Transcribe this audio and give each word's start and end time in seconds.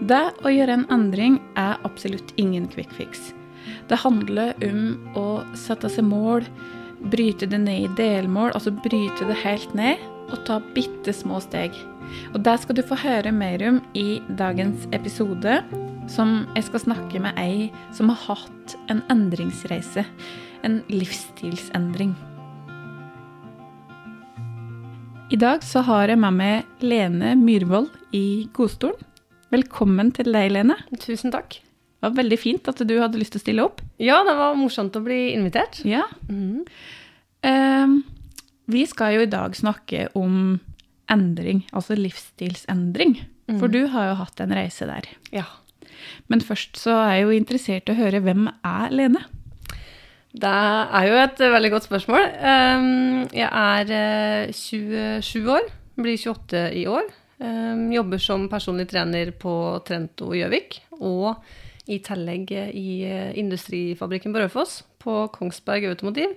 Det 0.00 0.22
å 0.40 0.48
gjøre 0.48 0.78
en 0.78 0.86
endring 0.94 1.34
er 1.60 1.76
absolutt 1.84 2.32
ingen 2.40 2.64
quick 2.72 2.88
fix. 2.96 3.34
Det 3.90 3.98
handler 4.00 4.54
om 4.64 5.10
å 5.18 5.42
sette 5.58 5.90
seg 5.92 6.06
mål, 6.08 6.46
bryte 7.12 7.48
det 7.48 7.58
ned 7.60 7.84
i 7.84 7.90
delmål, 7.98 8.54
altså 8.56 8.72
bryte 8.72 9.28
det 9.28 9.36
helt 9.42 9.74
ned, 9.76 10.00
og 10.30 10.40
ta 10.48 10.56
bitte 10.72 11.12
små 11.12 11.40
steg. 11.44 11.76
Og 12.32 12.40
Det 12.40 12.56
skal 12.62 12.78
du 12.78 12.82
få 12.86 12.96
høre 12.96 13.32
mer 13.32 13.60
om 13.68 13.82
i 13.92 14.22
dagens 14.40 14.88
episode, 14.96 15.60
som 16.08 16.46
jeg 16.56 16.64
skal 16.70 16.84
snakke 16.86 17.20
med 17.20 17.36
ei 17.38 17.68
som 17.92 18.08
har 18.08 18.24
hatt 18.24 18.76
en 18.88 19.04
endringsreise. 19.12 20.06
En 20.64 20.80
livsstilsendring. 20.88 22.16
I 25.30 25.38
dag 25.38 25.62
så 25.62 25.84
har 25.86 26.08
jeg 26.08 26.18
med 26.18 26.40
meg 26.40 26.82
Lene 26.82 27.36
Myhrvold 27.38 27.92
i 28.16 28.48
godstolen. 28.56 29.09
Velkommen 29.50 30.12
til 30.14 30.30
deg, 30.30 30.52
Lene. 30.54 30.76
Tusen 31.02 31.32
takk. 31.34 31.58
Det 31.58 32.06
var 32.06 32.16
veldig 32.20 32.38
fint 32.38 32.68
at 32.70 32.80
du 32.86 32.94
hadde 33.00 33.18
lyst 33.18 33.34
til 33.34 33.40
å 33.40 33.44
stille 33.44 33.64
opp. 33.66 33.82
Ja, 34.00 34.20
det 34.26 34.36
var 34.38 34.54
morsomt 34.58 34.94
å 34.96 35.02
bli 35.04 35.32
invitert. 35.34 35.82
Ja. 35.84 36.04
Mm. 36.30 36.62
Uh, 37.44 37.98
vi 38.70 38.84
skal 38.86 39.16
jo 39.16 39.24
i 39.26 39.30
dag 39.30 39.56
snakke 39.58 40.06
om 40.18 40.60
endring, 41.10 41.64
altså 41.74 41.98
livsstilsendring. 41.98 43.18
For 43.58 43.66
du 43.66 43.80
har 43.90 44.12
jo 44.12 44.18
hatt 44.20 44.40
en 44.44 44.54
reise 44.54 44.86
der. 44.86 45.08
Ja. 45.34 45.48
Men 46.30 46.42
først 46.44 46.78
så 46.78 46.94
er 47.00 47.16
jeg 47.16 47.24
jo 47.24 47.34
interessert 47.34 47.90
i 47.90 47.94
å 47.94 47.98
høre 47.98 48.22
hvem 48.22 48.46
er 48.46 48.94
Lene? 48.94 49.24
Det 50.30 50.50
er 50.50 51.08
jo 51.08 51.16
et 51.18 51.40
eh, 51.42 51.50
veldig 51.50 51.72
godt 51.72 51.88
spørsmål. 51.88 52.28
Um, 52.38 53.24
Jeg 53.34 53.50
er 53.50 53.90
eh, 54.46 54.52
27 54.54 55.50
år, 55.50 55.66
blir 55.98 56.14
28 56.14 56.62
i 56.78 56.84
år. 56.86 57.10
Um, 57.40 57.86
Jobber 57.92 58.20
som 58.20 58.44
personlig 58.52 58.90
trener 58.90 59.32
på 59.40 59.52
Trento 59.88 60.30
Gjøvik. 60.36 60.76
Og 61.00 61.34
i 61.90 61.96
tillegg 62.04 62.52
i 62.52 63.00
eh, 63.08 63.30
industrifabrikken 63.40 64.34
på 64.34 64.42
Raufoss, 64.44 64.82
på 65.02 65.24
Kongsberg 65.34 65.88
Automotiv. 65.88 66.36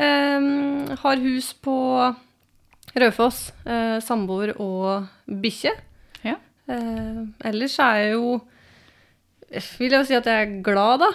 Um, 0.00 0.88
Har 1.02 1.20
hus 1.22 1.52
på 1.62 1.76
Raufoss, 2.98 3.52
eh, 3.68 3.98
samboer 4.02 4.54
og 4.58 5.06
bikkje. 5.28 5.74
Ja. 6.24 6.38
Eh, 6.72 7.20
ellers 7.52 7.78
er 7.78 8.00
jeg 8.02 8.16
jo 8.16 8.38
Vil 9.48 9.92
jeg 9.94 10.02
jo 10.02 10.04
si 10.04 10.16
at 10.18 10.26
jeg 10.28 10.42
er 10.44 10.58
glad, 10.60 11.00
da. 11.00 11.12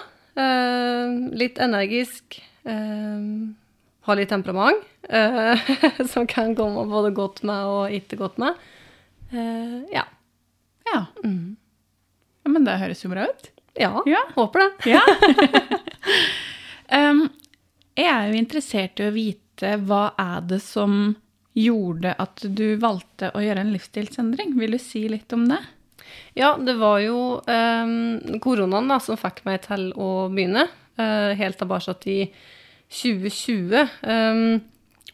Litt 1.37 1.59
energisk. 1.61 2.39
Har 2.65 4.17
litt 4.17 4.31
temperament. 4.33 4.81
eh, 5.09 5.59
som 6.11 6.27
kan 6.27 6.55
komme 6.55 6.85
både 6.89 7.11
godt 7.15 7.43
med 7.43 7.69
og 7.69 7.93
ikke 7.93 8.17
godt 8.17 8.39
med. 8.41 8.55
Eh, 9.33 9.81
ja. 9.93 10.05
Ja. 10.93 11.05
Mm. 11.23 11.55
ja. 12.43 12.51
Men 12.51 12.67
det 12.67 12.79
høres 12.81 13.03
jo 13.03 13.11
bra 13.13 13.27
ut. 13.29 13.51
ja. 13.79 14.03
Ja. 14.05 14.23
Håper 14.35 14.65
det. 14.65 14.93
Ja. 14.93 15.01
um, 17.09 17.25
jeg 17.97 18.09
er 18.09 18.29
jo 18.29 18.39
interessert 18.39 19.01
i 19.01 19.09
å 19.09 19.13
vite 19.15 19.75
hva 19.85 20.11
er 20.19 20.45
det 20.49 20.61
som 20.65 21.15
gjorde 21.53 22.15
at 22.17 22.41
du 22.49 22.75
valgte 22.81 23.29
å 23.33 23.41
gjøre 23.41 23.61
en 23.61 23.73
livsstilsendring. 23.73 24.55
Vil 24.57 24.77
du 24.77 24.81
si 24.81 25.05
litt 25.09 25.33
om 25.33 25.45
det? 25.49 25.61
Ja, 26.37 26.55
det 26.57 26.75
var 26.81 26.99
jo 27.01 27.19
um, 27.45 28.39
koronaen 28.41 28.89
da, 28.89 28.97
som 29.01 29.17
fikk 29.17 29.43
meg 29.47 29.61
til 29.67 29.91
å 29.93 30.27
begynne. 30.33 30.67
Uh, 30.97 31.33
helt 31.37 31.57
tilbake 31.61 31.95
i 32.09 32.19
2020. 32.93 33.73
Eh, 34.01 34.41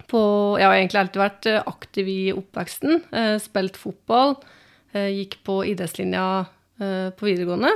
på, 0.09 0.21
jeg 0.59 0.67
har 0.67 0.75
egentlig 0.77 1.01
alltid 1.03 1.21
vært 1.21 1.47
eh, 1.49 1.67
aktiv 1.69 2.09
i 2.11 2.19
oppveksten. 2.33 3.03
eh, 3.11 3.35
spilt 3.41 3.77
fotball. 3.77 4.37
eh, 4.93 5.09
gikk 5.13 5.39
på 5.45 5.61
idrettslinja 5.69 6.45
på 6.79 7.25
videregående. 7.27 7.73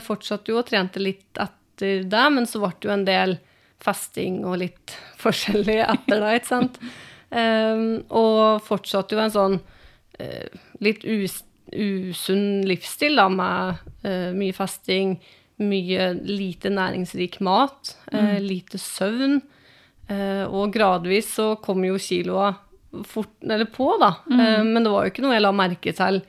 Fortsatte 0.00 0.48
jo 0.48 0.56
og 0.56 0.64
trente 0.70 0.96
litt 1.02 1.36
etter 1.36 2.06
det, 2.08 2.22
men 2.32 2.46
så 2.48 2.62
ble 2.62 2.70
det 2.72 2.88
jo 2.88 2.92
en 2.94 3.02
del 3.04 3.34
festing 3.84 4.38
og 4.48 4.56
litt 4.62 4.94
forskjellig 5.24 5.82
etter 5.84 6.22
det, 6.22 6.30
ikke 6.38 6.48
sant? 6.48 6.78
Og 8.08 8.64
fortsatte 8.64 9.12
jo 9.12 9.20
en 9.20 9.34
sånn 9.34 9.58
litt 10.80 11.04
usunn 11.04 12.64
livsstil, 12.64 13.20
da, 13.20 13.28
med 13.28 14.08
mye 14.40 14.56
fasting, 14.56 15.18
mye 15.62 16.12
lite 16.24 16.70
næringsrik 16.72 17.40
mat, 17.40 17.96
eh, 18.12 18.38
lite 18.40 18.78
søvn. 18.78 19.40
Eh, 20.06 20.44
og 20.46 20.70
gradvis 20.74 21.32
så 21.38 21.54
kom 21.62 21.82
jo 21.86 21.98
kiloa 21.98 22.52
fort, 23.06 23.34
eller 23.42 23.66
på, 23.68 23.88
da. 24.00 24.12
Mm. 24.30 24.70
men 24.72 24.84
det 24.84 24.92
var 24.92 25.04
jo 25.04 25.12
ikke 25.12 25.24
noe 25.24 25.34
jeg 25.34 25.42
la 25.44 25.52
merke 25.52 25.92
til 25.96 26.20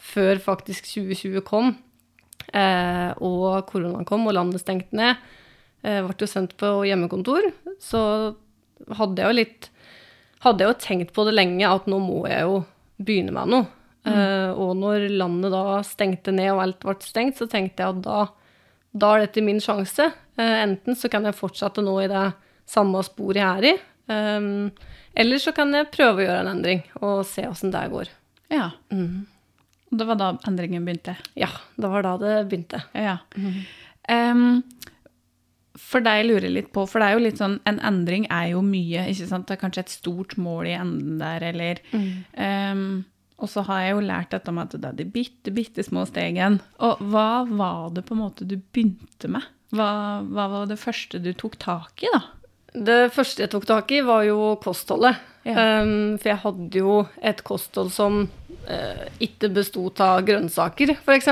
før 0.00 0.40
faktisk 0.42 0.86
2020 0.92 1.44
kom. 1.46 1.74
Eh, 2.52 3.10
og 3.24 3.64
koronaen 3.68 4.06
kom, 4.08 4.26
og 4.28 4.36
landet 4.36 4.62
stengte 4.62 4.96
ned. 4.96 5.20
Jeg 5.84 6.04
ble 6.06 6.16
jo 6.16 6.30
sendt 6.30 6.54
på 6.60 6.70
hjemmekontor. 6.88 7.50
Så 7.82 8.00
hadde 8.98 9.20
jeg 9.20 9.30
jo 9.30 9.40
litt 9.42 9.70
Hadde 10.44 10.60
jeg 10.60 10.68
jo 10.68 10.76
tenkt 10.76 11.12
på 11.16 11.22
det 11.24 11.32
lenge, 11.32 11.64
at 11.64 11.86
nå 11.88 11.96
må 12.04 12.18
jeg 12.28 12.42
jo 12.44 12.58
begynne 13.00 13.32
med 13.32 13.48
noe. 13.48 13.66
Mm. 14.04 14.50
og 14.60 14.74
når 14.76 15.06
landet 15.16 15.54
da 15.54 15.78
stengte 15.80 16.34
ned 16.36 16.50
og 16.52 16.58
alt 16.60 16.82
ble 16.82 16.92
stengt, 17.00 17.38
så 17.40 17.46
tenkte 17.48 17.80
jeg 17.80 17.94
at 17.94 18.02
da, 18.04 18.18
da 18.92 19.12
er 19.14 19.24
dette 19.24 19.40
min 19.40 19.62
sjanse. 19.64 20.10
Eh, 20.36 20.56
enten 20.60 20.98
så 20.98 21.08
kan 21.08 21.24
jeg 21.24 21.38
fortsette 21.38 21.80
nå 21.80 21.94
i 22.02 22.10
det 22.12 22.26
samme 22.66 23.02
sporet 23.06 23.42
jeg 23.42 23.50
er 23.50 23.68
i, 23.72 23.74
Um, 24.06 24.70
eller 25.16 25.40
så 25.40 25.54
kan 25.56 25.72
jeg 25.72 25.92
prøve 25.94 26.20
å 26.20 26.26
gjøre 26.26 26.40
en 26.42 26.50
endring 26.58 26.82
og 27.00 27.22
se 27.28 27.46
åssen 27.48 27.72
det 27.72 27.86
går. 27.92 28.10
Ja. 28.52 28.70
Mm. 28.92 29.24
Det 29.94 30.06
var 30.08 30.18
da 30.20 30.32
endringen 30.48 30.84
begynte. 30.84 31.14
Ja, 31.38 31.48
det 31.78 31.90
var 31.90 32.04
da 32.04 32.16
det 32.20 32.34
begynte. 32.50 32.82
Ja. 32.98 33.20
Em, 34.10 34.60
for 35.78 36.04
deg 36.04 36.26
lurer 36.26 36.48
jeg 36.48 36.56
litt 36.56 36.72
på, 36.74 36.84
for 36.90 37.00
det 37.00 37.08
er 37.08 37.16
jo 37.16 37.24
litt 37.24 37.40
sånn, 37.40 37.56
en 37.68 37.80
endring 37.86 38.26
er 38.32 38.50
jo 38.52 38.60
mye, 38.66 39.06
ikke 39.12 39.30
sant? 39.30 39.48
Det 39.48 39.56
er 39.56 39.62
kanskje 39.62 39.86
et 39.86 39.94
stort 39.94 40.36
mål 40.36 40.68
i 40.68 40.76
enden 40.76 41.18
der, 41.22 41.48
eller 41.54 41.80
em, 41.94 43.04
Og 43.38 43.50
så 43.50 43.64
har 43.66 43.80
jeg 43.82 43.96
jo 43.96 44.04
lært 44.04 44.30
dette 44.34 44.52
med 44.54 44.68
at 44.68 44.80
det 44.82 44.90
er 44.90 44.98
de 44.98 45.10
bitte, 45.10 45.50
bitte 45.54 45.82
små 45.82 46.04
stegene. 46.10 46.60
Og 46.84 47.00
hva 47.10 47.44
var 47.48 47.90
det 47.94 48.04
på 48.06 48.14
en 48.14 48.22
måte 48.26 48.46
du 48.46 48.58
begynte 48.58 49.30
med? 49.30 49.46
Hva, 49.74 50.22
hva 50.22 50.50
var 50.52 50.68
det 50.70 50.78
første 50.78 51.18
du 51.22 51.32
tok 51.34 51.56
tak 51.62 52.04
i, 52.04 52.10
da? 52.14 52.22
Det 52.74 53.12
første 53.14 53.44
jeg 53.44 53.52
tok 53.52 53.66
tak 53.68 53.92
i, 53.94 54.00
var 54.02 54.24
jo 54.26 54.54
kostholdet. 54.62 55.20
Ja. 55.44 55.82
Um, 55.84 56.16
for 56.18 56.30
jeg 56.32 56.40
hadde 56.40 56.80
jo 56.80 56.94
et 57.20 57.42
kosthold 57.44 57.90
som 57.92 58.22
uh, 58.24 59.04
ikke 59.22 59.50
bestod 59.52 60.00
av 60.02 60.22
grønnsaker, 60.26 60.94
f.eks. 61.04 61.28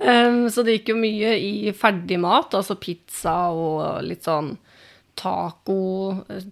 um, 0.00 0.48
så 0.54 0.64
det 0.64 0.78
gikk 0.78 0.94
jo 0.94 0.98
mye 0.98 1.34
i 1.36 1.74
ferdig 1.76 2.18
mat, 2.22 2.56
altså 2.56 2.78
pizza 2.80 3.36
og 3.52 4.00
litt 4.06 4.24
sånn 4.26 4.54
taco. 5.18 5.78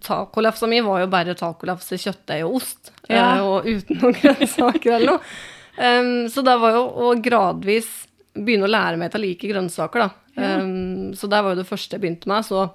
Tacolafsa 0.04 0.68
mi 0.70 0.82
var 0.84 1.04
jo 1.04 1.10
bare 1.10 1.36
tacolafse, 1.38 1.98
kjøttdeig 2.02 2.44
og 2.46 2.60
ost, 2.60 2.92
Ja. 3.08 3.38
uh, 3.40 3.46
og 3.48 3.66
uten 3.66 4.02
noen 4.02 4.18
grønnsaker 4.22 4.98
eller 5.00 5.16
noe. 5.16 5.36
Um, 5.76 6.26
så 6.32 6.44
det 6.44 6.60
var 6.60 6.76
jo 6.76 6.84
å 7.08 7.14
gradvis 7.24 7.88
begynne 8.36 8.68
å 8.68 8.70
lære 8.70 9.00
meg 9.00 9.10
til 9.12 9.22
å 9.22 9.26
like 9.26 9.48
grønnsaker, 9.48 10.06
da. 10.06 10.10
Ja. 10.36 10.56
Så 11.16 11.24
det 11.32 11.38
var 11.40 11.54
jo 11.54 11.62
det 11.62 11.70
første 11.70 11.96
jeg 11.96 12.02
begynte 12.02 12.28
med. 12.28 12.44
Så 12.44 12.66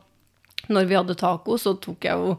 når 0.70 0.86
vi 0.90 0.96
hadde 1.00 1.16
taco, 1.20 1.58
så 1.58 1.74
tok 1.82 2.06
jeg 2.06 2.18
jo 2.18 2.36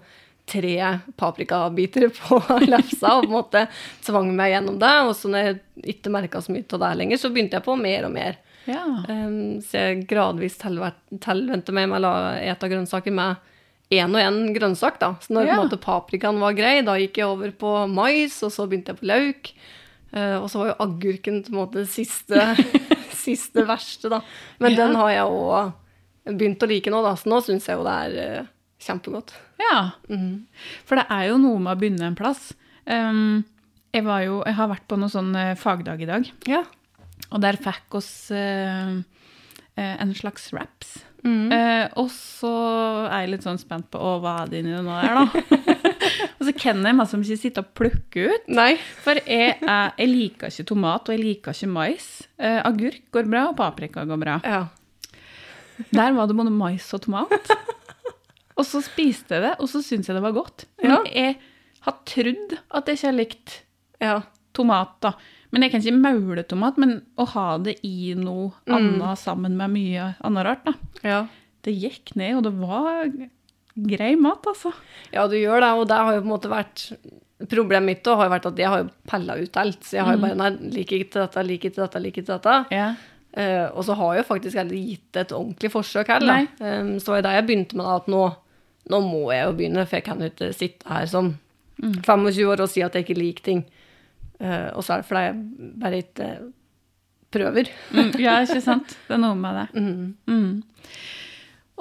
tre 0.53 0.77
paprikabiter 1.17 2.09
på 2.19 2.39
lefsa 2.67 3.15
og 3.17 3.25
på 3.27 3.31
en 3.31 3.37
måte 3.37 3.67
tvang 4.05 4.33
meg 4.37 4.53
gjennom 4.55 4.79
det. 4.83 4.95
Og 5.09 5.15
så 5.17 5.31
når 5.33 5.47
jeg 5.47 5.61
ikke 5.97 6.13
merka 6.15 6.43
så 6.43 6.53
mye 6.55 6.67
av 6.77 6.83
det 6.85 6.91
lenger, 7.01 7.21
så 7.23 7.31
begynte 7.33 7.59
jeg 7.61 7.67
på 7.67 7.77
mer 7.79 8.09
og 8.09 8.15
mer. 8.17 8.39
Ja. 8.69 8.83
Um, 9.09 9.59
så 9.65 9.81
jeg 9.89 10.05
gradvis 10.11 10.59
tilvente 10.63 11.75
meg 11.75 11.89
med 11.91 12.05
å 12.07 12.13
ete 12.39 12.69
grønnsaker 12.71 13.15
med 13.15 13.37
én 13.93 14.15
og 14.15 14.23
én 14.23 14.41
grønnsak. 14.55 14.99
da. 15.03 15.15
Så 15.21 15.35
når 15.35 15.49
på 15.51 15.55
en 15.57 15.63
måte 15.67 15.81
paprikaen 15.83 16.39
var 16.41 16.55
grei, 16.57 16.79
da 16.87 16.95
gikk 17.01 17.19
jeg 17.23 17.29
over 17.29 17.51
på 17.59 17.73
mais, 17.91 18.39
og 18.47 18.53
så 18.55 18.67
begynte 18.71 18.95
jeg 18.95 19.01
på 19.03 19.11
løk. 19.11 19.53
Uh, 20.13 20.39
og 20.43 20.51
så 20.53 20.61
var 20.61 20.71
jo 20.73 20.81
agurken 20.85 21.41
på 21.47 21.53
en 21.55 21.59
måte 21.63 21.87
siste, 21.89 22.39
siste 23.25 23.65
verste, 23.69 24.11
da. 24.13 24.21
Men 24.61 24.75
Ja. 24.75 24.83
den 24.87 24.97
har 25.01 25.11
jeg 25.15 25.31
òg 25.39 25.73
begynt 26.29 26.63
å 26.63 26.69
like 26.71 26.93
nå, 26.93 27.03
da. 27.05 27.15
Så 27.19 27.31
nå 27.31 27.41
syns 27.45 27.69
jeg 27.69 27.79
jo 27.79 27.87
det 27.87 27.95
er 28.07 28.43
uh, 28.43 28.51
kjempegodt. 28.83 29.35
Ja. 29.63 29.79
For 30.89 30.99
det 30.99 31.07
er 31.11 31.31
jo 31.31 31.39
noe 31.43 31.63
med 31.63 31.75
å 31.75 31.81
begynne 31.81 32.11
en 32.11 32.19
plass. 32.19 32.51
Um, 32.87 33.43
jeg, 33.93 34.05
var 34.07 34.25
jo, 34.27 34.41
jeg 34.47 34.59
har 34.59 34.71
vært 34.73 34.89
på 34.91 34.99
noen 34.99 35.13
sånn 35.13 35.33
eh, 35.39 35.55
fagdag 35.59 36.03
i 36.03 36.09
dag, 36.09 36.29
Ja. 36.49 36.65
og 37.31 37.43
der 37.45 37.59
fikk 37.61 37.99
oss 38.01 38.11
eh, 38.35 38.95
eh, 39.77 39.95
en 40.03 40.15
slags 40.17 40.51
wraps. 40.55 41.01
Mm. 41.23 41.53
Uh, 41.53 41.85
og 42.03 42.09
så 42.11 42.51
er 43.07 43.21
jeg 43.23 43.29
litt 43.37 43.45
sånn 43.47 43.61
spent 43.61 43.87
på 43.93 44.01
å, 44.03 44.17
hva 44.19 44.41
er 44.41 44.49
det 44.51 44.63
inni 44.65 44.73
nå 44.75 44.83
der, 44.91 45.21
da? 45.21 45.61
og 46.41 46.43
så 46.49 46.55
kan 46.59 46.83
jeg 46.83 46.99
masse 46.99 47.21
ikke 47.21 47.39
sitte 47.39 47.63
og 47.63 47.71
plukke 47.79 48.25
ut. 48.33 48.49
Nei. 48.51 48.73
For 49.05 49.21
jeg, 49.23 49.61
er, 49.63 49.93
jeg 50.01 50.11
liker 50.11 50.51
ikke 50.51 50.67
tomat, 50.73 51.07
og 51.07 51.15
jeg 51.15 51.23
liker 51.23 51.55
ikke 51.55 51.71
mais. 51.71 52.09
Uh, 52.43 52.59
agurk 52.67 53.05
går 53.15 53.31
bra, 53.31 53.45
og 53.53 53.59
paprika 53.61 54.03
går 54.09 54.19
bra. 54.25 54.41
Ja. 54.43 54.65
Der 55.91 56.13
var 56.17 56.27
det 56.31 56.37
både 56.37 56.53
mais 56.55 56.87
og 56.95 57.03
tomat. 57.03 57.51
Og 58.57 58.67
så 58.69 58.83
spiste 58.85 59.35
jeg 59.39 59.43
det, 59.43 59.55
og 59.61 59.69
så 59.69 59.81
syntes 59.83 60.09
jeg 60.11 60.15
det 60.19 60.23
var 60.23 60.33
godt. 60.37 60.67
Men 60.83 60.91
Ja. 60.91 60.99
jeg 61.09 61.37
har 61.81 61.95
trodd 62.07 62.59
at 62.71 62.87
jeg 62.87 62.97
ikke 62.99 63.07
har 63.11 63.17
likt 63.19 63.55
Ja. 64.01 64.21
tomat, 64.55 65.01
da. 65.01 65.13
Men 65.51 65.63
jeg 65.63 65.71
kan 65.73 65.81
ikke 65.81 66.01
maule 66.03 66.43
tomat, 66.45 66.77
men 66.79 67.03
å 67.19 67.27
ha 67.29 67.59
det 67.59 67.79
i 67.85 68.15
noe 68.15 68.53
Mm. 68.69 68.75
annet 69.01 69.19
sammen 69.19 69.57
med 69.57 69.71
mye 69.71 70.15
annet 70.23 70.45
rart, 70.47 70.65
da. 70.65 70.73
Ja. 71.03 71.27
Det 71.63 71.75
gikk 71.81 72.15
ned, 72.17 72.37
og 72.37 72.43
det 72.45 72.53
var 72.61 73.11
grei 73.89 74.15
mat, 74.17 74.43
altså. 74.47 74.73
Ja, 75.13 75.27
du 75.27 75.35
gjør 75.37 75.61
det, 75.61 75.73
og 75.79 75.89
det 75.89 75.97
har 75.97 76.13
jo 76.15 76.21
på 76.21 76.25
en 76.25 76.39
måte 76.41 76.51
vært 76.51 76.97
Problemet 77.49 77.83
mitt 77.85 78.07
har 78.07 78.29
jo 78.29 78.31
vært 78.31 78.47
at 78.47 78.57
jeg 78.57 78.69
har 78.69 78.79
jo 78.85 78.91
pella 79.05 79.35
ut 79.35 79.57
alt. 79.57 79.81
Så 79.83 79.97
jeg 79.97 80.05
har 80.05 80.15
jo 80.15 80.21
bare 80.21 80.37
Nei, 80.37 80.51
liker 80.71 81.01
ikke 81.03 81.11
dette, 81.27 81.43
liker 81.45 81.71
ikke 81.73 81.83
dette, 81.83 82.01
liker 82.01 82.23
ikke 82.23 82.39
dette. 82.39 82.67
Ja. 82.71 82.95
Eh, 83.33 83.67
og 83.73 83.85
så 83.87 83.97
har 83.97 84.15
jeg 84.15 84.23
jo 84.23 84.29
faktisk 84.29 84.61
aldri 84.61 84.81
gitt 84.91 85.21
et 85.23 85.33
ordentlig 85.33 85.71
forsøk 85.73 86.11
heller. 86.13 86.49
Um, 86.61 86.99
så 87.01 87.15
var 87.15 87.25
det 87.25 87.37
jeg 87.39 87.47
begynte 87.49 87.79
med 87.81 87.89
at 87.89 88.11
nå, 88.13 88.25
nå 88.93 89.01
må 89.07 89.23
jeg 89.33 89.47
jo 89.47 89.55
begynne, 89.57 89.87
for 89.87 89.99
jeg 89.99 90.07
kan 90.09 90.21
jo 90.21 90.29
ikke 90.29 90.51
sitte 90.57 90.89
her 90.89 91.09
som 91.09 91.35
25 91.83 92.45
år 92.53 92.63
og 92.63 92.71
si 92.71 92.83
at 92.85 92.95
jeg 92.95 93.07
ikke 93.07 93.21
liker 93.21 93.47
ting. 93.47 93.63
Uh, 94.37 94.69
og 94.77 94.85
så 94.85 94.97
er 94.99 95.03
det 95.03 95.09
fordi 95.09 95.25
jeg 95.25 95.73
bare 95.81 96.03
ikke 96.03 96.29
prøver. 97.33 97.73
Mm, 97.97 98.13
ja, 98.21 98.37
ikke 98.45 98.61
sant? 98.65 98.97
Det 99.09 99.17
er 99.17 99.23
noe 99.23 99.39
med 99.39 99.61
det. 99.63 99.67
Mm. 99.81 100.15
Mm. 100.29 100.99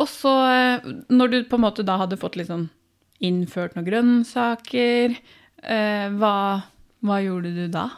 Og 0.01 0.07
så, 0.07 0.31
eh, 0.47 0.91
når 1.11 1.33
du 1.33 1.37
på 1.49 1.57
en 1.59 1.65
måte 1.65 1.83
da 1.85 1.97
hadde 1.99 2.19
fått 2.21 2.37
litt 2.39 2.49
sånn 2.49 2.69
innført 3.21 3.75
noen 3.75 3.85
grønnsaker, 3.85 5.17
uh, 5.67 6.07
hva, 6.15 6.37
hva 7.05 7.17
gjorde 7.21 7.51
du 7.53 7.65
da? 7.69 7.89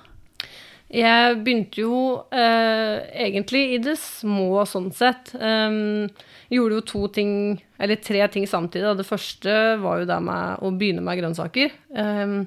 Jeg 0.93 1.37
begynte 1.41 1.81
jo 1.81 1.95
eh, 2.29 3.01
egentlig 3.25 3.63
i 3.73 3.79
det 3.81 3.95
små 3.97 4.61
sånn 4.69 4.91
sett. 4.93 5.31
Um, 5.33 6.05
gjorde 6.53 6.77
jo 6.77 6.83
to 6.91 7.01
ting, 7.15 7.33
eller 7.81 7.97
tre 7.97 8.21
ting 8.29 8.45
samtidig. 8.49 8.85
da. 8.85 8.93
Det 8.99 9.07
første 9.07 9.55
var 9.81 10.03
jo 10.03 10.09
det 10.11 10.19
med 10.21 10.61
å 10.61 10.69
begynne 10.77 11.01
med 11.05 11.17
grønnsaker. 11.17 11.73
Um, 11.97 12.43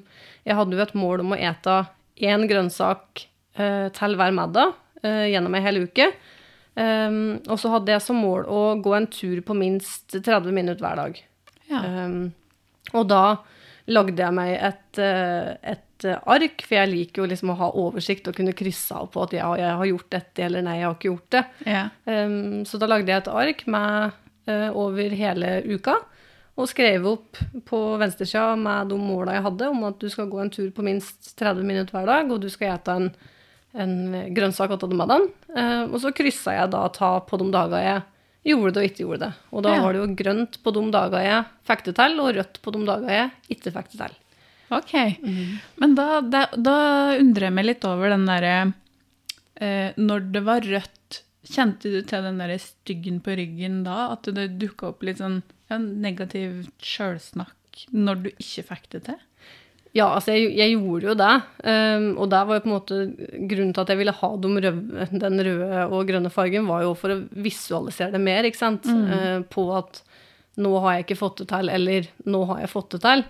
jeg 0.46 0.58
hadde 0.60 0.78
jo 0.78 0.84
et 0.84 0.94
mål 0.94 1.24
om 1.24 1.34
å 1.34 1.40
ete 1.40 1.80
én 2.22 2.46
grønnsak 2.48 3.26
eh, 3.58 3.88
til 3.92 4.14
hver 4.16 4.32
middag 4.36 4.76
eh, 5.02 5.26
gjennom 5.32 5.58
ei 5.58 5.64
hel 5.66 5.82
uke. 5.82 6.12
Um, 6.76 7.38
og 7.48 7.58
så 7.58 7.72
hadde 7.72 7.94
jeg 7.94 8.04
som 8.04 8.18
mål 8.20 8.46
å 8.52 8.62
gå 8.84 8.94
en 8.94 9.10
tur 9.10 9.40
på 9.42 9.56
minst 9.58 10.12
30 10.14 10.54
minutter 10.54 10.84
hver 10.84 11.02
dag. 11.02 11.20
Ja. 11.66 11.82
Og 12.94 13.08
da 13.10 13.24
lagde 13.90 14.22
jeg 14.22 14.34
meg 14.34 14.52
et, 14.54 14.98
eh, 15.02 15.56
et 15.62 15.85
ark, 16.04 16.62
for 16.66 16.74
jeg 16.76 16.90
liker 16.90 17.22
jo 17.22 17.28
liksom 17.30 17.50
å 17.50 17.56
ha 17.56 17.70
oversikt 17.72 18.28
og 18.28 18.34
kunne 18.36 18.52
krysse 18.52 18.92
av 18.94 19.06
på 19.14 19.22
at 19.22 19.32
ja, 19.32 19.48
jeg 19.56 19.76
har 19.80 19.86
gjort 19.86 20.10
dette, 20.10 20.42
eller 20.44 20.62
nei, 20.62 20.76
jeg 20.80 20.86
har 20.88 20.94
ikke 20.98 21.08
gjort 21.12 21.30
det. 21.30 21.44
ja. 21.64 21.84
Um, 22.04 22.64
så 22.68 22.78
da 22.78 22.86
lagde 22.86 23.08
jeg 23.08 23.22
et 23.22 23.28
ark 23.32 23.66
med, 23.66 24.12
uh, 24.48 24.70
over 24.76 25.10
hele 25.16 25.62
uka, 25.64 25.94
og 26.56 26.68
skrev 26.68 27.04
opp 27.06 27.36
på 27.68 27.78
venstresida 28.00 28.56
med 28.56 28.88
de 28.88 28.96
måla 28.96 29.34
jeg 29.36 29.42
hadde, 29.44 29.68
om 29.68 29.84
at 29.84 29.98
du 30.00 30.08
skal 30.08 30.28
gå 30.32 30.38
en 30.40 30.50
tur 30.50 30.70
på 30.72 30.82
minst 30.84 31.34
30 31.38 31.64
minutter 31.64 31.92
hver 31.96 32.06
dag, 32.06 32.30
og 32.32 32.40
du 32.40 32.48
skal 32.48 32.74
ete 32.78 32.94
en, 32.96 33.10
en 33.76 33.96
grønnsak 34.34 34.72
til 34.80 34.94
middagen. 34.96 35.28
Uh, 35.52 35.84
og 35.92 35.98
så 36.00 36.12
kryssa 36.16 36.54
jeg 36.56 36.70
da 36.72 36.86
ta 36.92 37.18
på 37.20 37.36
de 37.40 37.50
dager 37.52 37.82
jeg 37.84 38.04
gjorde 38.46 38.72
det 38.76 38.82
og 38.82 38.86
ikke 38.88 39.02
gjorde 39.04 39.24
det. 39.26 39.32
Og 39.52 39.62
da 39.66 39.74
Ja. 39.74 39.82
var 39.82 39.92
det 39.92 40.00
jo 40.00 40.14
grønt 40.16 40.56
på 40.62 40.72
de 40.72 40.84
dager 40.94 41.24
jeg 41.26 41.44
fikk 41.66 41.84
det 41.88 41.94
til, 41.98 42.20
og 42.22 42.34
rødt 42.36 42.60
på 42.62 42.72
de 42.76 42.84
dager 42.86 43.10
jeg 43.10 43.30
ikke 43.56 43.72
fikk 43.74 43.90
det 43.92 43.98
til. 44.04 44.14
Ok. 44.74 44.94
Men 45.80 45.94
da, 45.94 46.20
da, 46.20 46.46
da 46.56 46.78
undrer 47.20 47.48
jeg 47.48 47.56
meg 47.58 47.68
litt 47.68 47.84
over 47.86 48.10
den 48.10 48.26
derre 48.26 48.54
eh, 49.62 49.92
Når 49.94 50.26
det 50.34 50.42
var 50.46 50.66
rødt, 50.66 51.20
kjente 51.46 51.92
du 51.92 52.00
til 52.02 52.26
den 52.26 52.40
derre 52.42 52.58
styggen 52.62 53.20
på 53.22 53.36
ryggen 53.38 53.84
da? 53.86 54.16
At 54.16 54.26
det 54.34 54.56
dukka 54.60 54.90
opp 54.90 55.06
litt 55.06 55.22
sånn 55.22 55.42
ja, 55.70 55.78
negativt 55.78 56.74
sjølsnakk 56.82 57.54
når 57.92 58.20
du 58.24 58.28
ikke 58.32 58.64
fikk 58.70 58.90
det 58.94 59.02
til? 59.10 59.22
Ja, 59.96 60.10
altså 60.12 60.34
jeg, 60.34 60.50
jeg 60.58 60.74
gjorde 60.74 61.08
jo 61.08 61.14
det. 61.16 61.32
Um, 61.64 62.08
og 62.20 62.28
det 62.32 62.40
var 62.48 62.58
jo 62.58 62.62
på 62.64 62.68
en 62.68 62.74
måte 62.74 62.98
grunnen 63.48 63.72
til 63.72 63.82
at 63.82 63.92
jeg 63.92 64.00
ville 64.00 64.14
ha 64.18 64.30
de 64.42 64.50
røde, 64.52 65.06
den 65.24 65.44
røde 65.46 65.86
og 65.86 66.10
grønne 66.10 66.32
fargen, 66.32 66.68
var 66.68 66.84
jo 66.84 66.92
for 66.98 67.14
å 67.14 67.22
visualisere 67.46 68.12
det 68.12 68.20
mer, 68.20 68.48
ikke 68.48 68.60
sant. 68.60 68.84
Uh, 68.84 69.40
på 69.48 69.64
at 69.76 70.02
nå 70.60 70.72
har 70.84 70.96
jeg 70.96 71.06
ikke 71.06 71.20
fått 71.20 71.40
det 71.42 71.48
til, 71.52 71.72
eller 71.72 72.10
nå 72.28 72.42
har 72.50 72.62
jeg 72.64 72.72
fått 72.72 72.96
det 72.96 73.02
til. 73.06 73.24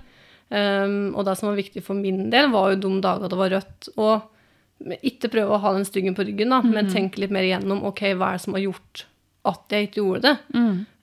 Um, 0.46 1.10
og 1.16 1.26
det 1.26 1.34
som 1.38 1.50
var 1.50 1.58
viktig 1.58 1.82
for 1.82 1.98
min 1.98 2.28
del, 2.30 2.52
var 2.52 2.72
jo 2.72 2.80
de 2.84 2.92
dager 3.04 3.32
det 3.32 3.38
var 3.40 3.52
rødt. 3.56 3.90
Og 3.96 4.94
ikke 5.00 5.32
prøve 5.32 5.56
å 5.56 5.62
ha 5.62 5.72
den 5.76 5.86
styggen 5.88 6.16
på 6.16 6.26
ryggen, 6.28 6.52
da, 6.52 6.60
men 6.64 6.90
tenke 6.92 7.22
litt 7.22 7.32
mer 7.34 7.46
igjennom 7.46 7.84
ok, 7.88 8.02
hva 8.14 8.32
er 8.32 8.38
det 8.38 8.44
som 8.44 8.56
har 8.56 8.66
gjort 8.66 9.06
at 9.46 9.72
jeg 9.72 9.88
ikke 9.88 10.02
gjorde 10.02 10.32
det. 10.32 10.36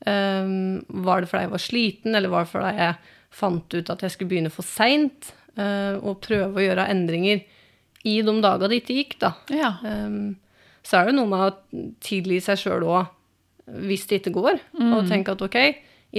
Um, 0.04 1.04
var 1.06 1.24
det 1.24 1.32
fordi 1.32 1.46
jeg 1.46 1.54
var 1.54 1.64
sliten, 1.64 2.18
eller 2.18 2.32
var 2.32 2.46
det 2.46 2.52
fordi 2.52 2.72
jeg 2.78 2.98
fant 3.34 3.76
ut 3.78 3.92
at 3.94 4.04
jeg 4.04 4.14
skulle 4.14 4.34
begynne 4.34 4.54
for 4.54 4.68
seint? 4.68 5.32
Uh, 5.54 6.00
og 6.02 6.22
prøve 6.26 6.58
å 6.58 6.64
gjøre 6.64 6.88
endringer 6.90 7.44
i 8.04 8.16
de 8.26 8.34
dagene 8.44 8.70
det 8.72 8.80
ikke 8.82 8.98
gikk, 8.98 9.18
da. 9.22 9.34
Ja. 9.54 9.76
Um, 9.86 10.36
så 10.84 11.00
er 11.00 11.10
det 11.10 11.16
noe 11.16 11.30
med 11.32 11.46
å 11.46 11.84
tilgi 12.04 12.42
seg 12.44 12.60
sjøl 12.60 12.84
òg 12.84 13.12
hvis 13.64 14.04
det 14.10 14.20
ikke 14.20 14.34
går, 14.36 14.58
og 14.76 15.06
tenke 15.08 15.32
at 15.32 15.42
ok, 15.46 15.56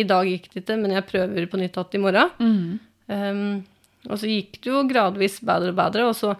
i 0.00 0.04
dag 0.08 0.24
gikk 0.24 0.46
det 0.54 0.62
ikke, 0.62 0.78
men 0.80 0.94
jeg 0.94 1.04
prøver 1.10 1.44
på 1.52 1.58
nytt 1.60 1.76
igjen 1.76 1.98
i 1.98 2.00
morgen. 2.00 2.30
Mm. 2.40 2.78
Um, 3.08 3.64
og 4.08 4.18
så 4.20 4.28
gikk 4.28 4.58
det 4.64 4.70
jo 4.72 4.82
gradvis 4.88 5.38
bedre 5.44 5.72
og 5.72 5.78
bedre, 5.78 6.06
og 6.10 6.16
så 6.16 6.34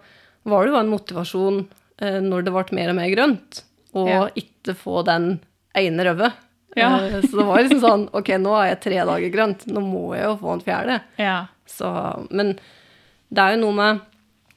var 0.48 0.64
det 0.64 0.72
jo 0.74 0.78
en 0.80 0.92
motivasjon 0.92 1.58
uh, 2.02 2.20
når 2.24 2.44
det 2.46 2.52
ble 2.54 2.64
mer 2.78 2.92
og 2.92 2.98
mer 2.98 3.10
grønt, 3.14 3.62
å 3.94 4.06
Ja. 4.08 4.22
ikke 4.36 4.74
få 4.76 5.02
den 5.06 5.40
ene 5.76 6.04
røde. 6.08 6.32
Ja. 6.76 6.88
Uh, 7.00 7.20
så 7.22 7.36
det 7.38 7.44
var 7.46 7.62
liksom 7.62 7.80
sånn 7.84 8.08
Ok, 8.18 8.32
nå 8.42 8.50
har 8.56 8.66
jeg 8.72 8.80
tre 8.82 8.96
dager 9.06 9.30
grønt, 9.30 9.66
nå 9.70 9.80
må 9.84 10.06
jeg 10.16 10.24
jo 10.26 10.36
få 10.40 10.52
en 10.56 10.64
fjerde. 10.66 11.00
ja. 11.22 11.36
Så, 11.66 11.88
men 12.30 12.50
det 13.32 13.40
er 13.40 13.54
jo 13.54 13.60
noe 13.62 13.72
med 13.78 14.00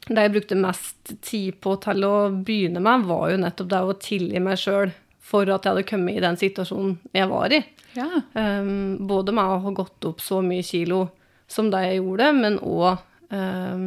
Det 0.09 0.23
jeg 0.25 0.31
brukte 0.33 0.57
mest 0.59 1.13
tid 1.23 1.55
på 1.63 1.77
til 1.81 2.03
å 2.03 2.29
begynne 2.43 2.81
med, 2.83 3.05
var 3.07 3.29
jo 3.31 3.37
nettopp 3.39 3.69
det 3.71 3.79
å 3.83 3.93
tilgi 3.99 4.39
meg 4.43 4.59
sjøl 4.59 4.91
for 5.27 5.43
at 5.51 5.63
jeg 5.63 5.71
hadde 5.73 5.85
kommet 5.87 6.15
i 6.19 6.23
den 6.23 6.37
situasjonen 6.39 6.97
jeg 7.15 7.27
var 7.31 7.51
i. 7.55 7.61
Ja. 7.95 8.07
Um, 8.35 8.97
både 9.07 9.33
med 9.35 9.43
å 9.43 9.57
ha 9.63 9.71
gått 9.75 10.05
opp 10.07 10.21
så 10.23 10.39
mye 10.43 10.63
kilo 10.63 11.09
som 11.47 11.69
da 11.71 11.81
jeg 11.85 12.01
gjorde, 12.01 12.31
men 12.35 12.57
òg 12.59 12.97
um, 13.31 13.85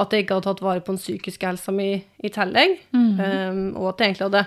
at 0.00 0.12
jeg 0.14 0.24
ikke 0.24 0.36
hadde 0.38 0.46
tatt 0.50 0.62
vare 0.64 0.80
på 0.84 0.92
den 0.94 1.00
psykiske 1.00 1.46
helsa 1.48 1.72
mi 1.74 1.88
i 2.24 2.30
tillegg. 2.32 2.76
Um, 3.20 3.62
og 3.76 3.88
at 3.94 4.00
jeg 4.04 4.12
egentlig 4.14 4.28
hadde 4.30 4.44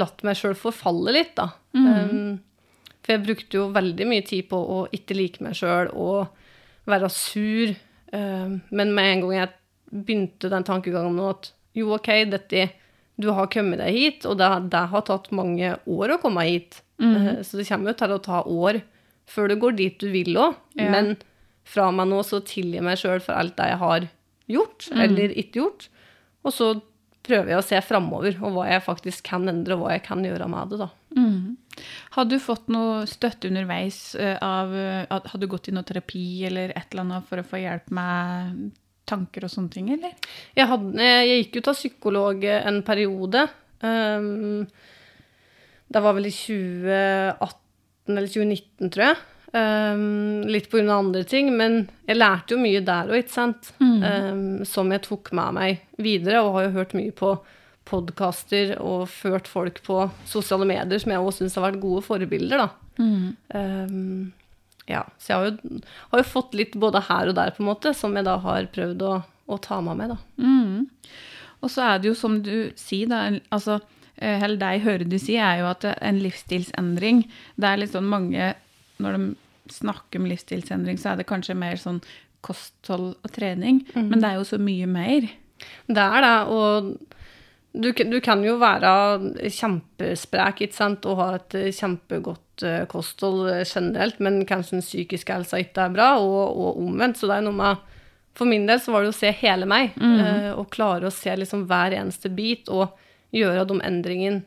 latt 0.00 0.22
meg 0.24 0.36
sjøl 0.38 0.54
forfalle 0.54 1.12
litt, 1.16 1.32
da. 1.36 1.48
Um, 1.74 2.40
for 3.00 3.14
jeg 3.16 3.24
brukte 3.24 3.56
jo 3.58 3.70
veldig 3.74 4.06
mye 4.06 4.22
tid 4.28 4.48
på 4.50 4.56
å 4.60 4.82
ikke 4.94 5.16
like 5.16 5.42
meg 5.42 5.56
sjøl 5.58 5.88
og 5.96 6.28
være 6.90 7.08
sur. 7.10 7.72
Um, 8.12 8.60
men 8.70 8.92
med 8.94 9.12
en 9.14 9.24
gang 9.24 9.34
jeg 9.38 9.50
begynte 10.06 10.50
den 10.52 10.64
tankegangen 10.68 11.16
nå 11.18 11.30
at 11.32 11.50
jo, 11.74 11.90
OK, 11.96 12.08
dette 12.30 12.68
du 13.20 13.28
har 13.36 13.50
kommet 13.52 13.78
deg 13.82 13.92
hit, 13.92 14.24
og 14.26 14.38
det, 14.40 14.46
det 14.72 14.84
har 14.92 15.02
tatt 15.04 15.26
mange 15.36 15.74
år 15.90 16.14
å 16.14 16.20
komme 16.22 16.44
hit. 16.48 16.78
Eh, 17.00 17.42
Så 17.44 17.58
det 17.58 17.66
kommer 17.68 17.90
jo 17.92 17.98
til 18.00 18.14
å 18.14 18.22
ta 18.24 18.38
år 18.48 18.78
før 19.28 19.48
du 19.52 19.56
går 19.60 19.76
dit 19.76 19.98
du 20.00 20.08
vil 20.10 20.38
òg. 20.40 20.54
Ja. 20.78 20.86
Men 20.94 21.16
fra 21.70 21.88
meg 21.94 22.10
nå 22.10 22.20
så 22.26 22.42
tilgir 22.46 22.84
meg 22.84 22.98
sjøl 23.00 23.22
for 23.22 23.38
alt 23.38 23.56
det 23.58 23.68
jeg 23.70 23.80
har 23.82 24.06
gjort 24.50 24.88
eller 24.96 25.34
ikke 25.38 25.62
gjort. 25.62 25.88
Og 26.46 26.54
så 26.54 26.72
prøver 27.26 27.52
jeg 27.52 27.60
å 27.60 27.64
se 27.66 27.80
framover, 27.84 28.38
og 28.40 28.54
hva 28.56 28.66
jeg 28.70 28.82
faktisk 28.86 29.26
kan 29.28 29.44
endre, 29.50 29.76
og 29.76 29.84
hva 29.84 29.94
jeg 29.94 30.04
kan 30.06 30.24
gjøre 30.24 30.48
med 30.50 30.72
det, 30.72 30.80
da. 30.80 30.88
Mm. 31.16 31.82
Har 32.16 32.28
du 32.30 32.36
fått 32.42 32.70
noe 32.72 33.04
støtte 33.08 33.50
underveis 33.50 34.14
eh, 34.14 34.36
av 34.44 34.70
hadde 34.70 35.32
Har 35.32 35.40
du 35.40 35.46
gått 35.50 35.70
i 35.70 35.74
noe 35.74 35.86
terapi 35.86 36.44
eller 36.46 36.70
et 36.74 36.92
eller 36.92 37.02
annet 37.06 37.26
for 37.26 37.40
å 37.40 37.46
få 37.46 37.58
hjelp 37.62 37.90
med 37.96 38.70
tanker 39.10 39.46
og 39.46 39.52
sånne 39.52 39.74
ting, 39.74 39.90
eller? 39.94 40.14
Jeg, 40.56 40.68
hadde, 40.70 40.92
jeg 41.02 41.42
gikk 41.42 41.58
jo 41.58 41.64
til 41.66 41.78
psykolog 41.78 42.46
en 42.52 42.80
periode. 42.86 43.46
Um, 43.82 44.66
det 45.90 46.02
var 46.04 46.14
vel 46.14 46.28
i 46.30 46.34
2018 46.34 48.14
eller 48.14 48.30
2019, 48.30 48.90
tror 48.90 49.06
jeg. 49.08 49.20
Um, 49.50 50.44
litt 50.46 50.70
av 50.78 50.90
andre 50.94 51.24
ting, 51.26 51.48
men 51.58 51.88
jeg 52.06 52.20
lærte 52.20 52.54
jo 52.54 52.60
mye 52.62 52.82
der 52.86 53.08
òg, 53.10 53.24
ikke 53.24 53.34
sant. 53.34 53.72
Um, 53.80 54.60
som 54.68 54.92
jeg 54.94 55.02
tok 55.08 55.32
med 55.34 55.56
meg 55.56 55.80
videre, 55.98 56.44
og 56.44 56.54
har 56.54 56.68
jo 56.68 56.76
hørt 56.78 56.94
mye 56.94 57.14
på 57.14 57.32
podkaster 57.90 58.76
og 58.78 59.08
ført 59.10 59.48
folk 59.50 59.80
på 59.82 60.04
sosiale 60.28 60.68
medier 60.68 61.02
som 61.02 61.10
jeg 61.10 61.24
òg 61.24 61.32
syns 61.34 61.56
har 61.58 61.66
vært 61.66 61.82
gode 61.82 62.04
forbilder, 62.06 62.62
da. 62.62 62.68
Um, 63.00 64.30
ja, 64.90 65.02
så 65.18 65.32
jeg 65.32 65.38
har 65.38 65.48
jo, 65.48 65.82
har 66.12 66.22
jo 66.22 66.30
fått 66.30 66.56
litt 66.58 66.78
både 66.78 67.02
her 67.08 67.30
og 67.30 67.36
der, 67.38 67.50
på 67.54 67.64
en 67.64 67.70
måte, 67.72 67.94
som 67.96 68.14
jeg 68.14 68.26
da 68.26 68.36
har 68.44 68.70
prøvd 68.74 69.04
å, 69.06 69.14
å 69.50 69.60
ta 69.62 69.80
med 69.82 69.98
meg, 69.98 70.14
da. 70.14 70.18
Mm. 70.38 71.18
Og 71.60 71.72
så 71.72 71.84
er 71.88 72.00
det 72.00 72.10
jo 72.10 72.16
som 72.18 72.38
du 72.44 72.70
sier, 72.78 73.10
da, 73.10 73.26
altså, 73.50 73.80
eh, 74.16 74.38
eller 74.38 74.58
det 74.60 74.72
jeg 74.76 74.86
hører 74.86 75.10
du 75.10 75.18
si, 75.20 75.36
er 75.36 75.60
jo 75.60 75.70
at 75.70 75.86
en 75.90 76.20
livsstilsendring 76.22 77.24
Det 77.58 77.68
er 77.68 77.82
litt 77.82 77.92
sånn 77.92 78.08
mange 78.08 78.54
Når 79.00 79.16
de 79.18 79.28
snakker 79.72 80.20
om 80.20 80.26
livsstilsendring, 80.30 80.98
så 80.98 81.12
er 81.12 81.20
det 81.20 81.26
kanskje 81.30 81.56
mer 81.58 81.76
sånn 81.80 82.00
kosthold 82.42 83.14
og 83.20 83.30
trening, 83.36 83.82
men 83.94 84.20
det 84.22 84.30
er 84.30 84.38
jo 84.40 84.46
så 84.48 84.58
mye 84.58 84.86
mer. 84.88 85.26
Det 85.86 86.00
er 86.06 86.24
det, 86.24 86.36
og 86.48 86.96
du, 87.76 87.90
du 87.92 88.16
kan 88.24 88.40
jo 88.42 88.56
være 88.58 88.92
kjempesprek, 89.52 90.62
og 91.06 91.20
ha 91.20 91.28
et 91.36 91.56
kjempegodt 91.76 92.64
eh, 92.66 92.84
kosthold 92.90 93.50
eh, 93.52 93.64
generelt, 93.68 94.18
men 94.24 94.40
kanskje 94.48 94.78
den 94.78 94.84
psykiske 94.86 95.36
helsa 95.36 95.60
ikke 95.62 95.84
er 95.86 95.94
bra, 95.94 96.08
og, 96.18 96.56
og 96.56 96.80
omvendt. 96.82 97.20
Så 97.20 97.28
det 97.30 97.38
er 97.38 97.46
noe 97.46 97.56
med 97.60 97.86
for 98.38 98.46
min 98.48 98.64
del 98.68 98.78
så 98.80 98.92
var 98.94 99.02
det 99.04 99.10
å 99.12 99.18
se 99.20 99.30
hele 99.42 99.66
meg, 99.68 99.92
Mm. 100.00 100.18
eh, 100.22 100.50
og 100.56 100.70
klare 100.72 101.08
å 101.10 101.12
se 101.14 101.34
liksom 101.36 101.66
hver 101.68 101.92
eneste 101.98 102.30
bit, 102.32 102.68
og 102.72 102.94
gjøre 103.34 103.66
de 103.68 103.76
endringene 103.86 104.42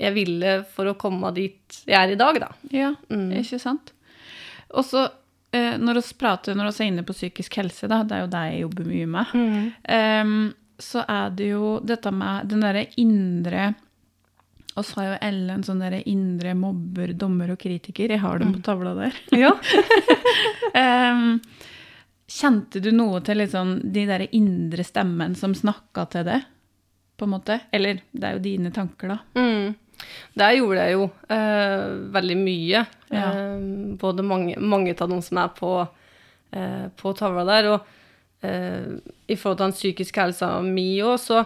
jeg 0.00 0.14
ville 0.16 0.52
for 0.74 0.88
å 0.90 0.96
komme 0.98 1.28
dit 1.36 1.80
jeg 1.86 1.96
er 1.98 2.14
i 2.14 2.18
dag, 2.20 2.38
da. 2.40 2.48
Ja, 2.72 2.94
Mm. 3.10 3.28
ikke 3.42 3.58
sant? 3.60 3.92
Og 4.72 4.84
så, 4.86 5.04
eh, 5.52 5.76
når 5.76 6.00
vi 6.00 6.14
prater, 6.18 6.54
når 6.56 6.70
vi 6.72 6.84
er 6.84 6.88
inne 6.92 7.04
på 7.04 7.12
psykisk 7.16 7.56
helse, 7.60 7.88
da, 7.90 8.02
det 8.02 8.16
er 8.16 8.24
jo 8.24 8.32
det 8.32 8.42
jeg 8.52 8.60
jobber 8.64 8.88
mye 8.88 9.06
med, 9.06 9.76
em, 9.84 10.34
så 10.80 11.04
er 11.08 11.30
det 11.36 11.50
jo 11.50 11.78
dette 11.84 12.10
med 12.14 12.48
den 12.48 12.60
derre 12.64 12.86
indre 12.96 13.74
oss 14.78 14.92
har 14.94 15.04
jo 15.10 15.16
Ellen 15.26 15.50
en 15.58 15.64
sånn 15.66 15.80
derre 15.82 15.98
indre 16.08 16.54
mobber, 16.56 17.10
dommer 17.18 17.50
og 17.52 17.58
kritiker. 17.58 18.08
Jeg 18.14 18.20
har 18.22 18.38
dem 18.38 18.52
på 18.54 18.62
tavla 18.64 18.94
der. 18.96 19.16
Ja. 19.36 19.50
um, 21.12 21.40
kjente 22.30 22.80
du 22.80 22.92
noe 22.94 23.20
til 23.26 23.42
sånn 23.50 23.80
de 23.92 24.04
der 24.06 24.24
indre 24.30 24.84
stemmen 24.86 25.34
som 25.36 25.54
snakka 25.58 26.06
til 26.12 26.24
deg, 26.28 26.44
på 27.18 27.26
en 27.26 27.32
måte? 27.34 27.58
Eller 27.74 27.98
det 28.14 28.24
er 28.28 28.36
jo 28.38 28.44
dine 28.46 28.70
tanker, 28.72 29.16
da. 29.16 29.18
Mm. 29.36 29.74
Der 30.38 30.54
gjorde 30.58 30.84
jeg 30.86 30.94
jo 30.98 31.06
eh, 31.28 31.86
veldig 32.14 32.36
mye. 32.40 32.84
Ja. 33.10 33.24
Eh, 33.32 33.64
både 34.00 34.22
mange, 34.26 34.54
mange 34.60 34.94
av 34.94 35.08
de 35.10 35.18
som 35.26 35.38
er 35.42 35.48
på, 35.56 35.72
eh, 36.52 36.86
på 36.96 37.12
tavla 37.18 37.44
der. 37.48 37.70
Og 37.74 38.46
eh, 38.46 38.86
i 39.28 39.36
forhold 39.36 39.58
til 39.58 39.66
den 39.66 39.76
psykiske 39.78 40.20
helsa 40.22 40.52
mi 40.64 40.88
òg, 41.02 41.18
så 41.20 41.44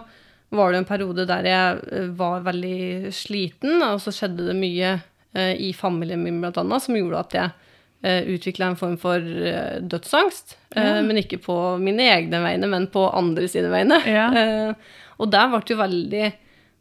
var 0.55 0.71
det 0.71 0.83
en 0.83 0.87
periode 0.87 1.25
der 1.27 1.43
jeg 1.49 1.83
eh, 1.91 2.09
var 2.15 2.43
veldig 2.45 3.11
sliten, 3.13 3.81
og 3.83 3.99
så 4.03 4.13
skjedde 4.13 4.45
det 4.51 4.55
mye 4.59 4.93
eh, 5.33 5.53
i 5.59 5.73
familien 5.75 6.21
min 6.23 6.37
blant 6.43 6.57
annet 6.61 6.85
som 6.85 6.95
gjorde 6.95 7.23
at 7.25 7.39
jeg 7.41 7.55
utvikla 8.05 8.67
en 8.69 8.75
form 8.77 8.97
for 9.01 9.17
dødsangst. 9.81 10.57
Eh, 10.75 10.83
Ja. 10.83 11.01
men 11.01 11.17
ikke 11.17 11.39
på 11.41 11.55
mine 11.81 12.03
egne 12.13 12.37
vegne, 12.43 12.67
men 12.69 12.85
på 12.93 13.07
andre 13.17 13.47
sine 13.49 13.71
vegne. 13.71 13.97
Ja. 14.05 14.27
Eh, 14.29 14.73
og 15.17 15.31
der 15.31 15.47
ble 15.49 15.59
det 15.63 15.73
jo 15.73 15.77
veldig, 15.79 16.27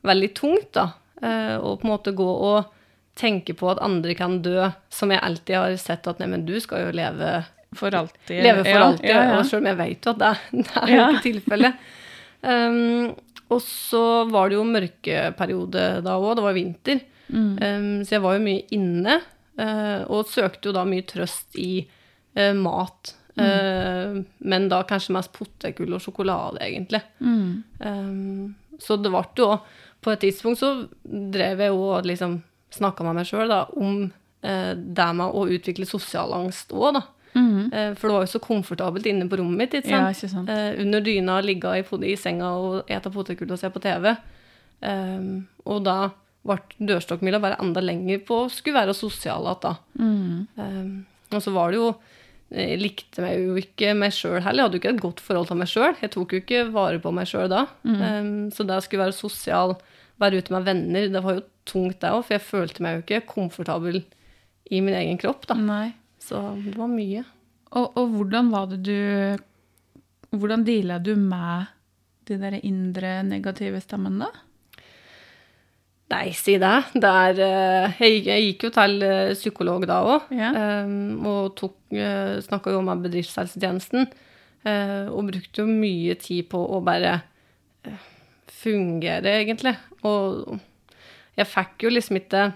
veldig 0.04 0.28
tungt, 0.37 0.73
da. 0.76 0.88
Eh, 1.25 1.57
å 1.59 1.75
på 1.81 1.88
en 1.88 1.95
måte 1.95 2.14
gå 2.16 2.28
og 2.28 2.71
tenke 3.19 3.54
på 3.57 3.69
at 3.71 3.83
andre 3.85 4.14
kan 4.19 4.40
dø, 4.43 4.69
som 4.90 5.12
jeg 5.14 5.23
alltid 5.23 5.57
har 5.57 5.76
sett 5.81 6.09
at 6.11 6.23
Neimen, 6.23 6.47
du 6.47 6.57
skal 6.62 6.88
jo 6.88 6.95
leve 6.99 7.45
For 7.75 7.95
alltid. 7.95 8.40
leve 8.43 8.62
for 8.62 8.71
Ja, 8.71 8.87
alltid, 8.88 9.11
ja, 9.11 9.21
ja. 9.23 9.37
og 9.38 9.47
selv 9.50 9.62
om 9.62 9.69
jeg 9.71 9.81
vet 9.83 10.07
jo 10.07 10.14
at 10.14 10.23
det, 10.23 10.33
det 10.62 10.81
er 10.83 10.93
jo 10.93 11.04
ikke 11.04 11.26
tilfellet. 11.28 11.85
Um, 12.45 13.14
og 13.54 13.61
så 13.64 14.02
var 14.31 14.50
det 14.50 14.59
jo 14.59 14.66
mørkeperiode 14.69 15.85
da 16.04 16.16
òg, 16.19 16.35
det 16.38 16.45
var 16.45 16.57
vinter. 16.57 17.00
Mm. 17.28 17.52
Um, 17.59 17.88
så 18.04 18.16
jeg 18.16 18.25
var 18.25 18.37
jo 18.37 18.45
mye 18.45 18.66
inne, 18.75 19.21
Uh, 19.54 20.02
og 20.11 20.26
søkte 20.26 20.66
jo 20.66 20.75
da 20.75 20.83
mye 20.88 21.04
trøst 21.07 21.54
i 21.62 21.85
uh, 21.85 22.54
mat. 22.59 23.12
Mm. 23.38 23.45
Uh, 23.45 24.16
men 24.50 24.66
da 24.71 24.81
kanskje 24.87 25.14
mest 25.14 25.31
potetgull 25.35 25.95
og 25.95 26.02
sjokolade, 26.02 26.62
egentlig. 26.66 27.00
Mm. 27.23 27.62
Um, 27.78 28.78
så 28.83 28.99
det 28.99 29.12
ble 29.14 29.23
jo 29.38 29.52
På 30.04 30.12
et 30.12 30.20
tidspunkt 30.20 30.61
så 30.61 30.75
drev 31.02 31.64
jeg 31.64 31.73
jo 31.73 31.80
og 31.88 32.06
liksom 32.08 32.38
snakka 32.75 33.06
med 33.06 33.20
meg 33.20 33.28
sjøl 33.28 33.52
om 33.54 34.06
eh, 34.44 34.73
det 34.75 35.11
med 35.16 35.32
å 35.32 35.46
utvikle 35.56 35.88
sosial 35.88 36.34
angst 36.37 36.75
òg, 36.75 36.99
da. 36.99 37.04
Mm. 37.34 37.46
-hmm. 37.50 37.94
for 37.99 38.08
det 38.08 38.14
var 38.14 38.23
jo 38.23 38.26
så 38.30 38.38
komfortabelt 38.38 39.06
inne 39.06 39.28
på 39.28 39.37
rommet 39.37 39.73
mitt. 39.73 39.87
Ja. 39.87 40.11
Eh, 40.11 40.80
under 40.80 41.00
dyna, 41.00 41.40
ligge 41.40 41.78
i, 41.78 41.84
i 42.12 42.16
senga 42.16 42.52
og 42.52 42.90
ete 42.90 43.11
potetgull 43.11 43.52
og 43.52 43.58
se 43.58 43.70
på 43.70 43.80
TV. 43.80 44.14
Um, 44.80 45.46
og 45.64 45.84
da 45.84 46.11
ble 46.44 46.58
dørstokkmila 46.78 47.40
bare 47.40 47.58
enda 47.62 47.80
lenger 47.80 48.20
på 48.26 48.44
å 48.44 48.50
skulle 48.52 48.76
være 48.76 48.94
sosial 48.94 49.46
igjen, 49.49 49.62
da. 49.62 49.75
Mm. 49.99 50.46
Um, 50.56 51.06
og 51.32 51.42
så 51.42 51.50
var 51.50 51.70
det 51.70 51.80
jo 51.80 51.94
Jeg 52.53 52.79
likte 52.79 53.23
meg 53.25 53.41
jo 53.41 53.57
ikke 53.59 53.95
meg 53.99 54.13
sjøl 54.15 54.39
heller. 54.45 54.61
Jeg 54.61 54.67
hadde 54.67 54.77
jo 54.77 54.83
ikke 54.83 54.93
et 54.95 55.03
godt 55.03 55.23
forhold 55.25 55.49
til 55.49 55.59
meg 55.59 55.71
sjøl. 55.71 55.97
Jeg 56.03 56.13
tok 56.15 56.35
jo 56.35 56.41
ikke 56.43 56.63
vare 56.75 57.01
på 57.03 57.13
meg 57.15 57.29
sjøl 57.31 57.49
da. 57.51 57.65
Um, 57.83 58.51
så 58.55 58.67
det 58.69 58.77
å 58.77 58.85
skulle 58.85 59.07
være 59.07 59.17
sosial, 59.17 59.75
være 60.23 60.43
ute 60.43 60.55
med 60.55 60.69
venner, 60.69 61.09
det 61.11 61.23
var 61.25 61.39
jo 61.39 61.45
tungt, 61.67 61.99
det 62.05 62.13
òg. 62.13 62.23
For 62.27 62.37
jeg 62.37 62.45
følte 62.47 62.85
meg 62.85 62.99
jo 62.99 63.05
ikke 63.05 63.25
komfortabel 63.33 64.03
i 64.71 64.83
min 64.85 64.97
egen 65.01 65.19
kropp, 65.21 65.49
da. 65.51 65.57
Nei. 65.59 65.89
Så 66.23 66.41
det 66.63 66.77
var 66.79 66.93
mye. 66.93 67.25
Og, 67.75 67.99
og 67.99 68.15
hvordan 68.15 68.53
var 68.55 68.71
det 68.71 68.85
du 68.87 69.43
Hvordan 70.35 70.65
deala 70.67 70.97
du 70.99 71.13
med 71.15 71.69
de 72.27 72.37
der 72.41 72.57
indre 72.67 73.21
negative 73.23 73.79
stemmene, 73.85 74.27
da? 74.27 74.43
Nei, 76.12 76.32
si 76.37 76.58
det. 76.61 76.73
det 77.00 77.11
er, 77.11 77.38
eh, 77.42 77.94
jeg, 78.04 78.18
jeg 78.28 78.42
gikk 78.49 78.66
jo 78.66 78.70
til 78.76 79.02
eh, 79.06 79.32
psykolog 79.34 79.87
da 79.88 80.02
òg, 80.04 80.26
Ja. 80.37 80.50
og 81.25 81.54
tok, 81.58 81.78
uh, 81.96 82.37
snakka 82.44 82.75
jo 82.75 82.82
med 82.84 83.02
bedriftshelsetjenesten. 83.06 84.11
eh, 84.64 85.06
og 85.12 85.26
brukte 85.28 85.61
jo 85.61 85.66
mye 85.68 86.14
tid 86.20 86.46
på 86.49 86.56
å 86.56 86.78
bare 86.84 87.18
eh, 87.84 88.04
fungere, 88.49 89.34
egentlig. 89.42 89.75
Og 90.04 90.58
jeg 91.37 91.46
fikk 91.50 91.84
jo 91.84 91.90
liksom 91.92 92.16
ikke 92.20 92.52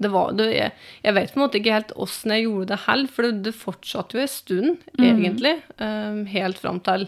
det 0.00 0.08
var, 0.10 0.32
det, 0.34 0.48
jeg, 0.50 0.72
jeg 1.04 1.14
vet 1.14 1.32
på 1.32 1.38
en 1.38 1.42
måte 1.44 1.58
ikke 1.60 1.74
helt 1.76 1.92
åssen 2.02 2.32
jeg 2.34 2.46
gjorde 2.48 2.72
det 2.72 2.78
heller, 2.88 3.10
for 3.14 3.22
det, 3.28 3.44
det 3.46 3.52
fortsatte 3.54 4.16
jo 4.16 4.22
en 4.24 4.30
stund, 4.32 4.80
egentlig. 4.98 5.52
Um, 5.78 6.24
helt 6.32 6.58
fram 6.58 6.80
til, 6.82 7.04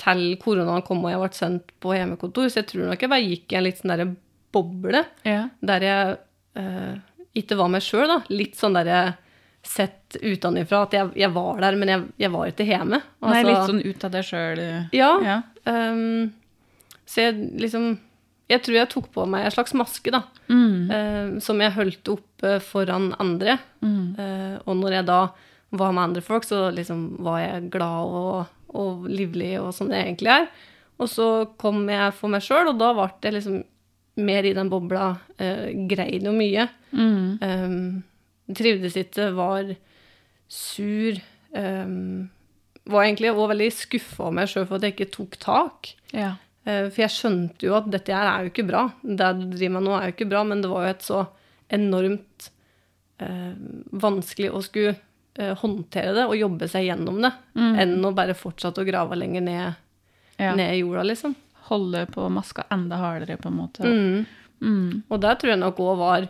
til 0.00 0.36
koronaen 0.40 0.82
kom 0.86 1.02
og 1.04 1.10
jeg 1.12 1.20
ble 1.20 1.30
sendt 1.36 1.72
på 1.82 1.92
hjemmekontor. 1.96 2.48
Så 2.50 2.62
jeg 2.62 2.68
tror 2.72 2.86
nok 2.88 3.00
jeg 3.04 3.10
bare 3.12 3.26
gikk 3.28 3.52
i 3.52 3.56
en 3.58 3.64
litt 3.66 3.80
sånn 3.82 3.92
derre 3.94 4.08
boble 4.52 5.04
Ja. 5.24 5.48
der 5.64 5.80
jeg 5.86 6.16
eh, 6.60 6.94
ikke 7.34 7.56
var 7.56 7.68
meg 7.72 7.82
sjøl, 7.84 8.06
da. 8.08 8.18
Litt 8.32 8.56
sånn 8.60 8.74
derre 8.76 9.16
sett 9.62 10.16
utenfra 10.20 10.82
at 10.88 10.92
jeg, 10.96 11.10
jeg 11.22 11.30
var 11.32 11.60
der, 11.62 11.76
men 11.78 11.88
jeg, 11.92 12.06
jeg 12.24 12.32
var 12.34 12.48
ikke 12.50 12.66
hjemme. 12.66 12.98
Nei, 13.22 13.28
Altså- 13.30 13.48
litt 13.48 13.68
sånn 13.70 13.84
ut 13.92 14.04
av 14.04 14.10
deg 14.16 14.24
sjøl. 14.26 14.62
Ja. 14.92 15.10
Ja. 15.22 15.36
Um, 15.64 16.32
så 17.06 17.28
jeg 17.28 17.36
liksom 17.60 17.98
Jeg 18.50 18.60
tror 18.66 18.74
jeg 18.74 18.88
tok 18.90 19.06
på 19.14 19.24
meg 19.30 19.46
en 19.46 19.52
slags 19.54 19.72
maske, 19.72 20.10
da. 20.12 20.24
Mm. 20.50 20.90
Uh, 20.90 21.38
som 21.40 21.60
jeg 21.62 21.72
holdt 21.72 22.08
oppe 22.12 22.58
foran 22.60 23.14
andre. 23.22 23.54
Mm. 23.80 24.18
Uh, 24.18 24.58
og 24.66 24.76
når 24.76 24.98
jeg 24.98 25.06
da 25.08 25.20
var 25.72 25.92
med 25.94 26.02
andre 26.02 26.20
folk, 26.20 26.44
så 26.44 26.66
liksom 26.74 27.22
var 27.24 27.38
jeg 27.40 27.70
glad 27.72 28.10
og, 28.12 28.50
og 28.78 29.08
livlig 29.10 29.54
og 29.60 29.72
sånn 29.76 29.92
det 29.92 30.00
egentlig 30.02 30.32
er. 30.34 30.48
Og 31.02 31.10
så 31.10 31.28
kom 31.60 31.84
jeg 31.90 32.14
for 32.16 32.32
meg 32.32 32.44
sjøl, 32.44 32.70
og 32.70 32.78
da 32.80 32.92
ble 32.96 33.08
jeg 33.24 33.36
liksom 33.36 33.62
mer 34.22 34.46
i 34.46 34.54
den 34.56 34.70
bobla. 34.72 35.08
Eh, 35.40 35.72
grein 35.88 36.28
jo 36.28 36.34
mye. 36.36 36.68
Mm. 36.92 37.40
Um, 37.40 38.54
trivdes 38.54 38.96
ikke, 39.00 39.30
var 39.36 39.74
sur. 40.52 41.20
Um, 41.56 42.30
var 42.88 43.06
egentlig 43.06 43.32
òg 43.32 43.52
veldig 43.52 43.68
skuffa 43.76 44.26
over 44.26 44.36
meg 44.40 44.50
sjøl 44.50 44.66
for 44.66 44.78
at 44.78 44.88
jeg 44.88 44.96
ikke 44.96 45.12
tok 45.14 45.38
tak. 45.42 45.92
Ja. 46.12 46.34
Uh, 46.66 46.88
for 46.90 47.04
jeg 47.04 47.14
skjønte 47.14 47.68
jo 47.68 47.76
at 47.78 47.88
dette 47.92 48.14
her 48.14 48.28
er 48.28 48.44
jo 48.44 48.52
ikke 48.52 48.68
bra. 48.68 48.88
Det 49.02 49.30
du 49.40 49.46
driver 49.54 49.78
med 49.78 49.88
nå, 49.88 49.94
er 49.96 50.10
jo 50.10 50.16
ikke 50.16 50.32
bra, 50.34 50.42
men 50.48 50.64
det 50.64 50.72
var 50.72 50.86
jo 50.86 50.96
et 50.96 51.06
så 51.06 51.22
enormt 51.72 52.50
uh, 53.22 53.54
vanskelig 54.04 54.52
å 54.52 54.60
skulle 54.64 54.96
eh, 55.38 55.54
håndtere 55.58 56.12
det 56.16 56.26
og 56.26 56.36
jobbe 56.36 56.68
seg 56.68 56.86
gjennom 56.88 57.20
det, 57.22 57.32
Mm. 57.54 57.78
enn 57.80 58.04
å 58.04 58.14
bare 58.14 58.34
fortsette 58.34 58.82
å 58.82 58.86
grave 58.88 59.16
lenger 59.16 59.42
ned, 59.42 59.74
ja. 60.38 60.54
ned 60.54 60.74
i 60.74 60.80
jorda, 60.82 61.02
liksom. 61.08 61.34
Holde 61.68 62.06
på 62.10 62.28
maska 62.30 62.64
enda 62.70 62.96
hardere, 62.96 63.36
på 63.36 63.48
en 63.48 63.56
måte. 63.58 63.82
Mm. 63.86 64.26
Mm. 64.62 65.02
Og 65.08 65.20
der 65.20 65.34
tror 65.34 65.50
jeg 65.54 65.58
nok 65.62 65.78
òg 65.82 65.98
var 65.98 66.28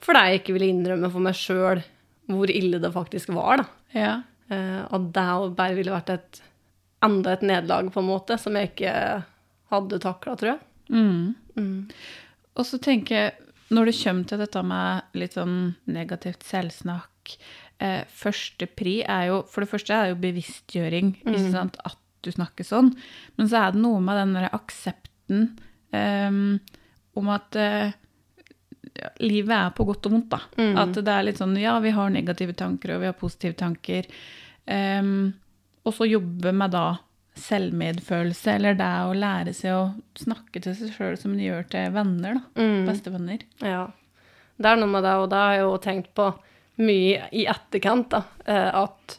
fordi 0.00 0.22
jeg 0.28 0.40
ikke 0.40 0.52
ville 0.56 0.68
innrømme 0.72 1.10
for 1.12 1.24
meg 1.24 1.34
sjøl 1.34 1.82
hvor 2.28 2.50
ille 2.50 2.78
det 2.82 2.92
faktisk 2.92 3.30
var, 3.34 3.62
da. 3.62 3.66
Ja. 3.96 4.14
Uh, 4.50 4.84
at 4.92 5.08
det 5.14 5.56
bare 5.56 5.74
ville 5.74 5.94
vært 5.94 6.12
et 6.12 6.42
enda 7.02 7.32
et 7.32 7.42
nederlag, 7.46 7.88
på 7.92 8.02
en 8.02 8.08
måte, 8.08 8.38
som 8.38 8.56
jeg 8.58 8.72
ikke 8.72 8.92
hadde 9.72 9.98
takla, 10.02 10.36
tror 10.38 10.52
jeg. 10.52 10.60
Mm. 10.90 11.34
Mm. 11.56 11.90
Og 12.56 12.66
så 12.66 12.78
tenker 12.82 13.16
jeg, 13.16 13.34
når 13.74 13.90
det 13.90 13.96
kommer 13.98 14.28
til 14.30 14.42
dette 14.42 14.62
med 14.62 15.18
litt 15.18 15.34
sånn 15.34 15.56
negativt 15.90 16.46
selvsnakk 16.46 17.34
eh, 17.80 18.04
Første 18.08 18.66
pri 18.66 19.02
er 19.04 19.26
jo 19.28 19.42
For 19.50 19.60
det 19.64 19.70
første 19.70 19.92
er 19.94 20.02
det 20.06 20.14
jo 20.16 20.22
bevisstgjøring, 20.24 21.14
Mm. 21.26 21.50
sant, 21.52 21.76
at 21.84 21.96
du 22.22 22.30
snakker 22.32 22.64
sånn. 22.66 22.94
Men 23.38 23.46
så 23.48 23.60
er 23.68 23.72
det 23.72 23.80
noe 23.82 24.00
med 24.00 24.16
den 24.16 24.32
der 24.34 24.48
aksepten 24.52 25.58
eh, 25.92 26.30
om 27.16 27.28
at 27.32 27.56
eh, 27.56 27.92
ja, 28.96 29.08
livet 29.20 29.50
er 29.54 29.70
på 29.76 29.84
godt 29.86 30.06
og 30.06 30.12
vondt, 30.12 30.28
da. 30.32 30.40
Mm. 30.58 30.76
At 30.78 30.92
det 31.04 31.08
er 31.12 31.22
litt 31.28 31.38
sånn 31.38 31.56
Ja, 31.60 31.78
vi 31.80 31.90
har 31.90 32.10
negative 32.10 32.54
tanker, 32.56 32.94
og 32.96 33.00
vi 33.00 33.06
har 33.10 33.12
positive 33.18 33.54
tanker. 33.54 34.06
Ehm, 34.66 35.34
og 35.84 35.92
så 35.94 36.06
jobbe 36.08 36.52
med 36.52 36.70
da 36.74 36.98
selvmedfølelse, 37.36 38.54
eller 38.56 38.74
det 38.78 38.88
å 39.06 39.12
lære 39.16 39.52
seg 39.54 39.74
å 39.76 39.82
snakke 40.18 40.62
til 40.64 40.74
seg 40.78 40.92
sjøl 40.94 41.16
som 41.20 41.34
en 41.34 41.42
gjør 41.44 41.66
til 41.72 41.92
venner, 41.94 42.38
da. 42.40 42.62
Mm. 42.62 42.86
Bestevenner. 42.88 43.44
Ja. 43.62 43.82
Det 44.56 44.70
er 44.70 44.76
noe 44.80 44.88
med 44.88 45.04
det, 45.04 45.12
og 45.20 45.28
det 45.30 45.36
har 45.42 45.52
jeg 45.58 45.64
jo 45.66 45.74
tenkt 45.84 46.14
på 46.16 46.30
mye 46.82 47.28
i 47.32 47.46
etterkant, 47.50 48.10
da. 48.12 48.22
eh, 48.44 48.70
At 48.82 49.18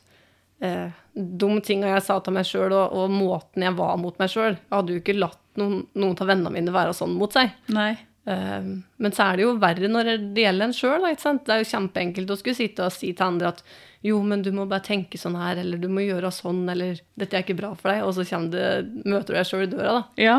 eh, 0.61 0.89
de 1.17 1.49
tinga 1.65 1.93
jeg 1.95 2.05
sa 2.05 2.19
til 2.21 2.35
meg 2.37 2.45
sjøl, 2.45 2.73
og, 2.73 2.93
og 2.93 3.13
måten 3.13 3.65
jeg 3.65 3.77
var 3.77 3.95
mot 3.97 4.17
meg 4.21 4.29
sjøl 4.29 4.53
Jeg 4.53 4.73
hadde 4.75 4.93
jo 4.93 5.01
ikke 5.01 5.17
latt 5.17 5.41
noen, 5.57 5.79
noen 5.97 6.19
av 6.21 6.29
vennene 6.29 6.53
mine 6.53 6.75
være 6.75 6.93
sånn 6.93 7.15
mot 7.17 7.33
seg. 7.33 7.55
Nei. 7.73 7.95
Eh, 8.29 8.67
men 9.01 9.15
så 9.15 9.29
er 9.29 9.39
det 9.39 9.45
jo 9.47 9.55
verre 9.61 9.89
når 9.89 10.11
det 10.35 10.43
gjelder 10.43 10.67
en 10.67 10.75
sjøl. 10.77 11.07
Det 11.09 11.53
er 11.55 11.63
jo 11.63 11.69
kjempeenkelt 11.71 12.33
å 12.33 12.37
skulle 12.37 12.59
sitte 12.59 12.85
og 12.85 12.93
si 12.93 13.13
til 13.13 13.25
andre 13.25 13.53
at 13.55 13.63
jo, 14.05 14.19
men 14.21 14.43
du 14.45 14.51
må 14.53 14.67
bare 14.69 14.85
tenke 14.85 15.17
sånn 15.17 15.37
her, 15.39 15.57
eller 15.63 15.81
du 15.81 15.87
må 15.89 16.03
gjøre 16.05 16.29
sånn, 16.31 16.61
eller 16.69 16.99
dette 17.17 17.33
er 17.39 17.45
ikke 17.45 17.57
bra 17.57 17.71
for 17.75 17.89
deg, 17.89 18.03
og 18.05 18.13
så 18.13 18.23
det, 18.53 18.67
møter 19.09 19.33
du 19.33 19.39
deg 19.39 19.47
sjøl 19.49 19.65
i 19.65 19.71
døra, 19.71 19.95
da. 19.97 20.03
Ja, 20.21 20.35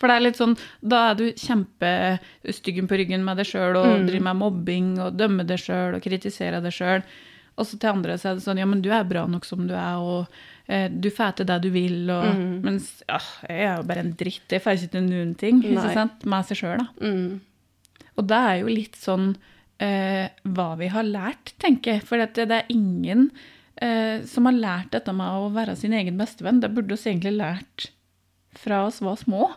for 0.00 0.08
det 0.08 0.14
er 0.16 0.24
litt 0.24 0.38
sånn, 0.40 0.54
da 0.80 1.10
er 1.10 1.18
du 1.20 1.26
kjempestyggen 1.36 2.88
på 2.88 2.96
ryggen 3.00 3.24
med 3.26 3.36
deg 3.40 3.46
sjøl 3.50 3.76
og 3.76 3.86
Mm. 4.00 4.06
driver 4.08 4.24
med 4.30 4.36
mobbing 4.40 4.88
og 4.98 5.16
dømmer 5.20 5.44
deg 5.46 5.58
sjøl 5.60 5.94
og 5.98 6.02
kritiserer 6.02 6.62
deg 6.64 6.72
sjøl. 6.72 7.02
Og 7.58 7.66
så 7.66 7.78
til 7.78 7.90
andre 7.90 8.14
så 8.16 8.30
er 8.30 8.34
det 8.38 8.42
sånn, 8.46 8.58
ja, 8.58 8.64
men 8.64 8.80
du 8.80 8.88
er 8.90 9.04
bra 9.04 9.26
nok 9.28 9.44
som 9.44 9.66
du 9.68 9.74
er, 9.74 9.96
og 10.00 10.26
eh, 10.68 10.88
du 10.88 11.10
får 11.10 11.36
til 11.36 11.46
det 11.46 11.60
du 11.62 11.70
vil, 11.70 12.08
og 12.10 12.24
Mm. 12.34 12.62
Mens 12.62 13.02
ja, 13.08 13.18
jeg 13.48 13.60
er 13.66 13.76
jo 13.76 13.82
bare 13.82 13.98
en 14.00 14.12
dritt, 14.16 14.48
jeg 14.48 14.62
får 14.62 14.72
ikke 14.78 14.90
til 14.92 15.02
noen 15.02 15.34
ting, 15.36 15.62
ikke 15.62 15.92
sant, 15.92 16.24
med 16.24 16.44
seg 16.46 16.56
sjøl, 16.56 16.78
da. 16.78 16.86
Mm. 17.06 17.40
Og 18.16 18.26
det 18.26 18.36
er 18.36 18.60
jo 18.60 18.66
litt 18.68 18.96
sånn 18.96 19.36
eh, 19.80 20.28
hva 20.44 20.76
vi 20.78 20.88
har 20.88 21.02
lært, 21.04 21.52
tenker 21.58 21.94
jeg. 21.94 22.02
For 22.04 22.20
at 22.20 22.34
det, 22.34 22.48
det 22.48 22.56
er 22.64 22.66
ingen 22.74 23.30
eh, 23.80 24.22
som 24.24 24.44
har 24.44 24.52
lært 24.52 24.90
dette 24.92 25.12
med 25.12 25.26
å 25.26 25.50
være 25.52 25.76
sin 25.76 25.92
egen 25.92 26.16
bestevenn. 26.18 26.60
Det 26.60 26.72
burde 26.74 26.92
oss 26.92 27.06
egentlig 27.06 27.32
lært 27.36 27.90
fra 28.56 28.86
oss 28.86 29.00
var 29.00 29.16
små. 29.16 29.50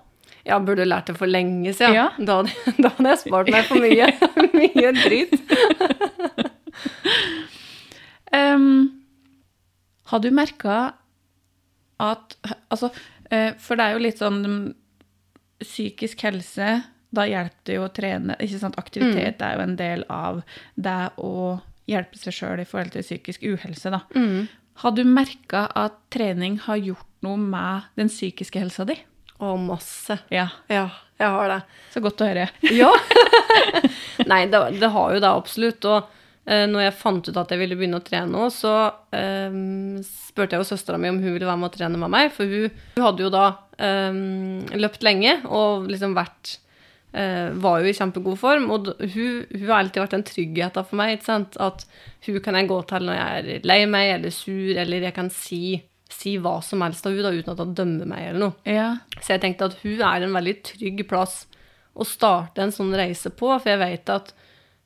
Ja, 0.44 0.60
burde 0.60 0.86
lært 0.88 1.08
det 1.08 1.16
for 1.16 1.30
lenge 1.30 1.72
siden. 1.76 1.96
Ja. 1.96 2.10
Da, 2.20 2.42
da 2.84 2.92
hadde 2.98 3.14
jeg 3.14 3.22
spart 3.24 3.52
meg 3.54 3.68
for 3.70 3.80
mye, 3.84 4.10
mye 4.60 4.94
dritt. 5.00 5.36
Um, 8.34 9.04
har 10.12 10.24
du 10.24 10.32
merka 10.34 10.78
at 12.02 12.34
Altså, 12.74 12.90
eh, 13.32 13.54
for 13.62 13.78
det 13.78 13.86
er 13.86 13.94
jo 13.94 14.02
litt 14.02 14.20
sånn 14.20 14.40
mm, 14.42 14.64
Psykisk 15.64 16.26
helse, 16.26 16.72
da 17.14 17.24
hjelper 17.30 17.70
det 17.70 17.78
jo 17.78 17.86
å 17.86 17.92
trene. 17.94 18.36
ikke 18.42 18.60
sant? 18.60 18.76
Aktivitet 18.82 19.40
er 19.46 19.54
jo 19.56 19.64
en 19.64 19.78
del 19.80 20.04
av 20.12 20.42
det 20.76 21.14
å 21.22 21.62
hjelpe 21.88 22.20
seg 22.20 22.36
sjøl 22.36 22.64
i 22.64 22.68
forhold 22.68 22.92
til 22.96 23.06
psykisk 23.06 23.46
uhelse. 23.48 23.94
da. 23.94 24.02
Mm. 24.18 24.50
Har 24.82 24.96
du 24.98 25.04
merka 25.08 25.68
at 25.78 25.96
trening 26.12 26.58
har 26.66 26.82
gjort 26.82 27.08
noe 27.24 27.40
med 27.40 27.88
den 27.96 28.12
psykiske 28.12 28.60
helsa 28.60 28.84
di? 28.90 28.98
Å, 29.44 29.54
masse. 29.60 30.20
Ja, 30.32 30.48
Ja, 30.72 30.86
jeg 31.20 31.30
har 31.36 31.52
det. 31.52 31.60
så 31.94 32.02
godt 32.04 32.22
å 32.24 32.28
høre. 32.32 32.48
Ja. 32.82 32.92
Nei, 34.32 34.46
det, 34.52 34.62
det 34.80 34.90
har 34.96 35.14
jo 35.16 35.22
det 35.24 35.30
absolutt. 35.30 35.86
Og 35.90 36.10
eh, 36.48 36.66
når 36.70 36.86
jeg 36.88 36.96
fant 37.02 37.30
ut 37.30 37.40
at 37.44 37.52
jeg 37.54 37.62
ville 37.62 37.78
begynne 37.80 38.00
å 38.00 38.06
trene 38.06 38.46
òg, 38.46 38.52
så 38.56 38.74
eh, 39.16 39.60
spurte 40.08 40.56
jeg 40.58 40.64
jo 40.64 40.70
søstera 40.74 41.00
mi 41.02 41.12
om 41.12 41.20
hun 41.24 41.36
ville 41.36 41.48
være 41.50 41.60
med 41.62 41.70
å 41.72 41.76
trene 41.78 42.00
med 42.02 42.14
meg. 42.14 42.32
For 42.36 42.50
hun, 42.50 42.74
hun 42.98 43.06
hadde 43.08 43.26
jo 43.28 43.32
da 43.34 43.46
eh, 43.78 44.20
løpt 44.80 45.06
lenge 45.06 45.38
og 45.50 45.88
liksom 45.92 46.16
vært 46.18 46.58
eh, 47.14 47.52
Var 47.62 47.84
jo 47.84 47.92
i 47.92 47.96
kjempegod 48.00 48.40
form. 48.42 48.70
Og 48.74 48.92
hun, 49.00 49.44
hun 49.54 49.68
har 49.70 49.80
alltid 49.84 50.02
vært 50.06 50.18
en 50.20 50.28
trygghet 50.30 50.80
for 50.82 51.00
meg. 51.00 51.22
At 51.30 51.88
hun 52.28 52.40
kan 52.46 52.58
jeg 52.60 52.70
gå 52.72 52.80
til 52.90 53.10
når 53.10 53.20
jeg 53.20 53.42
er 53.60 53.68
lei 53.70 53.82
meg 53.90 54.16
eller 54.18 54.34
sur, 54.34 54.72
eller 54.82 55.10
jeg 55.10 55.16
kan 55.20 55.30
si, 55.34 55.64
si 56.14 56.36
hva 56.42 56.58
som 56.66 56.84
helst 56.86 57.06
av 57.08 57.16
hun 57.16 57.26
da, 57.26 57.34
uten 57.34 57.54
at 57.54 57.62
hun 57.64 57.76
dømmer 57.78 58.10
meg 58.10 58.30
eller 58.30 58.44
noe. 58.48 58.56
Ja. 58.70 58.90
Så 59.20 59.36
jeg 59.36 59.44
tenkte 59.44 59.70
at 59.72 59.78
hun 59.84 60.02
er 60.02 60.26
en 60.26 60.38
veldig 60.38 60.56
trygg 60.70 61.06
plass 61.10 61.44
å 61.94 62.08
starte 62.08 62.64
en 62.64 62.74
sånn 62.74 62.94
reise 62.98 63.30
på, 63.34 63.52
for 63.54 63.70
jeg 63.70 63.82
vet 63.82 64.12
at 64.14 64.34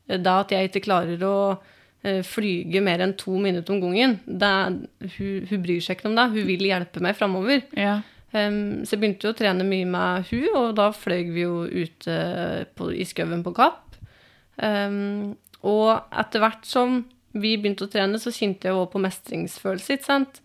eh, 0.09 0.19
da 0.19 0.41
at 0.43 0.51
jeg 0.53 0.69
ikke 0.69 0.85
klarer 0.89 1.23
å 1.23 1.37
eh, 2.03 2.19
flyge 2.25 2.83
mer 2.83 3.03
enn 3.05 3.15
to 3.19 3.37
minutter 3.39 3.75
om 3.75 3.83
gangen, 3.85 4.19
det 4.27 4.53
hun, 5.15 5.47
hun 5.49 5.63
bryr 5.63 5.83
seg 5.83 5.97
ikke 5.97 6.11
om 6.11 6.19
det. 6.19 6.29
Hun 6.35 6.47
vil 6.51 6.69
hjelpe 6.69 7.03
meg 7.03 7.17
framover. 7.19 7.65
ja. 7.77 7.99
Um, 8.35 8.83
så 8.83 8.97
jeg 8.97 8.99
begynte 9.01 9.23
jo 9.23 9.31
å 9.31 9.37
trene 9.39 9.63
mye 9.63 9.87
med 9.87 10.25
hun, 10.27 10.47
og 10.59 10.73
da 10.75 10.89
fløy 10.91 11.29
vi 11.31 11.45
jo 11.45 11.61
ute 11.63 12.15
på, 12.75 12.89
i 12.91 13.05
skauen 13.07 13.43
på 13.45 13.53
Kapp. 13.55 13.95
Um, 14.59 15.37
og 15.63 16.11
etter 16.11 16.43
hvert 16.43 16.67
som 16.67 16.99
vi 17.37 17.55
begynte 17.55 17.87
å 17.87 17.91
trene, 17.91 18.19
så 18.19 18.33
kjente 18.33 18.67
jeg 18.69 18.75
også 18.75 18.91
på 18.93 19.03
mestringsfølelse, 19.05 19.97
ikke 19.97 20.09
sant? 20.09 20.41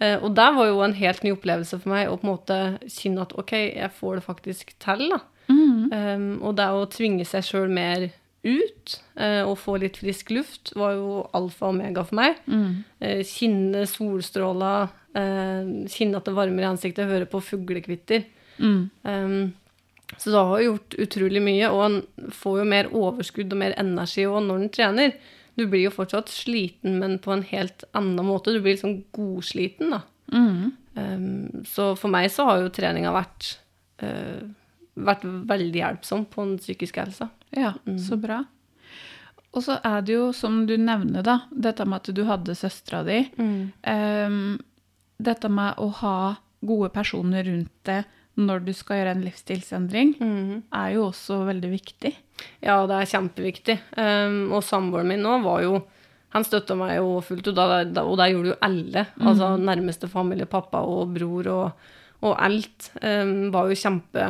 Eh, 0.00 0.16
og 0.16 0.32
det 0.36 0.48
var 0.56 0.70
jo 0.70 0.80
en 0.84 0.96
helt 0.96 1.24
ny 1.24 1.34
opplevelse 1.34 1.80
for 1.82 1.92
meg 1.92 2.08
å 2.08 2.16
på 2.20 2.26
en 2.26 2.32
måte 2.32 2.60
kjenne 2.88 3.26
at 3.26 3.34
ok, 3.38 3.52
jeg 3.76 3.92
får 3.98 4.16
det 4.18 4.24
faktisk 4.24 4.72
til, 4.80 5.06
da. 5.12 5.20
Mm. 5.50 5.90
Um, 5.90 6.26
og 6.46 6.56
det 6.60 6.68
å 6.70 6.88
tvinge 6.92 7.26
seg 7.26 7.42
sjøl 7.42 7.72
mer 7.74 8.06
ut 8.46 8.92
uh, 9.18 9.42
og 9.44 9.56
få 9.60 9.74
litt 9.82 9.98
frisk 10.00 10.30
luft 10.32 10.70
var 10.78 10.94
jo 10.96 11.24
alfa 11.36 11.66
og 11.68 11.74
omega 11.74 12.04
for 12.06 12.20
meg. 12.20 12.38
Mm. 12.46 12.82
Uh, 13.02 13.20
kjenne 13.26 13.82
solstråler, 13.90 14.92
uh, 15.18 15.72
kjenne 15.90 16.20
at 16.20 16.28
det 16.28 16.36
varmer 16.36 16.64
i 16.64 16.70
ansiktet, 16.70 17.10
høre 17.10 17.28
på 17.28 17.42
fuglekvitter. 17.44 18.24
Mm. 18.60 18.84
Um, 19.04 19.42
så 20.16 20.32
det 20.32 20.38
har 20.38 20.62
jo 20.62 20.70
gjort 20.70 20.96
utrolig 21.04 21.42
mye, 21.44 21.68
og 21.70 21.82
en 21.84 22.30
får 22.34 22.62
jo 22.62 22.70
mer 22.72 22.88
overskudd 22.96 23.52
og 23.52 23.60
mer 23.60 23.76
energi 23.78 24.24
også 24.26 24.46
når 24.46 24.64
en 24.64 24.72
trener. 24.74 25.12
Du 25.60 25.66
blir 25.68 25.84
jo 25.84 25.92
fortsatt 25.92 26.32
sliten, 26.32 26.96
men 27.02 27.18
på 27.20 27.34
en 27.34 27.44
helt 27.44 27.84
annen 27.92 28.24
måte. 28.24 28.54
Du 28.54 28.62
blir 28.62 28.78
liksom 28.78 29.02
godsliten, 29.12 29.92
da. 29.92 30.00
Mm. 30.32 30.70
Um, 30.94 31.64
så 31.68 31.92
for 31.98 32.12
meg 32.12 32.30
så 32.32 32.46
har 32.48 32.62
jo 32.62 32.72
treninga 32.74 33.12
vært, 33.14 33.50
uh, 34.02 34.40
vært 34.96 35.26
veldig 35.26 35.82
hjelpsom 35.82 36.24
på 36.32 36.46
den 36.46 36.56
psykiske 36.62 37.04
helsa. 37.04 37.28
Ja, 37.56 37.74
så 37.98 38.16
bra. 38.20 38.44
Og 39.50 39.64
så 39.66 39.80
er 39.82 40.04
det 40.06 40.14
jo, 40.14 40.30
som 40.36 40.62
du 40.68 40.76
nevner, 40.78 41.24
da, 41.26 41.40
dette 41.50 41.86
med 41.88 41.98
at 41.98 42.14
du 42.14 42.22
hadde 42.28 42.54
søstera 42.54 43.02
di. 43.06 43.24
Ehm, 43.90 44.60
dette 45.18 45.50
med 45.50 45.80
å 45.82 45.88
ha 46.00 46.18
gode 46.62 46.92
personer 46.94 47.48
rundt 47.48 47.72
deg 47.88 48.06
når 48.38 48.64
du 48.64 48.72
skal 48.76 49.00
gjøre 49.00 49.14
en 49.16 49.24
livsstilsendring, 49.24 50.12
mm. 50.20 50.52
er 50.76 50.92
jo 50.94 51.06
også 51.08 51.42
veldig 51.48 51.70
viktig. 51.72 52.12
Ja, 52.64 52.78
det 52.88 52.96
er 52.96 53.08
kjempeviktig. 53.10 53.76
Um, 53.96 54.52
og 54.56 54.62
samboeren 54.64 55.10
min 55.10 55.24
nå 55.24 55.40
var 55.44 55.64
jo 55.66 55.80
Han 56.30 56.44
støtta 56.46 56.76
meg 56.78 56.92
jo 56.94 57.16
fullt 57.26 57.48
og 57.50 57.56
det 57.90 58.28
gjorde 58.30 58.52
jo 58.52 58.58
alle. 58.62 59.02
Altså 59.18 59.48
nærmeste 59.58 60.06
familie, 60.06 60.46
pappa 60.46 60.78
og 60.86 61.10
bror 61.16 61.48
og, 61.50 61.88
og 62.22 62.36
alt. 62.38 62.92
Um, 63.02 63.48
var 63.50 63.66
jo 63.66 63.78
kjempe, 63.80 64.28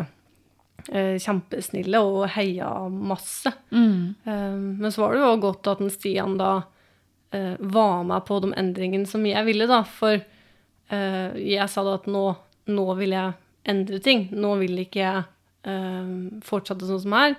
uh, 0.89 1.17
kjempesnille 1.21 2.01
og 2.01 2.23
heia 2.39 2.71
masse. 2.89 3.53
Um, 3.69 4.17
men 4.25 4.89
så 4.89 5.05
var 5.05 5.13
det 5.13 5.21
jo 5.21 5.35
godt 5.45 5.69
at 5.75 5.85
den 5.85 5.93
Stian 5.93 6.39
da 6.41 6.55
uh, 6.65 7.55
var 7.61 8.01
med 8.09 8.25
på 8.25 8.41
de 8.47 8.55
endringene 8.57 9.05
som 9.05 9.29
jeg 9.29 9.45
ville, 9.51 9.69
da. 9.69 9.83
For 9.85 10.17
uh, 10.17 11.37
jeg 11.37 11.69
sa 11.69 11.85
da 11.85 11.99
at 12.01 12.09
nå, 12.09 12.25
nå 12.73 12.89
vil 12.97 13.13
jeg 13.19 13.37
endre 13.69 14.01
ting. 14.03 14.29
Nå 14.33 14.55
vil 14.63 14.83
ikke 14.85 15.03
jeg 15.03 15.25
eh, 15.69 16.13
fortsette 16.47 16.89
sånn 16.89 17.03
som 17.05 17.17
her. 17.17 17.35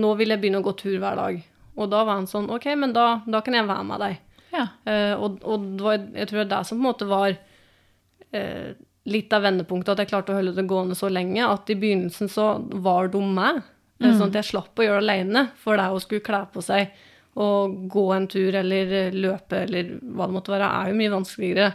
Nå 0.00 0.12
vil 0.18 0.34
jeg 0.34 0.42
begynne 0.42 0.60
å 0.62 0.66
gå 0.66 0.76
tur 0.78 0.98
hver 0.98 1.18
dag. 1.18 1.40
Og 1.80 1.90
da 1.90 2.02
var 2.04 2.20
han 2.20 2.28
sånn 2.30 2.50
OK, 2.52 2.68
men 2.78 2.94
da, 2.94 3.22
da 3.26 3.40
kan 3.44 3.56
jeg 3.56 3.68
være 3.68 3.88
med 3.88 4.04
deg. 4.04 4.20
Ja. 4.50 4.66
Eh, 4.84 5.14
og 5.14 5.42
og 5.46 5.66
det 5.78 5.86
var, 5.86 5.98
jeg 6.22 6.30
tror 6.30 6.40
det 6.40 6.46
er 6.46 6.54
det 6.54 6.62
som 6.68 6.78
på 6.78 6.82
en 6.82 6.88
måte 6.88 7.10
var 7.10 7.34
eh, 7.34 8.70
litt 9.10 9.32
av 9.32 9.44
vendepunktet, 9.46 9.92
at 9.94 10.02
jeg 10.04 10.10
klarte 10.12 10.34
å 10.34 10.38
holde 10.38 10.56
det 10.56 10.66
gående 10.70 10.98
så 10.98 11.10
lenge, 11.10 11.44
at 11.46 11.70
i 11.70 11.78
begynnelsen 11.78 12.30
så 12.30 12.52
var 12.84 13.10
de 13.12 13.22
med. 13.24 13.62
Mm. 14.00 14.10
Sånn 14.16 14.28
at 14.30 14.40
jeg 14.40 14.50
slapp 14.52 14.80
å 14.80 14.86
gjøre 14.86 15.00
det 15.02 15.06
alene, 15.06 15.46
for 15.60 15.80
det 15.80 15.86
å 15.92 16.02
skulle 16.02 16.24
kle 16.24 16.44
på 16.52 16.62
seg 16.64 16.92
og 17.40 17.76
gå 17.92 18.04
en 18.14 18.26
tur 18.30 18.56
eller 18.58 18.92
eh, 18.96 19.14
løpe 19.14 19.62
eller 19.64 19.94
hva 20.02 20.26
det 20.26 20.34
måtte 20.34 20.52
være, 20.52 20.68
er 20.80 20.90
jo 20.90 20.98
mye 20.98 21.14
vanskeligere 21.14 21.70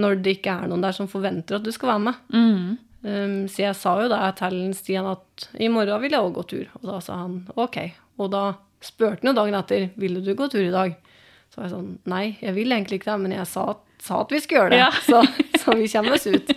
når 0.00 0.20
det 0.22 0.36
ikke 0.36 0.54
er 0.54 0.70
noen 0.70 0.84
der 0.84 0.94
som 0.94 1.08
forventer 1.10 1.56
at 1.56 1.64
du 1.66 1.72
skal 1.74 1.94
være 1.94 2.04
med. 2.04 2.18
Mm. 2.34 2.76
Um, 3.02 3.46
så 3.48 3.64
jeg 3.64 3.76
sa 3.80 3.94
jo 4.02 4.10
da 4.12 4.26
til 4.36 4.58
Stian 4.76 5.08
at 5.08 5.46
i 5.56 5.70
morgen 5.72 6.02
vil 6.02 6.16
jeg 6.16 6.24
òg 6.24 6.34
gå 6.36 6.46
tur. 6.50 6.66
Og 6.80 6.88
da 6.90 6.98
sa 7.04 7.22
han 7.22 7.38
OK. 7.56 7.78
Og 8.20 8.32
da 8.32 8.44
spurte 8.84 9.22
han 9.22 9.32
jo 9.32 9.36
dagen 9.38 9.56
etter 9.56 9.86
vil 10.00 10.20
du 10.24 10.34
gå 10.36 10.48
tur 10.52 10.62
i 10.64 10.74
dag. 10.74 10.96
Så 11.50 11.60
var 11.60 11.66
jeg 11.66 11.74
sånn 11.74 11.94
nei, 12.10 12.24
jeg 12.38 12.56
vil 12.56 12.74
egentlig 12.74 13.00
ikke 13.00 13.10
det, 13.10 13.20
men 13.24 13.34
jeg 13.34 13.48
sa, 13.50 13.64
sa 14.02 14.20
at 14.24 14.34
vi 14.34 14.42
skulle 14.42 14.64
gjøre 14.64 14.74
det. 14.76 14.82
Ja. 14.82 14.90
Så, 15.08 15.22
så 15.60 15.76
vi 15.76 15.88
kommer 15.92 16.16
oss 16.16 16.28
ut. 16.30 16.52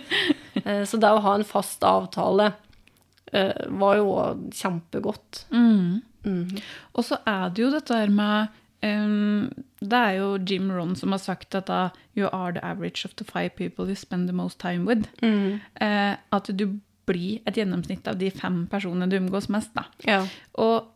Uh, 0.64 0.84
så 0.88 1.00
det 1.00 1.10
å 1.12 1.22
ha 1.24 1.34
en 1.36 1.44
fast 1.44 1.82
avtale 1.84 2.52
uh, 2.54 3.64
var 3.80 3.98
jo 3.98 4.12
kjempegodt. 4.54 5.42
Mm. 5.52 6.00
Mm. 6.24 6.60
Og 6.96 7.04
så 7.04 7.18
er 7.28 7.50
det 7.52 7.66
jo 7.66 7.72
dette 7.74 7.98
her 7.98 8.12
med 8.12 8.54
ehm, 8.84 9.50
Det 9.80 9.98
er 9.98 10.16
jo 10.18 10.28
Jim 10.48 10.70
Ron 10.72 10.94
som 10.96 11.12
har 11.12 11.18
sagt 11.22 11.54
at 11.58 11.66
da, 11.66 11.90
you 12.16 12.28
are 12.32 12.52
the 12.52 12.62
average 12.64 13.04
of 13.04 13.14
the 13.16 13.24
five 13.24 13.50
people 13.56 13.86
you 13.90 13.96
spend 13.96 14.28
the 14.28 14.32
most 14.36 14.58
time 14.60 14.86
with. 14.86 15.08
Mm. 15.22 15.60
Uh, 15.80 16.16
at 16.32 16.50
du 16.56 16.80
blir 17.06 17.40
et 17.46 17.54
gjennomsnitt 17.58 18.06
av 18.08 18.16
de 18.18 18.30
fem 18.32 18.66
personene 18.70 19.08
du 19.10 19.18
omgås 19.18 19.48
mest. 19.52 19.74
da. 19.76 19.84
Ja. 20.08 20.22
Og 20.56 20.90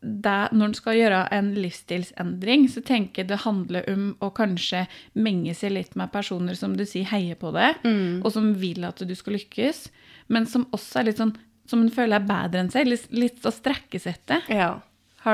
det, 0.00 0.52
når 0.54 0.64
en 0.70 0.74
skal 0.78 0.94
gjøre 0.98 1.20
en 1.34 1.52
livsstilsendring, 1.58 2.68
så 2.70 2.82
tenker 2.86 3.22
jeg 3.24 3.28
det 3.32 3.40
handler 3.44 3.86
om 3.90 4.04
å 4.22 4.30
kanskje 4.34 4.84
menge 5.18 5.54
seg 5.58 5.72
litt 5.74 5.96
med 5.98 6.12
personer 6.14 6.54
som 6.58 6.76
du 6.78 6.84
sier 6.86 7.04
heier 7.10 7.34
på 7.38 7.50
deg, 7.54 7.80
Mm. 7.84 8.22
og 8.24 8.30
som 8.32 8.52
vil 8.54 8.84
at 8.84 8.96
du 8.98 9.14
skal 9.14 9.34
lykkes, 9.34 9.88
men 10.28 10.46
som 10.46 10.66
også 10.72 11.00
er 11.00 11.04
litt 11.10 11.18
sånn 11.18 11.34
som 11.66 11.82
en 11.82 11.90
føler 11.90 12.16
er 12.16 12.26
bedre 12.26 12.60
enn 12.62 12.70
seg, 12.70 12.86
litt, 12.86 13.08
litt 13.12 13.42
å 13.44 13.50
strekke 13.52 13.98
seg 14.00 14.14
etter. 14.14 14.42
ja. 14.48 14.80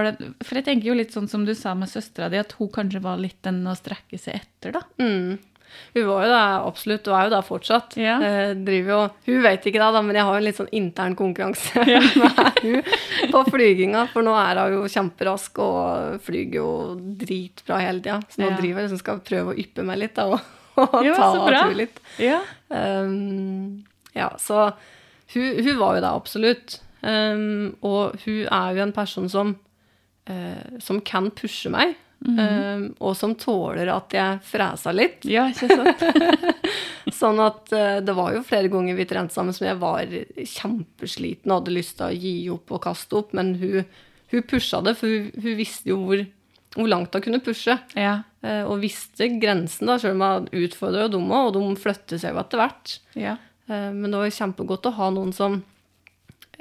Det, 0.03 0.33
for 0.45 0.55
jeg 0.59 0.65
tenker 0.65 0.89
jo 0.91 0.95
litt 0.99 1.13
sånn 1.15 1.29
som 1.31 1.45
du 1.47 1.55
sa 1.55 1.75
med 1.79 1.89
søstera 1.89 2.29
di, 2.33 2.39
at 2.43 2.53
hun 2.59 2.69
kanskje 2.75 3.01
var 3.05 3.17
litt 3.23 3.39
den 3.47 3.63
å 3.67 3.75
strekke 3.79 4.19
seg 4.19 4.35
etter, 4.43 4.73
da. 4.73 4.83
Mm. 4.99 5.39
Hun 5.95 6.05
var 6.07 6.23
jo 6.23 6.31
da 6.31 6.43
absolutt, 6.69 7.09
og 7.11 7.15
er 7.19 7.25
jo 7.27 7.31
da 7.33 7.41
fortsatt. 7.43 7.97
Ja. 7.99 8.19
Eh, 8.23 8.53
driver 8.55 8.93
jo, 8.93 8.99
hun 9.27 9.41
vet 9.43 9.65
ikke 9.67 9.81
det, 9.83 9.89
da, 9.97 10.03
men 10.07 10.15
jeg 10.15 10.25
har 10.27 10.35
jo 10.37 10.43
en 10.43 10.47
litt 10.47 10.59
sånn 10.61 10.69
intern 10.79 11.17
konkurranse 11.19 11.83
med 11.87 12.61
hun 12.63 13.33
på 13.33 13.41
flyginga. 13.51 14.05
For 14.13 14.23
nå 14.23 14.35
er 14.39 14.61
hun 14.63 14.77
jo 14.77 14.85
kjemperask 14.93 15.59
og 15.65 16.21
flyr 16.23 16.55
jo 16.61 16.69
dritbra 17.19 17.81
hele 17.83 18.05
tida. 18.05 18.21
Så 18.31 18.43
nå 18.45 18.53
Ja. 18.53 18.59
driver 18.61 18.81
jeg 18.85 18.89
liksom 18.91 19.03
skal 19.03 19.19
prøve 19.27 19.55
å 19.55 19.59
yppe 19.65 19.83
meg 19.89 19.99
litt 20.05 20.15
da, 20.15 20.29
og, 20.31 20.41
og 20.85 21.01
Ja, 21.07 21.15
ta 21.19 21.31
av 21.33 21.51
tur 21.51 21.75
litt. 21.83 21.99
Ja. 22.23 22.39
Um, 22.71 23.83
ja, 24.15 24.31
så 24.39 24.69
hun, 25.35 25.59
hun 25.65 25.79
var 25.81 25.97
jo 25.99 26.05
det 26.07 26.11
absolutt. 26.15 26.79
Um, 27.03 27.75
og 27.85 28.15
hun 28.25 28.47
er 28.47 28.79
jo 28.79 28.83
en 28.87 28.95
person 28.95 29.27
som, 29.29 29.57
eh, 30.31 30.79
som 30.81 31.01
kan 31.05 31.31
pushe 31.37 31.71
meg, 31.73 31.95
um, 32.25 32.85
og 33.05 33.13
som 33.19 33.35
tåler 33.37 33.91
at 33.93 34.15
jeg 34.17 34.39
fresa 34.49 34.93
litt. 34.97 35.25
ja, 35.29 35.49
ikke 35.53 35.69
sant? 35.69 36.05
Sånn 37.21 37.41
at 37.45 37.73
eh, 37.77 37.99
det 38.01 38.15
var 38.17 38.33
jo 38.33 38.41
flere 38.47 38.71
ganger 38.73 38.97
vi 38.97 39.05
trente 39.11 39.35
sammen 39.37 39.53
som 39.53 39.67
jeg 39.69 39.77
var 39.83 40.07
kjempesliten 40.41 41.51
og 41.53 41.61
hadde 41.61 41.75
lyst 41.77 41.99
til 41.99 42.07
å 42.09 42.17
gi 42.17 42.35
opp 42.55 42.73
og 42.75 42.83
kaste 42.87 43.19
opp, 43.21 43.35
men 43.37 43.53
hun, 43.61 43.85
hun 44.33 44.47
pusha 44.49 44.81
det, 44.87 44.97
for 44.99 45.11
hun, 45.13 45.29
hun 45.37 45.59
visste 45.59 45.93
jo 45.93 45.99
hvor, 46.07 46.23
hvor 46.79 46.89
langt 46.91 47.15
hun 47.15 47.25
kunne 47.27 47.43
pushe. 47.45 47.77
Ja. 47.99 48.17
eh, 48.45 48.63
Og 48.65 48.81
visste 48.83 49.29
grensen, 49.43 49.91
da, 49.91 49.99
selv 50.01 50.17
om 50.17 50.25
hun 50.49 50.65
utfordra 50.65 51.09
dem 51.13 51.29
òg, 51.31 51.51
og 51.51 51.59
de 51.59 51.83
flytter 51.85 52.23
seg 52.23 52.35
jo 52.35 52.41
etter 52.45 52.63
hvert. 52.65 52.97
ja. 53.21 53.37
Eh, 53.69 53.91
Men 53.97 54.11
det 54.13 54.19
var 54.25 54.35
kjempegodt 54.41 54.89
å 54.91 54.97
ha 54.99 55.07
noen 55.15 55.31
som 55.37 55.61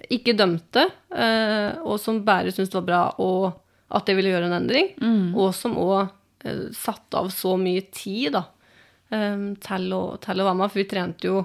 ikke 0.09 0.33
dømte, 0.37 0.87
eh, 1.15 1.77
og 1.85 1.99
som 2.01 2.23
bare 2.25 2.51
syntes 2.51 2.71
det 2.73 2.79
var 2.81 2.87
bra 2.87 3.03
og 3.23 3.53
at 3.93 4.07
jeg 4.09 4.17
ville 4.17 4.31
gjøre 4.33 4.47
en 4.49 4.57
endring, 4.57 4.87
og 5.37 5.51
som 5.53 5.75
òg 5.77 6.09
satte 6.75 7.15
av 7.19 7.29
så 7.31 7.53
mye 7.61 7.85
tid 7.93 8.33
da, 8.33 8.41
eh, 9.13 9.43
til, 9.63 9.85
å, 9.93 10.17
til 10.19 10.41
å 10.41 10.47
være 10.49 10.57
med. 10.59 10.71
For 10.73 10.81
vi 10.81 10.87
trente 10.89 11.29
jo 11.29 11.43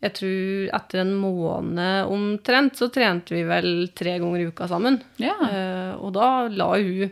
Jeg 0.00 0.12
tror 0.14 0.68
etter 0.76 1.00
en 1.02 1.14
måned 1.18 2.06
omtrent, 2.06 2.76
så 2.78 2.86
trente 2.94 3.34
vi 3.34 3.40
vel 3.42 3.88
tre 3.98 4.12
ganger 4.22 4.44
i 4.44 4.46
uka 4.52 4.68
sammen. 4.70 5.00
Ja. 5.18 5.32
Eh, 5.42 5.96
og 5.98 6.12
da 6.14 6.46
la 6.46 6.68
hun 6.76 7.10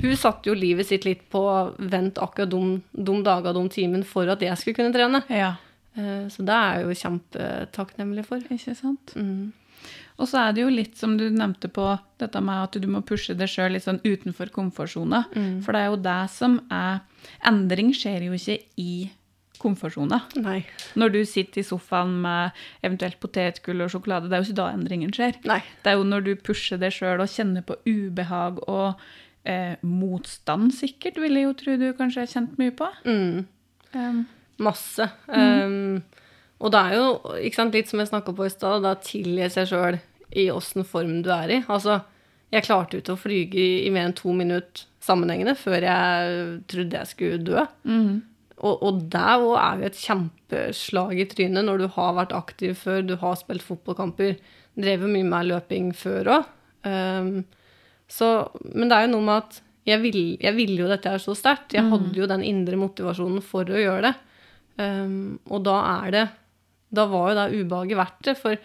Hun 0.00 0.16
satte 0.16 0.48
jo 0.48 0.54
livet 0.56 0.86
sitt 0.88 1.04
litt 1.04 1.26
på 1.28 1.42
vent 1.92 2.16
akkurat 2.16 2.48
de, 2.48 2.80
de 2.96 3.16
dagene, 3.26 3.52
de 3.52 3.68
timene, 3.74 4.04
for 4.08 4.24
at 4.32 4.40
jeg 4.40 4.56
skulle 4.56 4.78
kunne 4.78 4.94
trene. 4.94 5.20
ja. 5.28 5.50
Eh, 5.94 6.24
Så 6.32 6.40
det 6.48 6.54
er 6.56 6.78
jeg 6.78 6.86
jo 6.88 6.96
kjempetakknemlig 7.02 8.24
for. 8.24 8.40
Ikke 8.48 8.74
sant? 8.78 9.12
Mm. 9.14 9.52
Og 10.20 10.28
så 10.28 10.42
er 10.42 10.52
det 10.54 10.64
jo 10.64 10.72
litt 10.72 10.98
som 11.00 11.16
du 11.18 11.24
nevnte 11.32 11.70
på 11.72 11.86
dette 12.20 12.42
med 12.44 12.68
at 12.68 12.76
du 12.82 12.86
må 12.90 13.00
pushe 13.06 13.34
deg 13.38 13.50
sjøl 13.50 13.72
litt 13.76 13.86
sånn 13.86 14.02
utenfor 14.04 14.52
komfortsona. 14.54 15.24
For 15.64 15.74
det 15.74 15.80
er 15.80 15.90
jo 15.90 16.04
det 16.04 16.20
som 16.34 16.60
er 16.72 17.02
Endring 17.46 17.92
skjer 17.94 18.24
jo 18.26 18.34
ikke 18.34 18.56
i 18.82 18.92
komfortsona. 19.62 20.20
Når 20.98 21.12
du 21.14 21.20
sitter 21.28 21.62
i 21.62 21.66
sofaen 21.66 22.16
med 22.24 22.62
eventuelt 22.82 23.20
potetgull 23.22 23.84
og 23.84 23.92
sjokolade, 23.94 24.30
det 24.30 24.36
er 24.36 24.42
jo 24.42 24.48
ikke 24.50 24.60
da 24.60 24.70
endringen 24.74 25.12
skjer. 25.14 25.38
Nei. 25.48 25.60
Det 25.84 25.92
er 25.92 25.98
jo 26.00 26.08
når 26.08 26.26
du 26.26 26.32
pusher 26.48 26.80
deg 26.82 26.94
sjøl 26.96 27.22
og 27.22 27.30
kjenner 27.30 27.62
på 27.66 27.78
ubehag 27.86 28.58
og 28.66 29.02
eh, 29.48 29.78
motstand, 29.86 30.72
sikkert, 30.76 31.20
vil 31.22 31.38
jeg 31.38 31.46
jo 31.48 31.54
tro 31.62 31.76
du 31.78 31.88
kanskje 31.98 32.24
har 32.24 32.32
kjent 32.34 32.58
mye 32.60 32.74
på. 32.78 32.90
Mm. 33.06 33.44
Um, 33.94 34.24
Masse. 34.62 35.08
Um, 35.28 36.02
og 36.62 36.70
det 36.72 36.80
er 36.80 36.96
jo 36.96 37.06
ikke 37.42 37.58
sant, 37.58 37.74
litt 37.74 37.90
som 37.90 38.00
jeg 38.02 38.10
snakka 38.12 38.32
på 38.38 38.46
i 38.46 38.52
stad, 38.54 38.84
da 38.86 38.94
tilgi 39.02 39.48
seg 39.50 39.68
sjøl 39.72 39.98
i 40.38 40.46
åssen 40.54 40.86
form 40.88 41.18
du 41.26 41.30
er 41.34 41.50
i. 41.58 41.60
Altså, 41.66 41.98
jeg 42.54 42.64
klarte 42.66 42.96
jo 42.96 43.02
ikke 43.02 43.16
å 43.16 43.20
flyge 43.20 43.58
i, 43.58 43.72
i 43.86 43.90
mer 43.92 44.08
enn 44.08 44.16
to 44.16 44.32
minutter 44.36 44.86
sammenhengende 45.02 45.56
før 45.58 45.82
jeg 45.82 46.36
trodde 46.70 47.00
jeg 47.00 47.10
skulle 47.10 47.40
dø. 47.42 47.64
mm, 47.88 48.12
Og, 48.62 48.82
og 48.86 49.00
det 49.10 49.22
òg 49.42 49.56
er 49.58 49.80
jo 49.80 49.88
et 49.88 49.98
kjempeslag 49.98 51.18
i 51.18 51.26
trynet 51.26 51.66
når 51.66 51.82
du 51.82 51.86
har 51.96 52.12
vært 52.20 52.34
aktiv 52.36 52.76
før, 52.78 53.00
du 53.02 53.16
har 53.18 53.34
spilt 53.40 53.64
fotballkamper, 53.66 54.36
drevet 54.78 55.10
mye 55.10 55.26
med 55.26 55.48
løping 55.50 55.90
før 55.98 56.30
òg. 56.36 56.50
Um, 56.86 57.42
men 58.76 58.88
det 58.90 58.96
er 58.96 59.06
jo 59.08 59.12
noe 59.16 59.26
med 59.26 59.40
at 59.40 59.58
jeg 59.88 59.98
ville 60.54 60.78
jo 60.78 60.86
dette 60.90 61.10
her 61.10 61.18
så 61.18 61.34
sterkt. 61.34 61.74
Jeg 61.74 61.82
hadde 61.90 62.14
jo 62.14 62.28
den 62.30 62.44
indre 62.46 62.78
motivasjonen 62.78 63.42
for 63.42 63.66
å 63.66 63.80
gjøre 63.82 64.12
det. 64.12 64.14
Um, 64.78 65.40
og 65.50 65.64
da 65.66 65.74
er 66.04 66.14
det 66.14 66.22
Da 66.92 67.06
var 67.10 67.30
jo 67.30 67.36
det 67.38 67.60
ubehaget 67.60 67.98
verdt 67.98 68.26
det. 68.28 68.34
For 68.40 68.56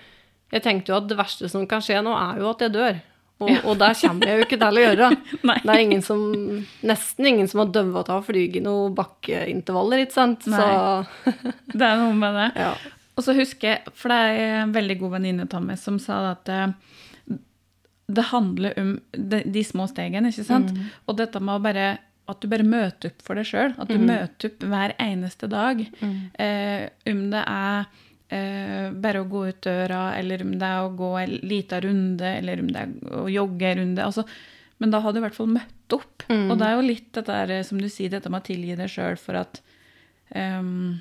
jeg 0.54 0.64
tenkte 0.64 0.94
jo 0.94 1.00
at 1.00 1.08
det 1.10 1.20
verste 1.20 1.52
som 1.52 1.68
kan 1.70 1.84
skje 1.84 2.02
nå, 2.06 2.16
er 2.16 2.42
jo 2.42 2.52
at 2.52 2.66
jeg 2.66 2.76
dør. 2.76 3.00
Og, 3.38 3.52
og 3.70 3.76
det 3.78 3.92
kommer 4.02 4.32
jeg 4.32 4.40
jo 4.40 4.46
ikke 4.48 4.58
til 4.58 4.80
å 4.80 4.84
gjøre. 4.84 5.08
Det 5.68 5.74
er 5.74 5.82
ingen 5.84 6.04
som, 6.06 6.22
nesten 6.90 7.28
ingen 7.30 7.50
som 7.50 7.62
har 7.62 7.74
døvet 7.76 8.10
av 8.10 8.24
å 8.24 8.26
flyge 8.26 8.64
noen 8.66 8.96
bakkeintervaller, 8.98 10.02
ikke 10.06 10.16
sant? 10.16 10.48
Så 10.48 10.70
det 11.70 11.86
er 11.86 12.00
noe 12.02 12.16
med 12.18 12.40
det. 12.40 12.48
ja. 12.66 12.72
Og 13.18 13.26
så 13.26 13.36
husker 13.38 13.76
jeg, 13.76 13.94
for 13.98 14.14
det 14.14 14.18
er 14.32 14.56
en 14.64 14.74
veldig 14.74 14.98
god 15.04 15.14
venninne 15.18 15.46
av 15.46 15.64
meg 15.66 15.78
som 15.82 16.00
sa 16.02 16.20
at 16.32 16.50
eh, 16.54 16.74
det 18.08 18.26
handler 18.32 18.78
om 18.82 18.92
de, 19.12 19.44
de 19.46 19.64
små 19.66 19.88
stegene, 19.92 20.34
ikke 20.34 20.48
sant? 20.48 20.74
Og 21.06 21.18
dette 21.20 21.42
med 21.44 21.66
bare 21.66 21.88
at 22.28 22.42
du 22.44 22.50
bare 22.52 22.66
møter 22.68 23.12
opp 23.12 23.24
for 23.24 23.40
deg 23.40 23.48
sjøl. 23.48 23.74
At 23.80 23.92
du 23.92 24.02
møter 24.02 24.50
opp 24.50 24.66
hver 24.68 24.94
eneste 25.00 25.50
dag. 25.52 25.80
Eh, 26.02 26.90
om 27.08 27.22
det 27.32 27.44
er 27.44 27.88
eh, 28.34 28.92
bare 28.92 29.24
å 29.24 29.30
gå 29.30 29.48
ut 29.50 29.62
døra, 29.66 30.04
eller 30.18 30.44
om 30.46 30.54
det 30.60 30.70
er 30.70 30.84
å 30.84 30.94
gå 30.98 31.12
en 31.22 31.34
liten 31.48 31.84
runde, 31.88 32.36
eller 32.42 32.62
om 32.64 32.70
det 32.74 32.84
er 32.84 33.18
å 33.24 33.26
jogge 33.32 33.72
en 33.72 33.82
runde. 33.84 34.06
Altså, 34.06 34.28
men 34.78 34.94
da 34.94 35.02
har 35.02 35.14
du 35.14 35.22
i 35.22 35.26
hvert 35.26 35.38
fall 35.38 35.50
møtt 35.50 35.96
opp. 35.96 36.28
Og 36.30 36.56
det 36.60 36.68
er 36.68 36.76
jo 36.76 36.86
litt 36.86 37.10
dette 37.16 37.42
der, 37.48 37.64
som 37.66 37.82
du 37.82 37.88
sier, 37.90 38.12
dette 38.14 38.30
med 38.30 38.44
å 38.44 38.48
tilgi 38.48 38.78
deg 38.78 38.92
sjøl 38.92 39.18
for 39.22 39.40
at 39.40 39.62
um, 40.36 41.00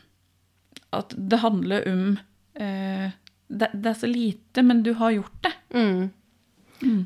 at 0.94 1.14
det 1.16 1.40
handler 1.42 1.86
om 1.90 2.04
uh, 2.16 3.06
det, 3.46 3.70
det 3.72 3.90
er 3.90 3.98
så 3.98 4.10
lite, 4.10 4.62
men 4.62 4.82
du 4.86 4.92
har 4.98 5.16
gjort 5.16 5.40
det. 5.44 5.52
Mm. 5.74 6.04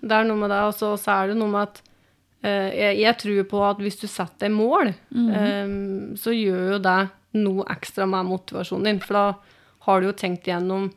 Det 0.03 0.17
er 0.17 0.27
noe 0.27 0.41
med 0.41 0.53
det, 0.53 0.61
og 0.67 0.75
så 0.77 0.93
så 1.01 1.17
er 1.17 1.31
det 1.31 1.39
noe 1.41 1.53
med 1.53 1.69
at 1.69 1.81
uh, 2.45 2.69
jeg, 2.71 3.01
jeg 3.01 3.19
tror 3.25 3.49
på 3.55 3.65
at 3.67 3.83
hvis 3.83 4.01
du 4.03 4.07
setter 4.07 4.47
deg 4.47 4.55
mål, 4.57 4.93
um, 5.11 6.13
så 6.21 6.35
gjør 6.37 6.77
jo 6.77 6.83
det 6.87 7.01
noe 7.41 7.67
ekstra 7.71 8.09
med 8.11 8.31
motivasjonen 8.31 8.91
din. 8.91 9.03
For 9.05 9.19
da 9.19 9.27
har 9.91 10.01
du 10.01 10.11
jo 10.11 10.17
tenkt 10.17 10.49
igjennom 10.49 10.89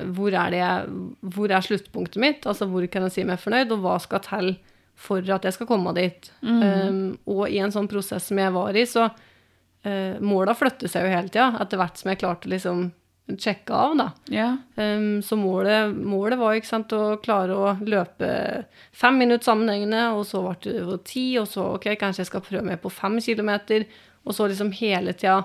hvor 0.00 0.32
er, 0.32 0.52
det 0.52 0.60
jeg, 0.62 1.00
hvor 1.34 1.52
er 1.52 1.64
sluttpunktet 1.64 2.20
mitt, 2.22 2.46
altså 2.48 2.68
hvor 2.70 2.86
kan 2.88 3.04
jeg 3.06 3.14
si 3.18 3.24
meg 3.28 3.40
fornøyd, 3.42 3.74
og 3.74 3.82
hva 3.84 3.98
skal 4.00 4.22
til 4.24 4.54
for 5.00 5.24
at 5.32 5.44
jeg 5.44 5.56
skal 5.56 5.68
komme 5.68 5.92
dit. 5.96 6.30
Eh, 6.44 7.02
og 7.32 7.42
i 7.48 7.60
en 7.60 7.72
sånn 7.72 7.88
prosess 7.88 8.30
som 8.30 8.40
jeg 8.40 8.52
var 8.54 8.76
i, 8.76 8.86
så 8.88 9.08
uh, 9.08 10.16
måla 10.24 10.54
flytter 10.56 10.90
seg 10.92 11.06
jo 11.06 11.12
hele 11.14 11.32
tida, 11.32 11.52
etter 11.62 11.80
hvert 11.80 12.00
som 12.00 12.12
jeg 12.12 12.20
klarte 12.20 12.50
liksom 12.52 12.90
sjekke 13.30 13.76
av, 13.76 13.92
da. 13.94 14.06
Yeah. 14.32 14.56
Um, 14.74 15.20
så 15.22 15.38
målet, 15.38 15.94
målet 15.94 16.40
var 16.40 16.58
sant, 16.66 16.92
å 16.92 17.16
klare 17.22 17.54
å 17.54 17.74
løpe 17.86 18.30
fem 18.96 19.20
minutter 19.20 19.46
sammenhengende, 19.46 20.08
og 20.16 20.24
så 20.26 20.42
ble 20.48 20.74
det 20.74 21.00
ti, 21.08 21.26
og 21.38 21.46
så 21.48 21.68
ok, 21.76 21.92
kanskje 22.00 22.24
jeg 22.24 22.30
skal 22.32 22.44
prøve 22.44 22.66
meg 22.66 22.80
på 22.82 22.92
fem 22.92 23.20
kilometer, 23.22 23.86
og 24.26 24.36
så 24.36 24.48
liksom 24.50 24.72
hele 24.80 25.14
tida 25.16 25.44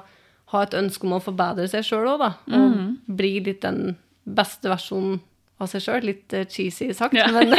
ha 0.54 0.62
et 0.64 0.76
ønske 0.78 1.08
om 1.08 1.16
å 1.18 1.24
forbedre 1.24 1.68
seg 1.72 1.86
sjøl 1.88 2.08
òg, 2.14 2.20
da. 2.22 2.32
Og 2.54 3.16
bli 3.18 3.40
litt 3.46 3.64
den 3.66 3.96
beste 4.26 4.70
versjonen 4.72 5.20
av 5.62 5.70
seg 5.72 5.82
sjøl. 5.86 6.06
Litt 6.12 6.34
eh, 6.38 6.46
cheesy 6.52 6.92
sagt, 6.94 7.16
Ja. 7.18 7.28
men, 7.34 7.56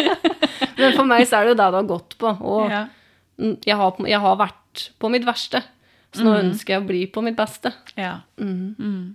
men 0.78 0.96
for 0.96 1.04
meg 1.08 1.26
så 1.26 1.40
er 1.40 1.46
det 1.48 1.54
jo 1.54 1.58
det 1.60 1.68
det 1.72 1.80
har 1.80 1.90
gått 1.90 2.16
på. 2.20 2.32
Og 2.46 2.70
ja. 2.72 2.84
mm, 3.40 3.56
jeg, 3.66 3.76
har, 3.80 4.00
jeg 4.12 4.22
har 4.26 4.40
vært 4.42 4.88
på 5.02 5.10
mitt 5.12 5.26
verste, 5.26 5.62
så 6.14 6.24
nå 6.24 6.34
ønsker 6.40 6.76
jeg 6.76 6.84
å 6.84 6.88
bli 6.88 7.04
på 7.12 7.22
mitt 7.26 7.38
beste. 7.38 7.72
ja. 7.98 8.18
Mm. 8.40 8.74
Mm. 8.78 9.06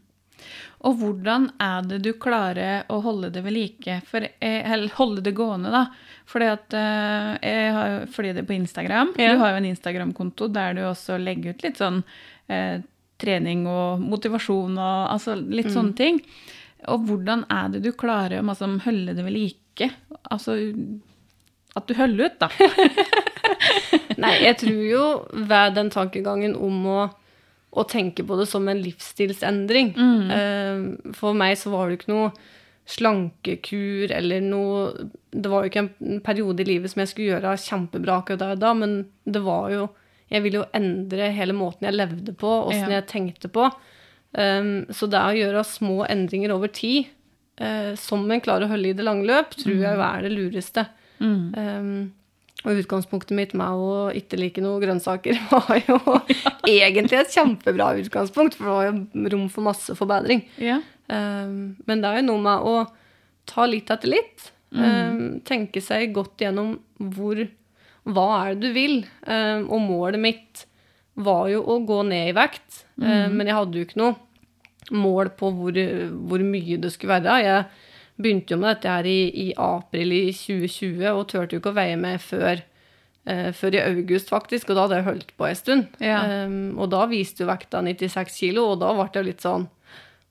Og 0.82 0.96
hvordan 0.98 1.44
er 1.62 1.84
det 1.86 2.00
du 2.02 2.08
klarer 2.18 2.88
å 2.90 2.96
holde 3.06 3.28
det 3.30 3.44
ved 3.46 3.54
like? 3.54 4.00
For, 4.10 4.26
eh, 4.26 4.64
eller 4.66 4.90
holde 4.98 5.22
det 5.22 5.36
gående, 5.38 5.70
da. 5.70 5.84
Fordi 6.26 6.48
at 6.50 6.74
eh, 6.74 7.28
jeg 7.46 7.74
har 7.76 8.08
fordi 8.10 8.32
det 8.34 8.42
er 8.42 8.48
på 8.50 8.56
Instagram. 8.56 9.12
Ja. 9.22 9.36
Du 9.36 9.44
har 9.44 9.54
jo 9.54 9.60
en 9.60 9.68
Instagram-konto 9.70 10.48
der 10.50 10.74
du 10.74 10.82
også 10.88 11.20
legger 11.22 11.54
ut 11.54 11.62
litt 11.68 11.78
sånn 11.78 12.02
eh, 12.52 12.82
trening 13.22 13.68
og 13.70 14.02
motivasjon 14.02 14.78
og 14.78 15.14
altså 15.14 15.38
litt 15.38 15.72
sånne 15.74 15.98
ting. 15.98 16.20
Og 16.90 17.06
hvordan 17.08 17.46
er 17.54 17.70
det 17.74 17.84
du 17.86 17.92
klarer 17.94 18.42
å 18.42 18.46
liksom, 18.48 18.80
holde 18.88 19.16
det 19.18 19.26
ved 19.26 19.36
like? 19.36 19.92
Altså 20.34 20.58
at 21.78 21.88
du 21.88 21.96
holder 21.96 22.28
ut, 22.28 22.42
da. 22.42 22.50
Nei, 24.22 24.34
jeg 24.44 24.58
tror 24.60 24.82
jo 24.84 25.04
ved 25.48 25.78
den 25.78 25.92
tankegangen 25.94 26.58
om 26.60 26.82
å, 26.90 27.04
å 27.72 27.86
tenke 27.88 28.26
på 28.28 28.38
det 28.40 28.48
som 28.52 28.68
en 28.68 28.82
livsstilsendring. 28.84 29.94
Eh, 30.36 31.14
for 31.16 31.38
meg 31.38 31.56
så 31.62 31.72
var 31.74 31.88
det 31.88 32.02
ikke 32.02 32.12
noe 32.12 32.34
slankekur 32.92 34.12
eller 34.12 34.42
noe 34.44 35.06
Det 35.32 35.48
var 35.48 35.64
jo 35.64 35.70
ikke 35.70 35.84
en 35.86 36.22
periode 36.26 36.64
i 36.64 36.68
livet 36.68 36.92
som 36.92 37.04
jeg 37.04 37.12
skulle 37.12 37.36
gjøre 37.36 37.54
kjempebra 37.62 38.18
akkurat 38.20 38.42
der 38.42 38.60
da, 38.60 38.74
men 38.76 38.98
det 39.24 39.44
var 39.46 39.70
jo 39.72 39.86
Jeg 40.32 40.44
ville 40.46 40.62
jo 40.62 40.68
endre 40.78 41.32
hele 41.36 41.54
måten 41.58 41.88
jeg 41.90 41.98
levde 41.98 42.34
på, 42.40 42.52
åssen 42.70 42.88
Ja. 42.90 43.02
jeg 43.02 43.08
tenkte 43.12 43.50
på. 43.52 43.66
Um, 44.32 44.86
så 44.96 45.10
det 45.12 45.20
å 45.20 45.36
gjøre 45.36 45.64
små 45.68 46.06
endringer 46.08 46.54
over 46.56 46.72
tid, 46.72 47.10
uh, 47.60 47.92
som 48.00 48.24
en 48.32 48.40
klarer 48.42 48.64
å 48.66 48.72
holde 48.72 48.94
i 48.94 48.96
det 48.96 49.04
lange 49.04 49.28
løp, 49.28 49.52
tror 49.60 49.76
jeg 49.76 50.00
er 50.00 50.22
det 50.24 50.32
lureste. 50.32 50.88
Mm. 51.20 51.54
Um, 51.58 52.14
Og 52.64 52.78
utgangspunktet 52.78 53.34
mitt 53.34 53.54
med 53.58 53.74
å 53.74 54.12
ikke 54.14 54.38
like 54.38 54.62
noe 54.62 54.80
grønnsaker 54.84 55.34
var 55.50 55.80
jo 55.82 55.98
egentlig 56.70 57.18
et 57.18 57.34
kjempebra 57.34 57.88
utgangspunkt, 57.98 58.54
for 58.54 58.68
det 58.70 58.76
var 58.76 58.86
jo 58.86 59.30
rom 59.34 59.48
for 59.50 59.66
masse 59.66 59.96
forbedring. 59.98 60.44
Ja. 60.62 60.78
Um, 61.10 61.76
men 61.90 62.02
det 62.04 62.08
er 62.12 62.20
jo 62.22 62.28
noe 62.30 62.44
med 62.46 62.68
å 62.70 62.76
ta 63.50 63.66
litt 63.66 63.90
etter 63.90 64.14
litt. 64.14 64.52
Um, 64.72 65.42
tenke 65.44 65.82
seg 65.84 66.14
godt 66.16 66.38
gjennom 66.40 66.78
hvor 67.02 67.42
Hva 68.10 68.28
er 68.40 68.56
det 68.56 68.62
du 68.64 68.74
vil? 68.76 68.98
Um, 69.28 69.68
og 69.70 69.82
målet 69.86 70.22
mitt 70.22 70.66
var 71.22 71.50
jo 71.52 71.62
å 71.70 71.80
gå 71.86 72.02
ned 72.08 72.32
i 72.32 72.34
vekt, 72.34 72.86
mm. 72.96 73.34
men 73.36 73.50
jeg 73.50 73.56
hadde 73.58 73.78
jo 73.78 73.86
ikke 73.86 74.00
noe 74.00 74.96
mål 74.96 75.30
på 75.38 75.50
hvor, 75.54 75.76
hvor 76.30 76.44
mye 76.48 76.80
det 76.82 76.92
skulle 76.94 77.20
være. 77.20 77.36
Jeg 77.44 77.66
begynte 78.22 78.56
jo 78.56 78.62
med 78.62 78.72
dette 78.72 78.94
her 78.96 79.10
i, 79.12 79.20
i 79.44 79.48
april 79.60 80.16
i 80.16 80.24
2020 80.34 81.04
og 81.12 81.28
turte 81.30 81.56
jo 81.58 81.62
ikke 81.62 81.74
å 81.74 81.78
veie 81.78 82.00
meg 82.00 82.24
før, 82.24 82.64
uh, 83.30 83.52
før 83.54 83.78
i 83.78 83.84
august, 83.84 84.32
faktisk. 84.34 84.72
Og 84.72 84.80
da 84.80 84.88
hadde 84.88 85.02
jeg 85.02 85.08
holdt 85.12 85.36
på 85.38 85.50
en 85.52 85.60
stund. 85.60 86.02
Ja. 86.02 86.24
Um, 86.48 86.80
og 86.80 86.90
da 86.96 87.04
viste 87.12 87.44
jo 87.44 87.52
vekta 87.52 87.84
96 87.86 88.40
kilo, 88.40 88.72
og 88.74 88.82
da 88.82 88.96
ble 88.98 89.10
det 89.12 89.22
jo 89.22 89.28
litt 89.30 89.46
sånn 89.46 89.68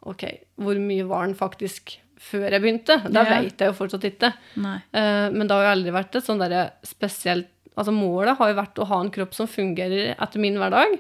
OK, 0.09 0.25
hvor 0.57 0.79
mye 0.81 1.05
var 1.05 1.27
den 1.29 1.37
faktisk 1.37 1.99
før 2.21 2.49
jeg 2.53 2.63
begynte? 2.65 2.97
Da 3.13 3.23
Ja. 3.25 3.37
veit 3.37 3.61
jeg 3.61 3.69
jo 3.69 3.77
fortsatt 3.77 4.05
ikke. 4.09 4.33
Eh, 4.97 5.27
men 5.33 5.45
det 5.47 5.57
har 5.57 5.67
jo 5.67 5.73
aldri 5.75 5.93
vært 5.93 6.17
et 6.17 6.25
sånn 6.25 6.41
derre 6.41 6.71
spesielt 6.85 7.49
Altså 7.79 7.95
målet 7.95 8.37
har 8.39 8.51
jo 8.51 8.59
vært 8.59 8.81
å 8.83 8.89
ha 8.91 8.99
en 9.03 9.13
kropp 9.15 9.37
som 9.37 9.49
fungerer 9.51 10.15
etter 10.17 10.43
min 10.43 10.59
hverdag. 10.61 10.99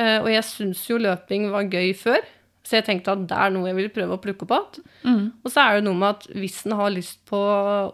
Eh, 0.00 0.18
og 0.20 0.30
jeg 0.30 0.46
syns 0.48 0.84
jo 0.88 0.98
løping 1.02 1.48
var 1.52 1.68
gøy 1.70 1.92
før, 1.98 2.24
så 2.64 2.78
jeg 2.78 2.86
tenkte 2.88 3.12
at 3.12 3.26
det 3.28 3.36
er 3.36 3.52
noe 3.54 3.68
jeg 3.68 3.78
vil 3.78 3.92
prøve 3.94 4.16
å 4.16 4.22
plukke 4.22 4.46
opp 4.46 4.54
igjen. 4.56 4.88
Mm. 5.04 5.26
Og 5.44 5.52
så 5.52 5.66
er 5.66 5.78
det 5.78 5.86
noe 5.86 6.00
med 6.00 6.16
at 6.16 6.26
hvis 6.32 6.62
en 6.64 6.78
har 6.78 6.94
lyst 6.94 7.20
på 7.28 7.40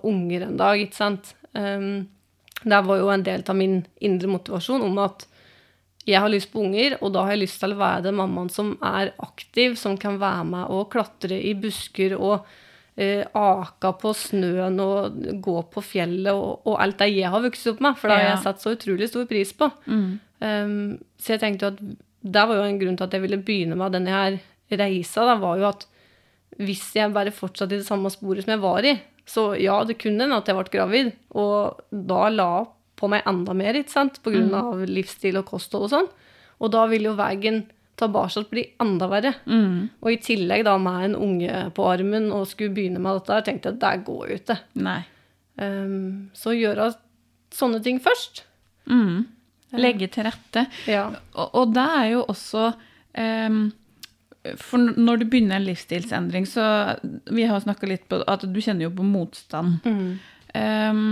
unger 0.07 0.47
en 0.47 0.61
dag, 0.61 0.81
ikke 0.81 1.01
sant 1.01 1.35
um, 1.59 2.07
Det 2.61 2.79
var 2.87 3.01
jo 3.01 3.11
en 3.11 3.25
del 3.27 3.43
av 3.49 3.57
min 3.57 3.81
indre 4.05 4.31
motivasjon 4.31 4.85
om 4.87 4.99
at 5.03 5.27
jeg 6.09 6.21
har 6.23 6.33
lyst 6.33 6.51
på 6.53 6.63
unger, 6.63 6.97
og 7.01 7.13
da 7.15 7.27
har 7.27 7.35
jeg 7.35 7.45
lyst 7.45 7.61
til 7.61 7.75
å 7.75 7.81
være 7.81 8.07
den 8.09 8.17
mammaen 8.19 8.49
som 8.53 8.73
er 8.85 9.13
aktiv, 9.21 9.77
som 9.77 9.99
kan 10.01 10.17
være 10.21 10.47
med 10.49 10.73
og 10.73 10.89
klatre 10.93 11.37
i 11.37 11.53
busker 11.59 12.17
og 12.17 12.47
eh, 12.97 13.23
aka 13.37 13.93
på 14.01 14.13
snøen 14.17 14.81
og 14.83 15.21
gå 15.43 15.57
på 15.73 15.85
fjellet 15.85 16.33
og, 16.33 16.67
og 16.67 16.81
alt 16.83 16.99
det 17.03 17.11
jeg 17.13 17.31
har 17.33 17.45
vokst 17.45 17.71
opp 17.73 17.83
med, 17.85 17.99
for 18.01 18.11
det 18.11 18.19
har 18.19 18.29
jeg 18.33 18.45
satt 18.47 18.65
så 18.65 18.75
utrolig 18.77 19.11
stor 19.11 19.29
pris 19.31 19.53
på. 19.57 19.71
Mm. 19.87 20.11
Um, 20.41 20.75
så 21.21 21.35
jeg 21.35 21.43
tenkte 21.43 21.67
jo 21.67 21.73
at 21.75 21.81
det 22.21 22.45
var 22.49 22.59
jo 22.59 22.67
en 22.69 22.81
grunn 22.81 22.97
til 22.99 23.07
at 23.07 23.17
jeg 23.17 23.25
ville 23.25 23.41
begynne 23.45 23.79
med 23.79 23.97
denne 23.97 24.13
her 24.13 24.41
reisa, 24.81 25.25
da, 25.27 25.37
var 25.41 25.61
jo 25.61 25.71
at 25.71 25.87
hvis 26.61 26.91
jeg 26.97 27.13
bare 27.15 27.33
fortsatte 27.35 27.77
i 27.77 27.81
det 27.81 27.89
samme 27.89 28.11
sporet 28.13 28.45
som 28.45 28.55
jeg 28.55 28.63
var 28.63 28.87
i, 28.87 28.95
så 29.31 29.47
ja, 29.61 29.79
det 29.87 29.99
kunne 30.01 30.27
hende 30.27 30.39
at 30.41 30.49
jeg 30.49 30.59
ble 30.59 30.73
gravid, 30.75 31.13
og 31.39 31.81
da 31.91 32.29
la 32.33 32.53
på 33.01 33.09
meg 33.09 33.25
enda 33.29 33.55
mer, 33.57 33.79
ikke 33.79 33.95
sant, 33.95 34.19
på 34.25 34.33
grunn 34.35 34.53
av 34.57 34.83
livsstil 34.89 35.39
og 35.41 35.47
kosthold 35.49 35.87
og 35.87 35.93
sånn. 35.95 36.09
Og 36.61 36.73
da 36.75 36.85
ville 36.91 37.09
jo 37.09 37.17
veien 37.17 37.63
tilbake 38.01 38.45
blir 38.51 38.73
enda 38.83 39.09
verre. 39.11 39.35
Mm. 39.47 39.91
Og 40.03 40.13
i 40.13 40.21
tillegg 40.25 40.65
da 40.67 40.77
med 40.81 41.11
en 41.11 41.17
unge 41.19 41.65
på 41.77 41.87
armen 41.91 42.31
og 42.35 42.49
skulle 42.51 42.75
begynne 42.77 43.03
med 43.03 43.21
dette, 43.21 43.43
tenkte 43.47 43.71
jeg 43.71 43.79
at 43.79 43.85
det 43.85 44.07
går 44.09 44.23
jo 44.29 44.39
ikke. 44.41 44.59
Nei. 44.87 45.01
Um, 45.61 46.31
så 46.37 46.55
gjøre 46.57 46.93
sånne 47.55 47.83
ting 47.85 48.01
først. 48.03 48.45
Mm. 48.91 49.27
Legge 49.79 50.09
til 50.11 50.27
rette. 50.27 50.67
Ja. 50.91 51.09
Og, 51.37 51.53
og 51.61 51.75
det 51.77 51.87
er 52.01 52.07
jo 52.11 52.25
også 52.33 52.73
um, 53.15 53.61
For 54.59 54.83
når 54.83 55.21
du 55.21 55.27
begynner 55.31 55.61
en 55.61 55.67
livsstilsendring, 55.69 56.49
så 56.49 56.65
Vi 57.31 57.47
har 57.47 57.63
snakka 57.63 57.87
litt 57.91 58.09
på 58.11 58.23
at 58.27 58.47
du 58.47 58.61
kjenner 58.61 58.89
jo 58.89 58.95
på 58.97 59.07
motstand. 59.07 59.79
Mm. 59.85 60.19
Um, 60.55 61.05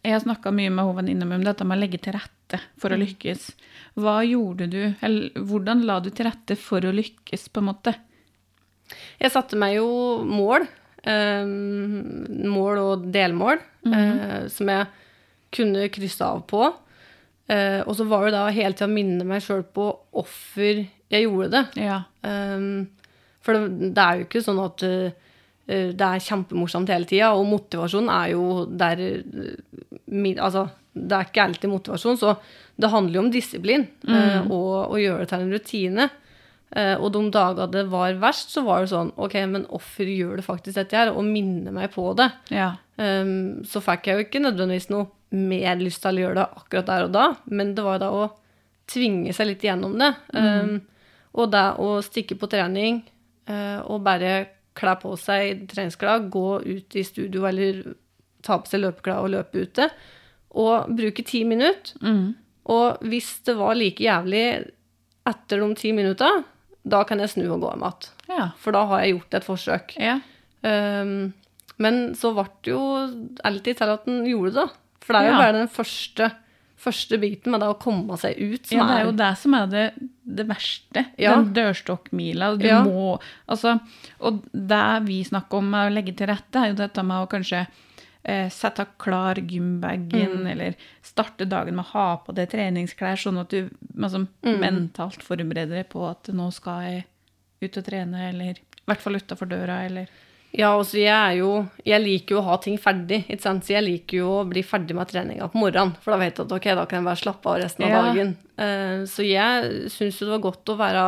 jeg 0.00 0.16
har 0.16 0.22
snakka 0.24 0.52
mye 0.56 0.72
med 0.72 0.86
hun 0.86 0.96
venninna 0.96 1.26
mi 1.28 1.36
om 1.36 1.44
dette 1.44 1.66
med 1.66 1.76
å 1.76 1.82
legge 1.82 2.00
til 2.00 2.16
rette 2.16 2.60
for 2.80 2.92
å 2.92 2.98
lykkes. 3.00 3.50
Hva 4.00 4.20
gjorde 4.26 4.68
du, 4.70 4.80
eller 5.04 5.46
hvordan 5.50 5.84
la 5.88 5.98
du 6.02 6.10
til 6.10 6.28
rette 6.28 6.56
for 6.58 6.84
å 6.84 6.94
lykkes, 6.94 7.48
på 7.52 7.62
en 7.62 7.68
måte? 7.70 7.94
Jeg 9.20 9.32
satte 9.34 9.58
meg 9.60 9.76
jo 9.78 9.88
mål. 10.26 10.66
eh, 11.08 11.46
mål 11.46 12.80
og 12.82 13.04
delmål 13.12 13.60
eh, 13.88 14.48
som 14.52 14.68
jeg 14.68 14.88
kunne 15.54 15.88
krysse 15.92 16.26
av 16.26 16.42
på. 16.50 16.66
Eh, 17.50 17.80
og 17.80 17.94
så 17.98 18.06
var 18.06 18.28
det 18.28 18.36
da 18.36 18.44
hele 18.54 18.76
tida 18.76 18.86
å 18.86 18.92
minne 18.92 19.26
meg 19.26 19.42
sjøl 19.42 19.64
på 19.64 19.88
hvorfor 20.14 20.84
jeg 21.10 21.24
gjorde 21.24 21.50
det. 21.56 21.64
Ja. 21.88 22.02
Um, 22.22 22.86
for 23.42 23.56
det, 23.56 23.90
det 23.96 24.04
er 24.04 24.20
jo 24.20 24.26
ikke 24.28 24.42
sånn 24.44 24.60
at 24.62 24.84
uh, 24.86 25.29
det 25.70 26.06
er 26.06 26.24
kjempemorsomt 26.24 26.90
hele 26.90 27.08
tida, 27.08 27.32
og 27.36 27.46
motivasjon 27.48 28.10
er 28.12 28.32
jo 28.34 28.64
der 28.66 29.04
uh, 29.06 29.52
Altså, 30.10 30.64
det 30.94 31.14
er 31.14 31.28
ikke 31.28 31.44
alltid 31.44 31.70
motivasjon, 31.70 32.18
så 32.18 32.34
det 32.80 32.90
handler 32.90 33.14
jo 33.14 33.22
om 33.22 33.30
disiplin 33.30 33.84
mm. 34.02 34.48
og 34.50 34.90
å 34.90 34.98
gjøre 34.98 35.22
det 35.22 35.28
til 35.30 35.44
en 35.44 35.52
rutine. 35.54 36.06
Og 36.98 37.06
de 37.14 37.20
dagene 37.30 37.68
det 37.70 37.84
var 37.92 38.16
verst, 38.18 38.50
så 38.50 38.64
var 38.66 38.82
det 38.82 38.90
sånn 38.90 39.12
OK, 39.14 39.36
men 39.52 39.68
hvorfor 39.70 40.10
gjør 40.10 40.40
det 40.40 40.46
faktisk 40.48 40.80
dette 40.80 40.98
her? 40.98 41.12
Og 41.14 41.22
minne 41.28 41.70
meg 41.76 41.92
på 41.94 42.08
det. 42.18 42.26
ja. 42.50 42.72
Um, 43.00 43.62
så 43.64 43.80
fikk 43.80 44.10
jeg 44.10 44.18
jo 44.18 44.24
ikke 44.26 44.42
nødvendigvis 44.42 44.90
noe 44.92 45.06
mer 45.32 45.78
lyst 45.80 46.02
til 46.02 46.18
å 46.18 46.24
gjøre 46.24 46.36
det 46.36 46.60
akkurat 46.60 46.88
der 46.90 47.06
og 47.06 47.12
da, 47.14 47.26
men 47.48 47.72
det 47.76 47.84
var 47.86 48.00
da 48.02 48.10
å 48.12 48.26
tvinge 48.90 49.32
seg 49.32 49.52
litt 49.52 49.64
gjennom 49.64 49.94
det. 50.00 50.10
Um, 50.34 50.80
og 51.38 51.52
det 51.54 51.64
å 51.80 51.94
stikke 52.04 52.36
på 52.36 52.48
trening 52.50 52.98
eh, 53.46 53.78
og 53.86 54.02
bare 54.02 54.32
kle 54.78 54.94
på 55.02 55.14
seg 55.18 55.64
treningsklær, 55.70 56.28
gå 56.30 56.60
ut 56.64 56.96
i 56.96 57.02
studio 57.04 57.46
eller 57.48 57.82
ta 58.46 58.58
på 58.62 58.70
seg 58.70 58.80
løpeklær 58.84 59.24
og 59.24 59.32
løpe 59.34 59.66
ute, 59.66 59.90
og 60.56 60.88
bruke 60.96 61.24
ti 61.26 61.42
minutter. 61.44 61.94
Mm. 62.02 62.34
Og 62.70 63.02
hvis 63.10 63.40
det 63.46 63.56
var 63.58 63.74
like 63.78 64.02
jævlig 64.04 64.44
etter 65.28 65.60
de 65.62 65.74
ti 65.78 65.92
minutta, 65.96 66.30
da 66.82 67.02
kan 67.04 67.20
jeg 67.20 67.28
snu 67.34 67.44
og 67.52 67.60
gå 67.60 67.70
hjem 67.74 67.84
igjen. 67.84 68.08
Ja. 68.30 68.46
For 68.62 68.72
da 68.72 68.84
har 68.88 69.02
jeg 69.04 69.16
gjort 69.18 69.34
et 69.40 69.44
forsøk. 69.48 69.96
ja. 70.00 70.18
Um, 70.62 71.32
men 71.80 72.14
så 72.14 72.34
ble 72.36 72.42
det 72.60 72.72
jo 72.74 72.80
alltid 73.48 73.78
til 73.78 73.88
at 73.94 74.02
den 74.04 74.26
gjorde 74.28 74.50
det, 74.52 74.64
da. 74.66 74.66
For 75.00 75.16
det 75.16 75.20
er 75.22 75.26
jo 75.30 75.32
Ja. 75.32 75.38
bare 75.40 75.52
den 75.56 75.68
første, 75.72 76.26
første 76.80 77.18
biten 77.20 77.52
med 77.52 77.60
det 77.60 77.68
å 77.68 77.78
komme 77.78 78.16
seg 78.20 78.38
ut 78.40 78.66
som 78.66 78.78
Ja, 78.78 78.86
det 78.88 78.96
er 79.00 79.04
jo 79.04 79.12
det 79.20 79.30
som 79.38 79.54
er 79.54 79.66
det, 79.68 79.84
det 80.24 80.46
verste. 80.48 81.02
Ja. 81.20 81.34
Den 81.36 81.52
dørstokkmila. 81.54 82.56
Du 82.58 82.66
Ja. 82.66 82.82
må 82.84 83.20
Altså, 83.48 83.78
og 84.20 84.42
det 84.52 85.02
vi 85.06 85.22
snakker 85.24 85.58
om 85.58 85.70
med 85.70 85.90
å 85.90 85.94
legge 85.94 86.16
til 86.16 86.26
rette, 86.28 86.56
er 86.56 86.68
jo 86.72 86.74
dette 86.80 87.02
med 87.04 87.16
å 87.26 87.28
kanskje 87.28 87.66
eh, 88.22 88.48
sette 88.52 88.84
klar 88.98 89.34
gymbagen, 89.36 90.42
Mm. 90.44 90.46
eller 90.50 90.74
starte 91.02 91.46
dagen 91.48 91.74
med 91.76 91.84
å 91.86 91.88
ha 91.92 92.16
på 92.18 92.34
deg 92.34 92.50
treningsklær, 92.50 93.16
sånn 93.16 93.40
at 93.40 93.48
du 93.48 93.70
altså, 93.98 94.26
Mm. 94.44 94.60
mentalt 94.60 95.22
forbereder 95.22 95.68
deg 95.82 95.88
på 95.88 96.08
at 96.10 96.24
nå 96.28 96.52
skal 96.52 96.82
jeg 96.82 97.04
ut 97.62 97.76
og 97.78 97.84
trene, 97.84 98.28
eller 98.28 98.50
i 98.50 98.54
hvert 98.86 99.00
fall 99.00 99.14
utafor 99.14 99.48
døra, 99.48 99.84
eller 99.86 100.06
Ja, 100.52 100.72
altså 100.74 100.98
jeg 100.98 101.14
er 101.14 101.36
jo 101.38 101.50
Jeg 101.86 102.02
liker 102.02 102.34
jo 102.34 102.40
å 102.40 102.46
ha 102.48 102.56
ting 102.58 102.74
ferdig, 102.82 103.20
ikke 103.30 103.44
sant. 103.44 103.64
Så 103.66 103.76
jeg 103.76 103.84
liker 103.86 104.16
jo 104.22 104.30
å 104.40 104.46
bli 104.50 104.64
ferdig 104.66 104.96
med 104.98 105.06
treninga 105.12 105.46
på 105.52 105.60
morgenen, 105.62 105.94
for 106.02 106.14
da 106.14 106.18
vet 106.24 106.36
jeg 106.40 106.46
at 106.48 106.54
ok, 106.56 106.68
da 106.74 106.86
kan 106.90 106.98
jeg 107.00 107.06
bare 107.06 107.20
slappe 107.22 107.52
av 107.52 107.60
resten 107.62 107.84
av 107.86 107.90
Ja. 107.90 108.02
dagen. 108.08 108.36
Uh, 108.58 109.06
så 109.06 109.22
jeg 109.26 109.90
syns 109.94 110.18
jo 110.20 110.26
det 110.26 110.34
var 110.38 110.44
godt 110.50 110.72
å 110.74 110.78
være 110.80 111.04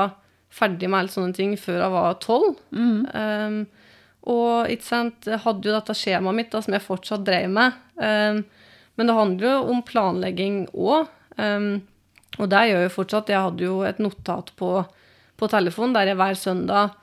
ferdig 0.52 0.88
med 0.88 1.00
alle 1.00 1.08
sånne 1.14 1.34
ting 1.34 1.56
før 1.56 1.80
jeg 1.80 1.90
var 1.96 2.14
tolv. 2.22 2.56
Um, 2.72 3.66
og 4.30 4.70
ikke 4.70 4.86
sant, 4.86 5.26
jeg 5.26 5.40
hadde 5.42 5.66
jo 5.66 5.74
dette 5.74 5.96
skjemaet 5.98 6.38
mitt 6.38 6.50
da, 6.52 6.60
som 6.62 6.74
jeg 6.76 6.84
fortsatt 6.86 7.24
drev 7.26 7.48
med. 7.50 7.72
Um, 7.98 8.44
men 8.96 9.08
det 9.08 9.16
handler 9.16 9.48
jo 9.48 9.70
om 9.72 9.82
planlegging 9.82 10.66
òg. 10.76 11.08
Um, 11.40 11.80
og 12.38 12.48
det 12.52 12.60
gjør 12.70 12.84
jeg 12.86 12.92
fortsatt. 12.94 13.32
Jeg 13.32 13.42
hadde 13.42 13.64
jo 13.66 13.80
et 13.88 13.98
notat 13.98 14.52
på, 14.56 14.84
på 15.36 15.48
telefon 15.50 15.92
der 15.96 16.12
jeg 16.12 16.20
hver 16.20 16.38
søndag 16.38 16.94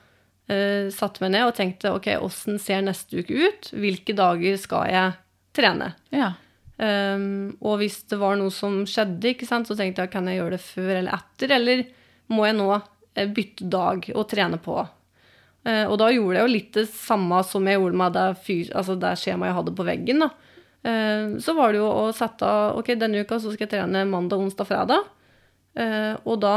uh, 0.49 0.89
satte 0.93 1.23
meg 1.23 1.33
ned 1.35 1.47
og 1.47 1.55
tenkte 1.57 1.93
ok, 1.95 2.11
åssen 2.25 2.59
ser 2.61 2.83
neste 2.85 3.21
uke 3.21 3.47
ut? 3.47 3.71
Hvilke 3.73 4.15
dager 4.17 4.59
skal 4.61 4.91
jeg 4.91 5.17
trene? 5.55 5.93
Ja. 6.13 6.33
Um, 6.79 7.57
og 7.59 7.81
hvis 7.81 7.97
det 8.07 8.21
var 8.21 8.37
noe 8.39 8.53
som 8.55 8.85
skjedde, 8.87 9.33
sant, 9.47 9.67
så 9.67 9.75
tenkte 9.75 10.05
jeg 10.05 10.13
kan 10.13 10.29
jeg 10.31 10.39
gjøre 10.39 10.55
det 10.55 10.63
før 10.63 10.93
eller 10.93 11.17
etter, 11.17 11.51
eller 11.57 11.83
må 12.31 12.45
jeg 12.47 12.55
nå 12.55 12.69
eh, 12.71 13.27
bytte 13.35 13.67
dag 13.67 14.07
og 14.13 14.27
trene 14.31 14.61
på? 14.63 14.77
Uh, 15.67 15.85
og 15.89 15.97
da 15.99 16.07
gjorde 16.13 16.37
jeg 16.37 16.45
jo 16.45 16.53
litt 16.53 16.71
det 16.77 16.85
samme 16.93 17.41
som 17.43 17.67
jeg 17.67 17.81
gjorde 17.81 17.99
med 17.99 18.15
det, 18.15 18.27
fyr, 18.45 18.69
altså 18.79 18.95
det 18.99 19.17
skjemaet 19.19 19.51
jeg 19.51 19.59
hadde 19.59 19.75
på 19.75 19.87
veggen. 19.89 20.23
da. 20.23 20.31
Uh, 20.79 21.35
så 21.43 21.55
var 21.57 21.73
det 21.73 21.81
jo 21.81 21.89
å 21.91 22.05
sette 22.15 22.47
av 22.47 22.79
ok, 22.79 22.93
denne 23.01 23.25
uka 23.25 23.41
så 23.41 23.51
skal 23.51 23.67
jeg 23.67 23.73
trene 23.75 24.05
mandag, 24.07 24.39
onsdag, 24.39 24.69
fredag. 24.69 25.09
Uh, 25.75 26.15
og 26.23 26.39
da 26.45 26.55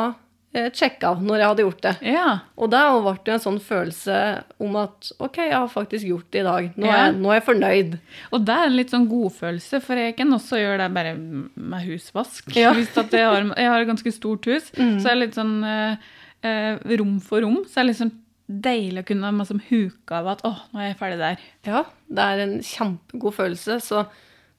eh, 0.55 0.69
sjekke 0.71 1.09
av 1.09 1.23
når 1.25 1.38
jeg 1.41 1.49
hadde 1.49 1.65
gjort 1.65 1.83
det. 1.83 1.93
ja. 2.12 2.38
Og 2.57 2.71
da 2.71 2.81
ble 3.01 3.15
det 3.25 3.35
en 3.35 3.41
sånn 3.45 3.61
følelse 3.61 4.17
om 4.61 4.77
at 4.77 5.11
ok, 5.19 5.37
jeg 5.49 5.53
har 5.57 5.69
faktisk 5.73 6.07
gjort 6.07 6.31
det 6.31 6.41
i 6.41 6.47
dag. 6.47 6.71
Nå 6.77 6.87
er, 6.87 6.97
jeg- 6.99 7.17
nå 7.21 7.31
er 7.33 7.41
jeg 7.41 7.47
fornøyd. 7.49 7.99
Og 8.33 8.45
det 8.47 8.55
er 8.57 8.67
en 8.67 8.77
litt 8.77 8.91
sånn 8.91 9.09
godfølelse, 9.09 9.83
for 9.83 9.95
jeg 9.97 10.17
kan 10.17 10.33
også 10.33 10.61
gjøre 10.61 10.79
det 10.85 10.95
bare 10.95 11.15
med 11.17 11.87
husvask. 11.87 12.55
Ja. 12.57 12.73
Hvis 12.79 12.97
at 12.99 13.11
jeg, 13.11 13.25
har, 13.27 13.43
jeg 13.57 13.69
har 13.73 13.81
et 13.81 13.88
ganske 13.88 14.12
stort 14.12 14.45
hus, 14.47 14.71
så 14.77 15.07
er 15.07 15.15
det 15.15 15.21
litt 15.27 15.35
sånn 15.38 15.55
eh, 15.65 15.97
eh, 16.43 16.77
rom 16.99 17.19
for 17.21 17.41
rom. 17.43 17.62
Så 17.67 17.81
er 17.81 17.85
det 17.85 17.93
litt 17.95 18.03
sånn 18.03 18.19
deilig 18.53 19.01
å 19.05 19.07
kunne 19.09 19.31
liksom 19.38 19.61
huke 19.71 20.12
av 20.12 20.27
at 20.29 20.43
'Å, 20.45 20.51
nå 20.75 20.81
er 20.83 20.88
jeg 20.91 20.99
ferdig 20.99 21.19
der. 21.19 21.38
Ja, 21.65 21.85
det 22.11 22.19
er 22.27 22.38
en 22.43 22.59
kjempegod 22.61 23.33
følelse. 23.38 23.81
Så, 23.81 24.07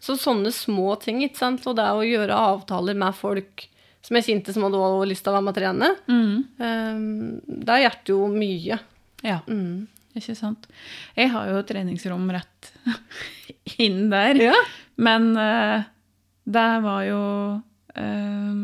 Så 0.04 0.18
sånne 0.20 0.50
små 0.52 1.00
ting, 1.00 1.22
ikke 1.24 1.38
sant, 1.38 1.66
og 1.68 1.78
det 1.78 1.86
å 1.88 2.02
gjøre 2.04 2.36
avtaler 2.36 2.94
med 2.98 3.14
folk 3.16 3.68
som 4.04 4.18
jeg 4.20 4.26
kjente 4.28 4.54
som 4.54 4.66
hadde 4.68 4.80
også 4.84 5.08
lyst 5.10 5.24
til 5.24 5.32
å 5.32 5.38
være 5.38 5.46
med 5.48 5.54
og 5.54 5.60
trene, 5.62 5.90
Mm. 6.12 6.36
eh, 6.60 7.66
det 7.66 7.82
hjelper 7.86 8.14
jo 8.14 8.28
mye. 8.34 8.80
Ja, 9.24 9.40
Mm. 9.48 9.88
ikke 10.16 10.36
sant. 10.36 10.68
Jeg 11.16 11.30
har 11.32 11.48
jo 11.48 11.62
treningsrom 11.64 12.30
rett 12.36 12.72
inn 13.80 14.10
der. 14.12 14.36
Ja. 14.52 14.56
Men 14.98 15.32
uh, 15.38 15.84
det 16.46 16.66
var 16.84 17.04
jo 17.08 17.22
uh, 17.98 18.60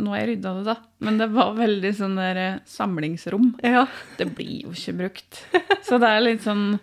Nå 0.00 0.10
har 0.12 0.18
jeg 0.20 0.28
rydda 0.34 0.52
det, 0.58 0.64
da. 0.66 0.74
Men 1.04 1.16
det 1.20 1.30
var 1.32 1.54
veldig 1.56 1.92
sånn 1.96 2.16
der 2.18 2.36
eh, 2.36 2.58
samlingsrom. 2.66 3.54
ja. 3.62 3.86
Det 4.18 4.26
blir 4.34 4.64
jo 4.66 4.70
ikke 4.74 4.96
brukt. 4.98 5.40
Så 5.86 5.98
det 6.00 6.08
er 6.08 6.20
litt 6.24 6.42
sånn 6.44 6.78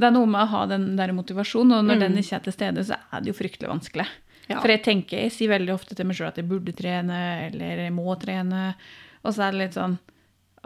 Det 0.00 0.06
er 0.08 0.12
noe 0.14 0.26
med 0.28 0.40
å 0.46 0.50
ha 0.54 0.66
den 0.66 0.94
der 0.96 1.12
motivasjonen, 1.12 1.74
og 1.78 1.84
når 1.84 1.96
Mm. 1.96 2.00
den 2.00 2.18
ikke 2.22 2.36
er 2.38 2.44
til 2.46 2.52
stede, 2.56 2.84
så 2.88 2.96
er 3.12 3.20
det 3.20 3.32
jo 3.34 3.36
fryktelig 3.36 3.68
vanskelig. 3.68 4.06
Ja. 4.50 4.58
For 4.58 4.72
jeg 4.72 4.82
tenker, 4.82 5.20
jeg 5.22 5.34
sier 5.34 5.52
veldig 5.52 5.72
ofte 5.76 5.94
til 5.94 6.08
meg 6.08 6.18
sjøl 6.18 6.32
at 6.32 6.40
jeg 6.40 6.48
burde 6.50 6.74
trene, 6.74 7.18
eller 7.46 7.84
jeg 7.84 7.94
må 7.94 8.16
trene. 8.18 8.72
Og 9.22 9.36
så 9.36 9.46
er 9.46 9.54
det 9.54 9.60
litt 9.60 9.78
sånn 9.78 9.94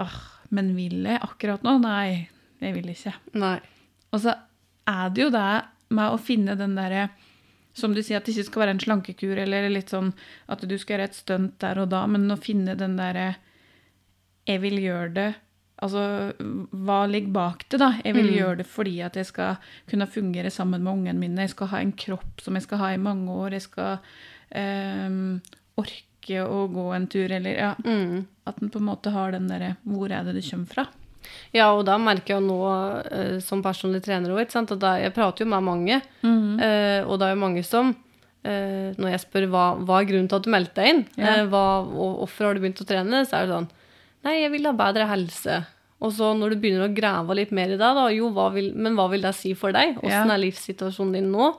åh, 0.01 0.17
men 0.57 0.73
vil 0.77 1.05
jeg 1.05 1.21
akkurat 1.23 1.65
nå? 1.67 1.77
Nei, 1.83 2.31
jeg 2.65 2.77
vil 2.79 2.89
ikke. 2.95 3.13
Nei. 3.37 3.59
Og 4.15 4.23
så 4.25 4.35
er 4.89 5.13
det 5.13 5.27
jo 5.27 5.31
det 5.35 5.53
med 5.95 6.15
å 6.15 6.21
finne 6.21 6.57
den 6.59 6.77
derre 6.79 7.09
Som 7.75 7.91
du 7.91 7.99
sier, 8.05 8.21
at 8.21 8.27
det 8.29 8.37
ikke 8.37 8.47
skal 8.47 8.63
være 8.63 8.73
en 8.77 8.81
slankekur, 8.83 9.39
eller 9.43 9.67
litt 9.73 9.91
sånn 9.91 10.13
at 10.47 10.61
du 10.63 10.77
skal 10.79 10.95
gjøre 10.95 11.09
et 11.11 11.17
stunt 11.17 11.57
der 11.59 11.81
og 11.83 11.89
da, 11.91 12.05
men 12.07 12.31
å 12.31 12.39
finne 12.39 12.77
den 12.79 12.95
derre 12.97 13.35
Jeg 14.47 14.63
vil 14.63 14.79
gjøre 14.79 15.11
det 15.17 15.31
Altså, 15.85 16.03
hva 16.73 17.03
ligger 17.11 17.33
bak 17.35 17.67
det, 17.69 17.79
da? 17.83 17.91
Jeg 18.05 18.15
vil 18.17 18.31
Mm. 18.31 18.37
gjøre 18.39 18.57
det 18.63 18.67
fordi 18.67 18.95
at 19.05 19.15
jeg 19.21 19.27
skal 19.29 19.57
kunne 19.91 20.07
fungere 20.09 20.51
sammen 20.51 20.81
med 20.83 20.93
ungene 20.95 21.19
mine. 21.21 21.45
Jeg 21.45 21.51
skal 21.53 21.67
ha 21.75 21.79
en 21.85 21.93
kropp 21.93 22.41
som 22.41 22.55
jeg 22.57 22.63
skal 22.65 22.79
ha 22.79 22.89
i 22.95 22.97
mange 22.97 23.29
år. 23.29 23.51
Jeg 23.59 23.63
skal 23.69 23.99
ehm, 24.55 25.41
orke 25.77 26.41
å 26.47 26.65
gå 26.73 26.95
en 26.97 27.07
tur, 27.11 27.31
eller 27.31 27.57
ja, 27.59 27.75
Mm. 27.85 28.27
At 28.47 28.61
en 28.63 28.71
på 28.71 28.77
en 28.81 28.87
måte 28.87 29.11
har 29.13 29.33
den 29.33 29.49
derre 29.49 29.77
Hvor 29.87 30.11
er 30.13 30.25
det 30.25 30.35
det 30.37 30.45
kommer 30.51 30.67
fra? 30.69 30.87
Ja, 31.55 31.71
og 31.73 31.87
da 31.87 31.97
merker 31.99 32.35
jeg 32.37 32.43
nå 32.45 32.59
eh, 33.11 33.39
som 33.41 33.63
personlig 33.63 34.03
trener 34.05 34.29
òg, 34.31 34.41
at 34.55 34.79
da, 34.79 34.97
jeg 35.01 35.15
prater 35.15 35.45
jo 35.45 35.51
med 35.51 35.63
mange, 35.65 36.03
eh, 36.61 37.01
og 37.09 37.19
det 37.19 37.27
er 37.29 37.35
jo 37.35 37.41
mange 37.41 37.65
som 37.65 37.95
eh, 38.45 38.93
Når 38.99 39.11
jeg 39.11 39.21
spør 39.25 39.47
hva, 39.49 39.65
hva 39.85 40.01
er 40.03 40.05
grunnen 40.11 40.29
til 40.29 40.37
at 40.37 40.43
du 40.45 40.51
meldte 40.53 40.75
deg 40.83 40.89
inn, 40.95 41.07
Ja. 41.17 41.25
eh, 41.41 41.47
hva, 41.47 41.81
og 41.89 42.19
hvorfor 42.29 42.45
har 42.47 42.55
du 42.55 42.61
begynt 42.61 42.83
å 42.85 42.87
trene, 42.87 43.25
så 43.27 43.41
er 43.41 43.47
det 43.47 43.55
sånn 43.57 43.69
Nei, 44.25 44.41
jeg 44.41 44.51
vil 44.53 44.65
ha 44.65 44.73
bedre 44.73 45.07
helse. 45.09 45.67
Og 46.05 46.13
så 46.13 46.33
når 46.37 46.53
du 46.53 46.61
begynner 46.61 46.89
å 46.89 46.95
grave 46.95 47.37
litt 47.39 47.55
mer 47.57 47.73
i 47.73 47.79
det, 47.79 47.93
da, 47.97 48.09
jo, 48.13 48.29
hva 48.35 48.51
vil, 48.55 48.73
men 48.77 48.97
hva 48.99 49.09
vil 49.13 49.25
det 49.25 49.33
si 49.39 49.55
for 49.59 49.75
deg? 49.75 49.97
Åssen 50.03 50.33
er 50.33 50.43
livssituasjonen 50.43 51.17
din 51.17 51.31
nå? 51.33 51.53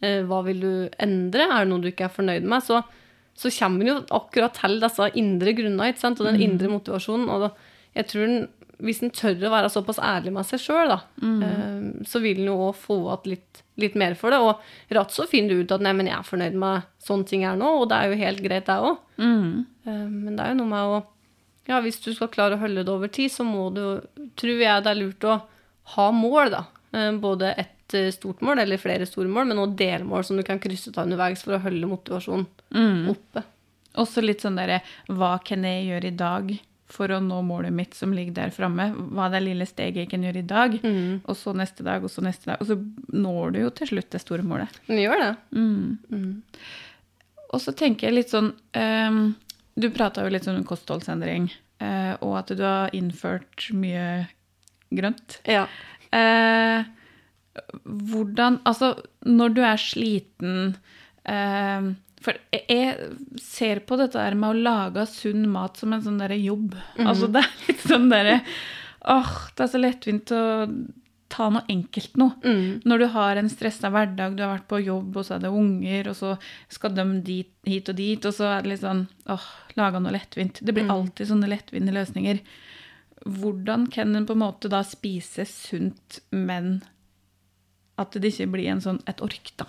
Eh, 0.00 0.22
hva 0.28 0.40
vil 0.46 0.62
du 0.62 0.72
endre? 1.02 1.44
Er 1.44 1.66
det 1.66 1.72
noe 1.72 1.84
du 1.84 1.90
ikke 1.90 2.06
er 2.08 2.14
fornøyd 2.14 2.46
med? 2.48 2.64
Så, 2.64 2.80
så 3.36 3.52
kommer 3.58 3.84
en 3.84 3.92
jo 3.92 3.98
akkurat 4.16 4.56
til 4.56 4.78
disse 4.80 5.10
indre 5.20 5.54
grunnene, 5.58 5.90
ikke 5.92 6.04
sant? 6.06 6.22
og 6.22 6.30
den 6.30 6.40
indre 6.46 6.72
motivasjonen. 6.72 7.28
Og 7.28 7.44
da, 7.44 7.76
jeg 7.98 8.08
tror 8.12 8.26
den, 8.26 8.48
hvis 8.80 9.02
en 9.04 9.12
tør 9.12 9.44
å 9.50 9.52
være 9.52 9.72
såpass 9.74 10.00
ærlig 10.00 10.32
med 10.32 10.48
seg 10.48 10.62
sjøl, 10.62 10.96
mm. 11.20 12.04
så 12.08 12.22
vil 12.24 12.40
en 12.40 12.48
jo 12.48 12.56
òg 12.70 12.78
få 12.80 12.96
igjen 13.02 13.34
litt, 13.34 13.64
litt 13.84 14.00
mer 14.00 14.16
for 14.16 14.32
det. 14.32 14.40
Og 14.40 14.96
ratt 14.96 15.12
så 15.12 15.28
finner 15.28 15.52
du 15.52 15.66
ut 15.66 15.76
at 15.76 15.84
nei, 15.84 15.92
men 15.98 16.08
jeg 16.08 16.16
er 16.16 16.30
fornøyd 16.30 16.56
med 16.64 16.88
sånne 17.04 17.28
ting 17.28 17.44
her 17.44 17.60
nå, 17.60 17.74
og 17.82 17.90
det 17.92 17.98
er 17.98 18.08
jo 18.08 18.20
helt 18.24 18.44
greit, 18.46 18.70
det 18.70 18.80
òg. 18.80 19.02
Mm. 19.20 19.50
Men 19.84 20.32
det 20.32 20.46
er 20.46 20.54
jo 20.54 20.62
noe 20.62 20.72
med 20.72 20.94
å 20.96 21.02
Ja, 21.68 21.80
hvis 21.84 22.00
du 22.02 22.12
skal 22.14 22.28
klare 22.32 22.56
å 22.56 22.60
holde 22.62 22.82
det 22.84 22.92
over 22.92 23.08
tid, 23.12 23.30
så 23.30 23.44
må 23.46 23.68
du, 23.74 23.82
tror 24.40 24.62
jeg 24.62 24.82
det 24.84 24.90
er 24.90 24.98
lurt 25.00 25.24
å 25.28 25.40
ha 25.96 26.10
mål, 26.14 26.50
da. 26.50 26.64
Eh, 26.96 27.12
Både 27.20 27.52
et 27.58 27.94
eh, 27.94 28.08
stort 28.14 28.40
mål, 28.42 28.58
eller 28.64 28.78
flere 28.80 29.06
store 29.06 29.28
mål, 29.30 29.46
men 29.50 29.58
også 29.62 29.76
delmål 29.78 30.24
som 30.26 30.36
du 30.40 30.42
kan 30.46 30.58
krysse 30.62 30.90
av 30.96 31.04
underveis 31.04 31.42
for 31.44 31.54
å 31.58 31.62
holde 31.66 31.86
motivasjonen 31.90 32.46
Mm. 32.70 33.08
oppe. 33.10 33.42
Også 33.98 34.22
litt 34.22 34.38
sånn 34.44 34.54
derre 34.54 34.76
Hva 35.10 35.32
kan 35.42 35.64
jeg 35.66 35.88
gjøre 35.88 36.06
i 36.12 36.16
dag 36.16 36.52
for 36.90 37.08
å 37.10 37.18
nå 37.22 37.40
målet 37.42 37.72
mitt 37.74 37.94
som 37.94 38.12
ligger 38.14 38.32
der 38.34 38.50
framme? 38.54 38.88
Hva 38.94 39.26
er 39.26 39.32
det 39.36 39.40
lille 39.48 39.66
steget 39.66 39.96
jeg 40.04 40.10
kan 40.10 40.22
gjøre 40.22 40.38
i 40.38 40.46
dag? 40.46 40.76
Mm. 40.82 41.20
Og 41.26 41.34
så 41.36 41.52
neste 41.54 41.82
dag, 41.86 42.02
og 42.02 42.10
så 42.10 42.22
neste 42.22 42.46
dag. 42.52 42.60
Og 42.62 42.66
så 42.70 42.76
når 43.14 43.52
du 43.52 43.58
jo 43.64 43.70
til 43.70 43.90
slutt 43.90 44.10
det 44.10 44.20
store 44.22 44.42
målet. 44.46 44.68
Du 44.86 44.94
gjør 44.94 45.18
det. 45.22 45.32
Mm. 45.54 45.98
Mm. 46.10 46.42
Og 47.52 47.60
så 47.62 47.74
tenker 47.74 48.06
jeg 48.08 48.14
litt 48.20 48.30
sånn 48.30 48.52
ehm, 48.78 49.34
Du 49.78 49.90
prata 49.94 50.22
jo 50.24 50.30
litt 50.32 50.46
om 50.50 50.62
kostholdsendring, 50.64 51.50
eh, 51.80 52.14
og 52.20 52.38
at 52.38 52.52
du 52.56 52.62
har 52.64 52.90
innført 52.96 53.68
mye 53.76 54.26
grønt. 54.90 55.38
Ja. 55.46 55.66
Eh, 56.12 56.84
hvordan 57.84 58.60
Altså, 58.66 58.94
når 59.26 59.54
du 59.54 59.60
er 59.66 59.76
sliten 59.80 60.76
eh, 61.26 61.90
For 62.22 62.34
jeg- 62.52 63.16
ser 63.40 63.80
på 63.80 63.96
dette 63.98 64.18
her 64.20 64.34
med 64.34 64.50
å 64.54 64.62
lage 64.62 65.06
sunn 65.08 65.48
mat 65.50 65.76
som 65.80 65.92
en 65.92 66.02
sånn 66.02 66.18
derre 66.20 66.36
jobb. 66.38 66.74
Altså, 66.98 67.30
det 67.32 67.42
er 67.44 67.54
litt 67.68 67.80
sånn 67.86 68.10
derre 68.10 68.40
Åh, 69.08 69.30
det 69.56 69.64
er 69.64 69.70
så 69.72 69.80
lettvint 69.80 70.30
å 70.36 70.40
ta 71.30 71.46
noe 71.54 71.62
enkelt 71.70 72.16
nå. 72.18 72.26
Mm. 72.44 72.80
Når 72.84 72.98
du 72.98 73.06
har 73.14 73.38
en 73.40 73.48
stressa 73.52 73.90
hverdag, 73.94 74.34
du 74.36 74.42
har 74.42 74.56
vært 74.56 74.68
på 74.70 74.80
jobb, 74.82 75.16
og 75.16 75.24
så 75.26 75.36
er 75.36 75.44
det 75.44 75.52
unger, 75.54 76.08
og 76.10 76.16
så 76.18 76.32
skal 76.68 76.94
de 76.96 77.04
dit, 77.26 77.52
hit 77.70 77.88
og 77.92 77.96
dit, 78.00 78.26
og 78.26 78.34
så 78.34 78.48
er 78.56 78.64
det 78.66 78.72
litt 78.74 78.82
sånn 78.82 79.04
åh, 79.30 79.46
laga 79.78 80.00
noe 80.02 80.12
lettvint. 80.16 80.58
Det 80.60 80.74
blir 80.74 80.88
Mm. 80.88 80.90
alltid 80.96 81.28
sånne 81.30 81.48
lettvinte 81.52 81.94
løsninger. 81.94 82.40
Hvordan 83.26 83.86
kan 83.92 84.16
en 84.16 84.26
på 84.26 84.32
en 84.32 84.42
måte 84.42 84.68
da 84.72 84.82
spise 84.82 85.44
sunt, 85.46 86.20
men 86.32 86.82
at 88.00 88.12
det 88.16 88.32
ikke 88.32 88.50
blir 88.52 88.70
en 88.72 88.80
sånn, 88.80 89.00
et 89.06 89.20
ork, 89.20 89.52
da? 89.60 89.66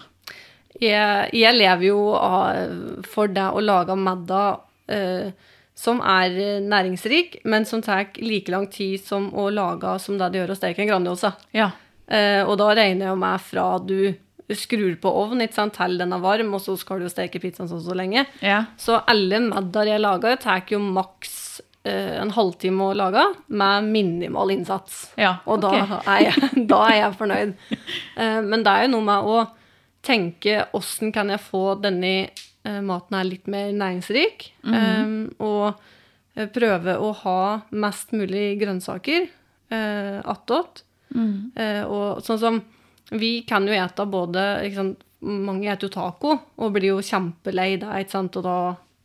Jeg, 0.79 1.29
jeg 1.35 1.57
lever 1.57 1.87
jo 1.89 2.13
av, 2.15 3.03
for 3.03 3.27
det 3.27 3.43
å 3.51 3.59
lage 3.61 3.95
middag 3.99 4.61
eh, 4.87 5.31
som 5.81 6.01
er 6.05 6.35
eh, 6.37 6.57
næringsrik, 6.61 7.39
men 7.49 7.65
som 7.65 7.81
tar 7.81 8.11
like 8.21 8.51
lang 8.53 8.67
tid 8.71 9.01
som 9.01 9.31
å 9.33 9.49
lage 9.53 9.95
som 10.03 10.19
det 10.19 10.31
det 10.33 10.43
gjør 10.43 10.53
å 10.53 10.59
steke 10.59 10.83
en 10.83 10.91
Grandiosa. 10.91 11.33
Ja. 11.57 11.71
Eh, 12.11 12.41
og 12.45 12.57
da 12.61 12.73
regner 12.77 13.09
jeg 13.11 13.21
med 13.21 13.47
fra 13.47 13.65
du 13.81 14.13
skrur 14.57 14.97
på 14.99 15.11
ovnen 15.15 15.45
ikke 15.45 15.57
sant, 15.57 15.77
til 15.77 15.97
den 16.01 16.13
er 16.13 16.21
varm, 16.23 16.53
og 16.53 16.61
så 16.63 16.75
skal 16.79 16.99
du 16.99 17.07
jo 17.07 17.13
steke 17.13 17.39
pizzaen 17.41 17.69
sånn 17.71 17.83
så 17.85 17.95
lenge. 17.97 18.25
Ja. 18.43 18.65
Så 18.79 18.99
alle 19.09 19.39
middager 19.45 19.93
jeg 19.93 20.03
lager, 20.03 20.35
tar 20.41 20.65
jo 20.69 20.81
maks 20.83 21.61
eh, 21.87 22.17
en 22.19 22.33
halvtime 22.35 22.91
å 22.91 22.97
lage, 22.97 23.23
med 23.47 23.87
minimal 23.93 24.51
innsats. 24.53 25.05
Ja, 25.19 25.37
Og 25.47 25.63
da, 25.63 25.71
da, 25.87 26.01
er 26.17 26.27
jeg, 26.27 26.51
da 26.71 26.83
er 26.89 26.99
jeg 26.99 27.17
fornøyd. 27.23 27.57
Eh, 28.21 28.41
men 28.43 28.61
det 28.65 28.69
er 28.69 28.85
jo 28.85 28.95
noe 28.97 29.05
med 29.07 29.27
å 29.31 29.35
tenke 30.05 30.65
åssen 30.77 31.13
kan 31.15 31.29
jeg 31.31 31.41
få 31.41 31.77
denne 31.79 32.27
maten 32.63 33.17
er 33.17 33.25
litt 33.25 33.47
mer 33.49 33.71
næringsrik, 33.73 34.51
eh, 34.69 35.13
og 35.41 35.73
eh, 36.35 36.47
prøve 36.53 36.97
å 37.01 37.11
ha 37.23 37.41
mest 37.73 38.13
mulig 38.13 38.59
grønnsaker 38.61 39.25
eh, 39.25 40.19
attåt. 40.21 40.83
Mm. 41.11 41.51
Eh, 41.55 41.83
og 41.83 42.21
sånn 42.23 42.39
som 42.39 42.61
Vi 43.11 43.41
kan 43.43 43.65
jo 43.67 43.73
ete 43.75 44.05
både 44.07 44.43
sant, 44.71 45.01
Mange 45.27 45.67
eter 45.67 45.89
jo 45.89 45.91
taco 45.91 46.37
og 46.55 46.71
blir 46.71 46.93
jo 46.93 47.01
kjempelei 47.03 47.75
det, 47.81 48.05
og 48.15 48.37
da, 48.45 48.55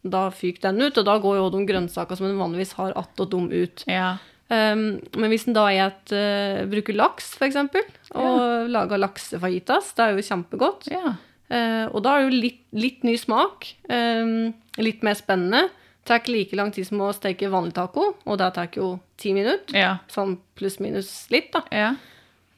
da 0.07 0.23
fyker 0.31 0.71
den 0.71 0.87
ut. 0.87 0.97
Og 0.97 1.05
da 1.05 1.17
går 1.21 1.37
jo 1.37 1.51
de 1.53 1.65
grønnsakene 1.69 2.17
som 2.17 2.29
en 2.29 2.39
vanligvis 2.41 2.73
har 2.79 2.95
attåt 2.97 3.35
dem 3.35 3.51
ut. 3.51 3.85
Ja. 3.91 4.15
Um, 4.49 5.03
men 5.19 5.33
hvis 5.33 5.45
en 5.49 5.57
da 5.59 5.67
et, 5.75 6.15
uh, 6.15 6.63
bruker 6.71 6.97
laks, 6.97 7.35
eksempel, 7.43 7.85
og 8.15 8.71
lager 8.71 9.03
laksefajitas, 9.03 9.91
det 9.99 10.07
er 10.07 10.15
jo 10.15 10.25
kjempegodt. 10.31 10.89
Ja. 10.95 11.17
Eh, 11.51 11.85
og 11.93 12.03
da 12.03 12.17
er 12.17 12.25
det 12.25 12.27
jo 12.29 12.41
litt, 12.43 12.63
litt 12.75 13.05
ny 13.07 13.15
smak, 13.21 13.69
um, 13.93 14.53
litt 14.83 15.05
mer 15.07 15.15
spennende. 15.19 15.69
Det 16.03 16.11
tar 16.11 16.21
ikke 16.23 16.35
like 16.35 16.59
lang 16.59 16.73
tid 16.75 16.87
som 16.89 17.01
å 17.03 17.13
steke 17.15 17.51
vanlig 17.51 17.75
taco, 17.75 18.13
og 18.27 18.39
det 18.39 18.51
tar 18.55 18.69
jo 18.75 18.93
ti 19.19 19.33
minutter. 19.35 19.75
Ja. 19.75 19.97
Sånn 20.11 20.37
pluss-minus 20.59 21.11
litt, 21.35 21.53
da. 21.55 21.63
Ja. 21.75 21.93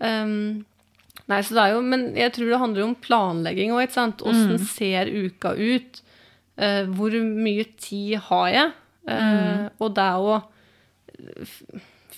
Um, 0.01 0.65
nei, 1.29 1.41
så 1.45 1.57
det 1.57 1.63
er 1.67 1.77
jo, 1.77 1.81
men 1.85 2.11
jeg 2.17 2.33
tror 2.37 2.51
det 2.53 2.61
handler 2.65 2.87
om 2.89 2.97
planlegging 3.05 3.73
òg, 3.77 3.87
ikke 3.87 3.99
sant. 4.01 4.25
Åssen 4.25 4.59
ser 4.69 5.09
uka 5.13 5.55
ut? 5.57 6.03
Uh, 6.59 6.85
hvor 6.97 7.13
mye 7.23 7.65
tid 7.81 8.19
har 8.29 8.53
jeg? 8.53 8.77
Eh, 9.09 9.69
Og 9.81 9.95
det 9.97 10.05
å 10.21 10.35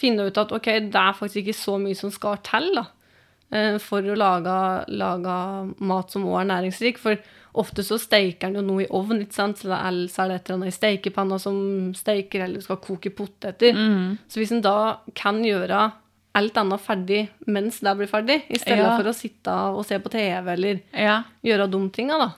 finne 0.01 0.27
ut 0.27 0.39
at 0.41 0.53
ok, 0.57 0.69
det 0.91 0.97
er 0.99 1.15
faktisk 1.15 1.45
ikke 1.45 1.55
så 1.55 1.77
mye 1.79 1.95
som 1.99 2.11
skal 2.11 2.41
til 2.47 2.71
da, 2.75 2.83
eh, 2.83 3.00
for 3.83 4.07
å 4.07 4.17
lage, 4.19 4.57
lage 4.95 5.37
mat 5.83 6.11
som 6.13 6.27
også 6.29 6.41
er 6.43 6.51
næringsrik. 6.53 6.99
For 7.03 7.19
ofte 7.61 7.83
så 7.83 7.99
steiker 7.99 8.49
den 8.51 8.61
jo 8.61 8.67
noe 8.67 8.85
i 8.85 8.91
ovn, 8.95 9.25
ikke 9.25 9.35
sant? 9.35 9.59
så 9.59 9.73
det 9.73 9.79
er, 9.79 9.97
så 10.13 10.23
er 10.23 10.29
det 10.31 10.37
et 10.37 10.51
eller 10.51 10.59
annet 10.61 10.71
i 10.71 10.77
steikepanna 10.79 11.39
som 11.43 11.57
steiker, 11.99 12.45
eller 12.47 12.63
skal 12.63 12.79
koke 12.85 13.11
poteter. 13.11 13.75
Mm. 13.75 14.19
Så 14.31 14.39
hvis 14.43 14.53
en 14.55 14.63
da 14.63 14.77
kan 15.19 15.43
gjøre 15.45 15.89
alt 16.39 16.61
annet 16.63 16.85
ferdig 16.85 17.25
mens 17.51 17.81
det 17.83 17.97
blir 17.99 18.11
ferdig, 18.11 18.43
i 18.47 18.59
stedet 18.63 18.85
Ja. 18.87 18.97
for 18.97 19.11
å 19.11 19.17
sitte 19.17 19.51
og 19.75 19.83
se 19.89 19.99
på 19.99 20.13
TV 20.13 20.53
eller 20.53 20.81
ja. 20.95 21.23
gjøre 21.43 21.67
dumme 21.71 21.91
tinga, 21.91 22.19
da. 22.23 22.31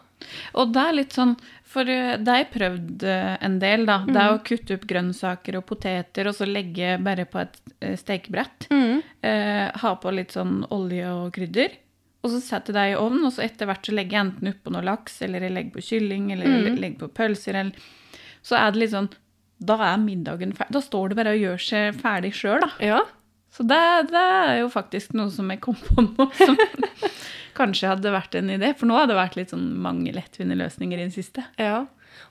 Og 0.55 0.73
det 0.73 0.81
er 0.81 0.97
litt 0.97 1.13
sånn 1.13 1.37
For 1.73 1.89
eh, 1.89 2.16
det 2.20 2.29
har 2.29 2.41
jeg 2.43 2.51
prøvd 2.53 3.05
eh, 3.09 3.37
en 3.49 3.55
del, 3.62 3.87
da. 3.89 4.01
Det 4.05 4.18
er 4.20 4.35
å 4.35 4.41
kutte 4.45 4.77
opp 4.77 4.83
grønnsaker 4.91 5.57
og 5.57 5.64
poteter, 5.70 6.29
og 6.29 6.35
så 6.37 6.45
legge 6.49 6.99
bare 7.01 7.25
på 7.25 7.41
et 7.41 7.57
stekebrett. 7.97 8.66
stekebrett. 8.68 9.03
Eh, 9.25 9.70
ha 9.81 9.95
på 10.03 10.12
litt 10.12 10.35
sånn 10.37 10.66
olje 10.75 11.09
og 11.14 11.33
krydder. 11.39 11.79
og 12.23 12.31
så 12.31 12.39
setter 12.39 12.70
jeg 12.73 12.77
det 12.77 12.93
i 12.93 13.01
ovnen, 13.03 13.25
og 13.27 13.33
så 13.35 13.43
etter 13.43 13.66
hvert 13.66 13.83
så 13.89 13.93
legger 13.97 14.14
jeg 14.18 14.27
enten 14.27 14.51
oppå 14.53 14.70
noe 14.70 14.85
laks, 14.87 15.16
eller 15.27 15.41
jeg 15.43 15.55
legger 15.57 15.73
på 15.75 15.83
kylling, 15.89 16.29
eller 16.33 16.47
Mm. 16.47 16.77
legger 16.79 16.99
på 17.01 17.09
pølser, 17.16 17.55
eller 17.55 17.73
Så 18.43 18.57
er 18.59 18.70
det 18.73 18.79
litt 18.81 18.91
sånn 18.91 19.09
Da 19.64 19.75
er 19.95 19.97
middagen 19.99 20.53
ferdig. 20.53 20.73
Da 20.73 20.81
står 20.81 21.09
det 21.09 21.16
bare 21.16 21.33
og 21.35 21.41
gjør 21.41 21.59
seg 21.62 21.95
ferdig 22.01 22.33
sjøl, 22.35 22.61
da. 22.61 22.70
Ja. 22.81 23.01
Så 23.53 23.67
det, 23.69 23.81
det 24.09 24.21
er 24.21 24.59
jo 24.63 24.69
faktisk 24.73 25.13
noe 25.19 25.33
som 25.33 25.51
jeg 25.53 25.61
kom 25.65 25.77
på 25.77 26.05
nå, 26.07 26.29
som 26.39 26.57
kanskje 27.59 27.91
hadde 27.91 28.15
vært 28.15 28.37
en 28.39 28.53
idé. 28.55 28.73
For 28.79 28.89
nå 28.89 28.97
har 28.97 29.11
det 29.11 29.19
vært 29.19 29.37
litt 29.37 29.53
sånn 29.53 29.75
mange 29.85 30.15
lettvinte 30.17 30.57
løsninger 30.57 31.03
i 31.03 31.09
det 31.11 31.17
siste. 31.17 31.45
Ja. 31.61 31.83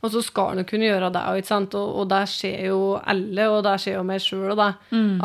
Og 0.02 0.10
så 0.14 0.22
skal 0.26 0.58
en 0.58 0.66
kunne 0.66 0.88
gjøre 0.88 1.12
det 1.14 1.22
òg. 1.30 1.52
Og, 1.54 1.76
og 1.78 2.10
det 2.10 2.24
skjer 2.32 2.72
jo 2.72 2.80
alle, 2.98 3.48
og 3.54 3.62
det 3.68 3.76
skjer 3.84 4.00
jo 4.00 4.04
meg 4.08 4.24
sjøl 4.24 4.54
òg, 4.56 4.64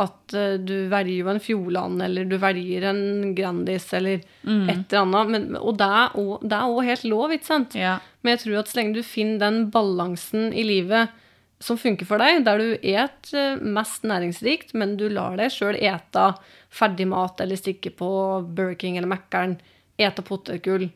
At 0.04 0.36
uh, 0.36 0.56
du 0.60 0.74
velger 0.92 1.14
jo 1.14 1.30
en 1.32 1.42
Fjordland, 1.42 2.02
eller 2.04 2.28
du 2.28 2.36
velger 2.42 2.88
en 2.92 3.02
Grandis, 3.36 3.88
eller 3.96 4.20
et 4.20 4.92
eller 4.92 5.02
annet. 5.02 5.32
Men, 5.32 5.46
og 5.56 5.78
det 5.80 5.88
er 5.88 6.66
òg 6.66 6.82
helt 6.90 7.08
lov, 7.08 7.32
ikke 7.32 7.52
sant. 7.54 7.78
Ja. 7.78 7.98
Men 8.20 8.36
jeg 8.36 8.44
tror 8.44 8.60
at 8.60 8.72
så 8.72 8.82
lenge 8.82 8.98
du 8.98 9.06
finner 9.06 9.46
den 9.46 9.70
balansen 9.72 10.50
i 10.52 10.66
livet 10.66 11.14
som 11.62 11.78
funker 11.80 12.08
for 12.08 12.20
deg, 12.20 12.42
der 12.44 12.60
du 12.60 12.74
et 12.76 13.32
eh, 13.32 13.62
mest 13.62 14.04
næringsrikt, 14.04 14.74
men 14.76 14.96
du 15.00 15.06
lar 15.08 15.38
deg 15.40 15.52
sjøl 15.54 15.78
ete 15.78 16.26
ferdigmat 16.74 17.40
eller 17.40 17.60
stikke 17.60 17.94
på 17.96 18.10
Burger 18.44 18.76
King 18.80 18.98
eller 18.98 19.10
Mækkern, 19.10 19.56
ete 19.96 20.20
potetgull, 20.20 20.90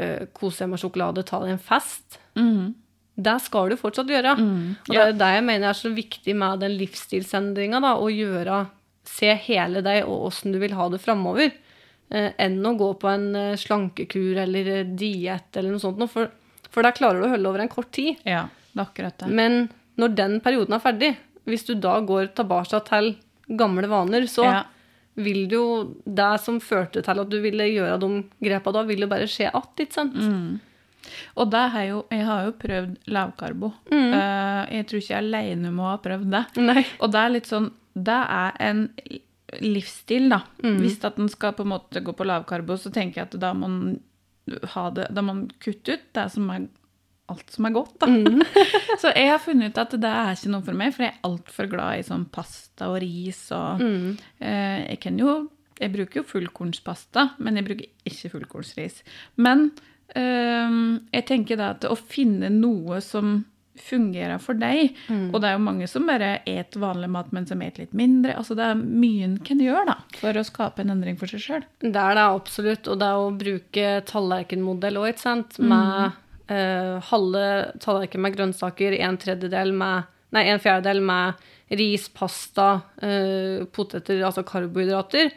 uh, 0.00 0.22
kose 0.32 0.64
deg 0.64 0.70
med 0.72 0.80
sjokolade, 0.80 1.26
ta 1.28 1.42
deg 1.42 1.52
en 1.52 1.60
fest. 1.60 2.16
Det 3.16 3.34
skal 3.44 3.72
du 3.72 3.76
fortsatt 3.80 4.08
gjøre. 4.12 4.32
Og 4.88 4.94
det 4.94 5.02
er 5.02 5.12
det 5.20 5.28
jeg 5.34 5.44
mener 5.44 5.68
er 5.68 5.76
så 5.76 5.92
viktig 5.92 6.32
med 6.36 6.64
den 6.64 6.78
livsstilsendringa, 6.80 7.82
å 8.00 8.08
gjøre 8.12 8.64
Se 9.06 9.30
hele 9.46 9.82
deg 9.86 10.04
og 10.10 10.28
åssen 10.30 10.54
du 10.54 10.58
vil 10.58 10.74
ha 10.74 10.88
det 10.90 10.98
framover, 10.98 11.52
eh, 12.10 12.32
enn 12.42 12.58
å 12.66 12.74
gå 12.78 12.88
på 13.00 13.10
en 13.10 13.28
eh, 13.38 13.58
slankekur 13.58 14.40
eller 14.42 14.70
eh, 14.80 14.88
diett 14.98 15.56
eller 15.56 15.74
noe 15.74 15.82
sånt. 15.82 16.02
For, 16.10 16.32
for 16.72 16.86
der 16.86 16.96
klarer 16.96 17.22
du 17.22 17.28
å 17.28 17.32
holde 17.36 17.52
over 17.52 17.62
en 17.62 17.70
kort 17.72 17.92
tid. 17.94 18.18
ja, 18.26 18.48
det 18.72 18.80
er 18.80 18.88
akkurat 18.88 19.22
det. 19.22 19.30
Men 19.30 19.68
når 19.96 20.14
den 20.14 20.40
perioden 20.44 20.76
er 20.76 20.82
ferdig, 20.82 21.16
hvis 21.46 21.64
du 21.66 21.74
da 21.74 22.00
går 22.04 22.32
tilbake 22.36 22.80
til 22.88 23.14
gamle 23.56 23.88
vaner, 23.88 24.26
så 24.26 24.44
Ja. 24.44 24.62
vil 25.16 25.46
det 25.48 25.56
jo 25.56 25.94
Det 26.04 26.40
som 26.40 26.60
førte 26.60 27.02
til 27.02 27.20
at 27.20 27.28
du 27.28 27.40
ville 27.40 27.64
gjøre 27.64 27.98
de 28.00 28.24
grepa 28.42 28.72
da, 28.72 28.82
vil 28.82 29.00
jo 29.00 29.06
bare 29.06 29.26
skje 29.26 29.50
att, 29.52 29.76
ikke 29.80 29.92
sant? 29.92 30.14
Mm. 30.14 30.60
Og 31.36 31.50
det 31.50 31.70
har 31.70 31.84
jo, 31.84 32.04
jeg 32.10 32.24
har 32.26 32.44
jo 32.46 32.52
prøvd 32.52 32.96
lavkarbo. 33.06 33.72
Mm. 33.92 34.12
Uh, 34.12 34.74
jeg 34.74 34.86
tror 34.86 34.98
ikke 34.98 35.14
jeg 35.14 35.24
aleine 35.24 35.70
med 35.70 35.84
å 35.84 35.90
ha 35.90 35.98
prøvd 35.98 36.30
det. 36.30 36.44
Nei. 36.56 36.86
Og 37.00 37.12
det 37.12 37.20
er 37.20 37.30
litt 37.30 37.46
sånn 37.46 37.70
Det 37.96 38.12
er 38.28 38.52
en 38.60 38.90
livsstil, 39.62 40.28
da. 40.28 40.42
Mm. 40.62 40.80
Hvis 40.82 40.98
at 41.04 41.18
en 41.18 41.28
skal 41.28 41.54
på 41.56 41.62
en 41.62 41.70
måte 41.70 42.02
gå 42.02 42.12
på 42.12 42.26
lavkarbo, 42.26 42.76
så 42.76 42.92
tenker 42.92 43.22
jeg 43.22 43.28
at 43.30 43.40
da 43.40 43.54
må 43.54 43.70
ha 44.74 44.90
det 44.90 45.08
Da 45.14 45.22
må 45.22 45.34
man 45.34 45.46
kutte 45.62 45.96
ut 45.96 46.12
det 46.14 46.26
som 46.32 46.50
er 46.50 46.66
alt 47.32 47.50
som 47.50 47.66
er 47.68 47.74
godt, 47.74 47.94
da. 48.02 48.06
Mm. 48.06 48.42
så 49.02 49.10
jeg 49.14 49.28
har 49.32 49.40
funnet 49.42 49.72
ut 49.74 49.78
at 49.82 49.96
det 50.00 50.12
er 50.12 50.32
ikke 50.36 50.52
noe 50.52 50.62
for 50.68 50.78
meg, 50.78 50.94
for 50.94 51.06
jeg 51.06 51.14
er 51.14 51.26
altfor 51.30 51.70
glad 51.72 51.98
i 51.98 52.06
sånn 52.06 52.28
pasta 52.32 52.88
og 52.92 53.00
ris 53.02 53.42
og 53.56 53.82
Mm. 53.82 54.16
eh, 54.40 54.86
Jeg 54.92 55.00
kan 55.00 55.18
jo 55.18 55.34
Jeg 55.80 55.92
bruker 55.92 56.22
jo 56.22 56.28
fullkornspasta, 56.30 57.30
men 57.38 57.56
jeg 57.56 57.66
bruker 57.66 57.86
ikke 58.08 58.30
fullkornsris. 58.32 59.02
Men 59.36 59.70
eh, 60.14 60.78
jeg 61.12 61.26
tenker 61.28 61.56
da 61.60 61.70
at 61.74 61.84
å 61.84 61.96
finne 61.98 62.48
noe 62.54 63.00
som 63.04 63.44
fungerer 63.76 64.38
for 64.40 64.56
deg 64.56 64.94
Mm. 65.12 65.26
Og 65.34 65.40
det 65.42 65.48
er 65.50 65.52
jo 65.58 65.64
mange 65.66 65.86
som 65.86 66.06
bare 66.08 66.38
et 66.48 66.72
vanlig 66.80 67.10
mat, 67.12 67.28
men 67.36 67.44
som 67.46 67.60
et 67.62 67.76
litt 67.78 67.92
mindre. 67.92 68.32
Altså 68.34 68.56
Det 68.56 68.64
er 68.64 68.74
mye 68.80 69.24
en 69.26 69.36
kan 69.44 69.58
gjøre 69.60 69.84
da, 69.90 69.96
for 70.16 70.32
å 70.32 70.44
skape 70.48 70.80
en 70.80 70.90
endring 70.94 71.18
for 71.20 71.26
seg 71.28 71.40
sjøl. 71.44 71.64
Det 71.82 71.92
er 71.94 72.14
det 72.16 72.24
absolutt, 72.24 72.88
og 72.88 72.98
det 73.02 73.06
er 73.10 73.20
å 73.20 73.36
bruke 73.36 73.90
tallerkenmodell 74.08 74.96
òg, 74.96 75.10
ikke 75.12 75.20
sant? 75.26 75.58
Med 75.60 76.12
eh, 76.48 76.96
halve 77.10 77.46
tallerken 77.82 78.22
med 78.22 78.36
grønnsaker, 78.36 78.98
en 79.00 79.18
med 79.76 80.12
Nei, 80.34 80.42
en 80.50 80.58
fjerdedel 80.60 81.00
med 81.06 81.38
ris, 81.78 82.08
pasta, 82.12 82.80
eh, 83.02 83.64
poteter, 83.72 84.18
altså 84.26 84.42
karbohydrater, 84.46 85.30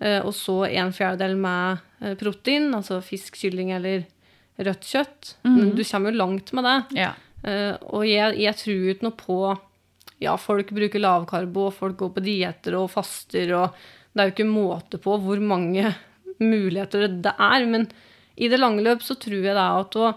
eh, 0.00 0.20
og 0.22 0.32
så 0.34 0.64
en 0.70 0.92
fjerdedel 0.94 1.36
med 1.36 1.78
eh, 2.00 2.14
protein, 2.14 2.70
altså 2.74 3.00
fisk, 3.02 3.36
kylling 3.36 3.72
eller 3.74 4.04
rødt 4.56 4.86
kjøtt. 4.86 5.34
Men 5.44 5.74
du 5.76 5.82
kommer 5.84 6.12
jo 6.12 6.22
langt 6.22 6.52
med 6.56 6.64
det. 6.64 6.76
Ja. 7.02 7.12
Eh, 7.42 7.74
og 7.90 8.06
jeg, 8.06 8.38
jeg 8.40 8.58
tror 8.62 8.90
ikke 8.94 9.08
noe 9.08 9.18
på 9.18 9.40
Ja, 10.18 10.32
folk 10.40 10.70
bruker 10.72 11.02
lavkarbo, 11.02 11.66
og 11.68 11.74
folk 11.76 11.98
går 12.00 12.14
på 12.14 12.24
dietter 12.24 12.78
og 12.78 12.88
faster, 12.94 13.50
og 13.52 13.74
det 14.14 14.22
er 14.22 14.30
jo 14.30 14.32
ikke 14.32 14.48
måte 14.48 14.96
på 15.02 15.18
hvor 15.20 15.42
mange 15.44 15.90
muligheter 16.40 17.04
det 17.10 17.34
er. 17.36 17.66
Men 17.68 17.84
i 18.40 18.48
det 18.48 18.62
lange 18.62 18.80
løp 18.80 19.04
så 19.04 19.18
tror 19.20 19.42
jeg 19.42 19.52
det 19.52 19.60
er 19.60 19.82
at 19.82 19.98
å 20.00 20.14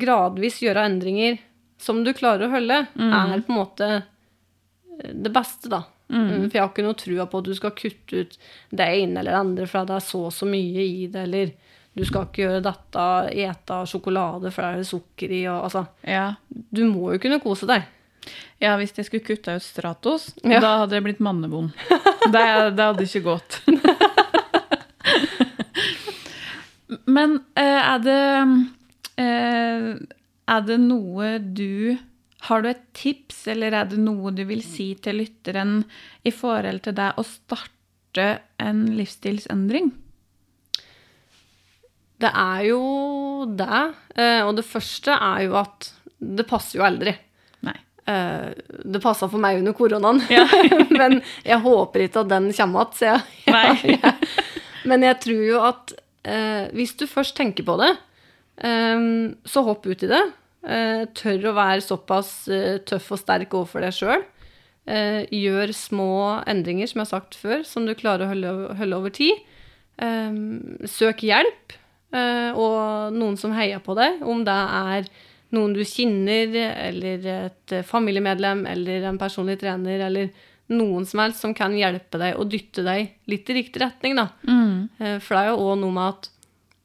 gradvis 0.00 0.60
gjøre 0.62 0.84
endringer 0.88 1.38
som 1.80 2.02
du 2.04 2.12
klarer 2.16 2.46
å 2.48 2.52
holde, 2.54 2.82
er 2.96 3.40
på 3.46 3.52
en 3.54 3.56
måte 3.56 3.86
eh, 3.96 5.12
det 5.14 5.32
beste, 5.32 5.68
da. 5.72 5.82
Mm, 6.10 6.48
For 6.50 6.56
jeg 6.58 6.62
har 6.64 6.70
ikke 6.72 6.82
noe 6.84 6.98
trua 6.98 7.24
på 7.30 7.38
at 7.38 7.46
du 7.46 7.54
skal 7.54 7.70
kutte 7.78 8.24
ut 8.24 8.32
det 8.74 8.86
ene 8.98 9.20
eller 9.20 9.30
det 9.30 9.38
andre 9.44 9.66
fordi 9.70 9.86
det 9.92 9.96
er 10.00 10.06
så 10.08 10.24
og 10.26 10.32
så 10.34 10.48
mye 10.50 10.82
i 10.82 11.06
det, 11.06 11.22
eller 11.28 11.52
du 11.94 12.02
skal 12.06 12.26
ikke 12.26 12.42
gjøre 12.44 12.62
dette, 12.66 13.04
ete 13.44 13.78
sjokolade 13.90 14.50
for 14.54 14.62
det 14.66 14.82
er 14.82 14.88
sukker 14.90 15.30
i, 15.38 15.40
og 15.50 15.64
altså 15.68 15.84
Ja. 16.06 16.26
Du 16.50 16.82
må 16.90 17.12
jo 17.14 17.18
kunne 17.22 17.38
kose 17.42 17.66
deg. 17.70 17.82
ja, 18.60 18.74
hvis 18.76 18.92
jeg 18.98 19.06
skulle 19.06 19.24
kutta 19.24 19.54
ut 19.56 19.62
Stratos, 19.64 20.34
Ja. 20.44 20.60
da 20.60 20.74
hadde 20.82 20.94
jeg 20.98 21.04
blitt 21.06 21.20
mannebond. 21.24 21.70
Det, 22.30 22.42
det 22.76 22.84
hadde 22.84 23.06
ikke 23.06 23.22
gått. 23.24 23.60
Men 27.06 27.38
eh, 27.54 27.80
er 27.94 27.98
det 28.04 28.18
Er 29.20 30.62
det 30.66 30.78
noe 30.82 31.34
du 31.40 31.96
Har 32.48 32.62
du 32.64 32.70
et 32.70 32.82
tips, 32.96 33.42
eller 33.52 33.74
er 33.76 33.88
det 33.90 33.98
noe 34.00 34.30
du 34.32 34.42
vil 34.48 34.62
si 34.64 34.94
til 35.04 35.18
lytteren 35.20 35.82
i 36.24 36.32
forhold 36.32 36.80
til 36.86 36.94
det 36.96 37.10
å 37.20 37.24
starte 37.28 38.28
en 38.58 38.86
livsstilsendring? 38.96 39.90
Det 42.20 42.30
er 42.36 42.64
jo 42.70 42.80
det. 43.56 43.82
eh, 44.16 44.40
Og 44.44 44.56
det 44.56 44.64
første 44.68 45.12
er 45.14 45.44
jo 45.46 45.54
at 45.60 45.92
det 46.20 46.46
passer 46.48 46.78
jo 46.80 46.84
aldri. 46.84 47.14
Nei. 47.64 47.76
Eh, 48.08 48.50
Det 48.84 49.00
passa 49.04 49.28
for 49.28 49.38
meg 49.40 49.58
under 49.60 49.72
koronaen, 49.76 50.20
Ja. 50.32 50.44
men 51.00 51.20
jeg 51.44 51.60
håper 51.64 52.06
ikke 52.08 52.24
at 52.24 52.28
den 52.32 52.50
kommer 52.56 52.88
igjen. 52.88 52.96
sier 52.96 54.00
jeg. 54.00 54.14
Men 54.88 55.02
jeg 55.04 55.20
tror 55.20 55.40
jo 55.44 55.58
at 55.60 55.92
eh, 56.24 56.68
hvis 56.72 56.94
du 56.96 57.04
først 57.06 57.36
tenker 57.36 57.62
på 57.68 57.74
det, 57.76 57.90
eh, 57.92 57.98
så 58.60 59.62
hopp 59.64 59.86
ut 59.88 60.02
i 60.04 60.08
det. 60.10 60.20
Eh, 60.60 61.06
tør 61.16 61.48
å 61.48 61.56
være 61.56 61.80
såpass 61.80 62.32
eh, 62.52 62.80
tøff 62.84 63.14
og 63.14 63.20
sterk 63.22 63.54
overfor 63.56 63.84
deg 63.84 63.96
sjøl. 63.96 64.24
Eh, 64.90 65.22
gjør 65.32 65.72
små 65.76 66.10
endringer, 66.50 66.90
som 66.90 67.00
jeg 67.00 67.06
har 67.06 67.12
sagt 67.14 67.38
før, 67.40 67.64
som 67.64 67.86
du 67.88 67.94
klarer 67.96 68.26
å 68.26 68.74
holde, 68.76 68.98
over 68.98 69.14
tid. 69.14 69.40
Eh, 70.00 70.36
søk 70.88 71.24
hjelp, 71.28 71.78
og 72.10 73.14
noen 73.14 73.36
som 73.38 73.52
heier 73.54 73.78
på 73.84 73.94
deg, 73.94 74.16
om 74.26 74.40
det 74.42 74.50
er 74.50 75.04
noen 75.54 75.76
du 75.76 75.84
kjenner, 75.86 76.56
eller 76.88 77.28
et 77.36 77.74
familiemedlem, 77.86 78.64
eller 78.66 79.06
en 79.06 79.20
personlig 79.20 79.60
trener, 79.60 80.02
eller 80.08 80.32
noen 80.74 81.06
som 81.06 81.22
helst 81.22 81.44
som 81.44 81.54
kan 81.54 81.70
hjelpe 81.78 82.18
deg 82.18 82.34
og 82.34 82.50
dytte 82.50 82.82
deg 82.82 83.14
litt 83.30 83.52
i 83.54 83.56
riktig 83.60 83.84
retning, 83.84 84.18
da. 84.18 84.26
Mm. 84.42 84.90
For 85.22 85.36
det 85.36 85.44
er 85.44 85.52
jo 85.52 85.62
òg 85.68 85.78
noe 85.84 85.94
med 85.94 86.16
at 86.16 86.28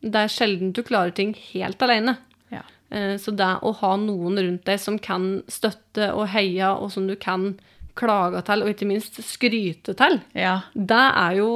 det 0.05 0.21
er 0.21 0.31
sjelden 0.31 0.71
du 0.75 0.83
klarer 0.85 1.13
ting 1.17 1.33
helt 1.53 1.81
alene. 1.81 2.17
Ja. 2.53 2.61
Eh, 2.91 3.15
Så 3.17 3.33
det 3.35 3.47
å 3.65 3.71
ha 3.81 3.95
noen 3.97 4.37
rundt 4.37 4.65
deg 4.69 4.79
som 4.79 4.99
kan 5.01 5.41
støtte 5.51 6.11
og 6.13 6.27
heie, 6.33 6.67
og 6.75 6.91
som 6.93 7.07
du 7.09 7.15
kan 7.15 7.55
klage 7.95 8.41
til, 8.45 8.61
og 8.63 8.69
ikke 8.73 8.87
minst 8.89 9.17
skryte 9.23 9.95
til, 9.95 10.21
Ja. 10.35 10.61
det 10.75 11.05
er 11.15 11.37
jo 11.39 11.49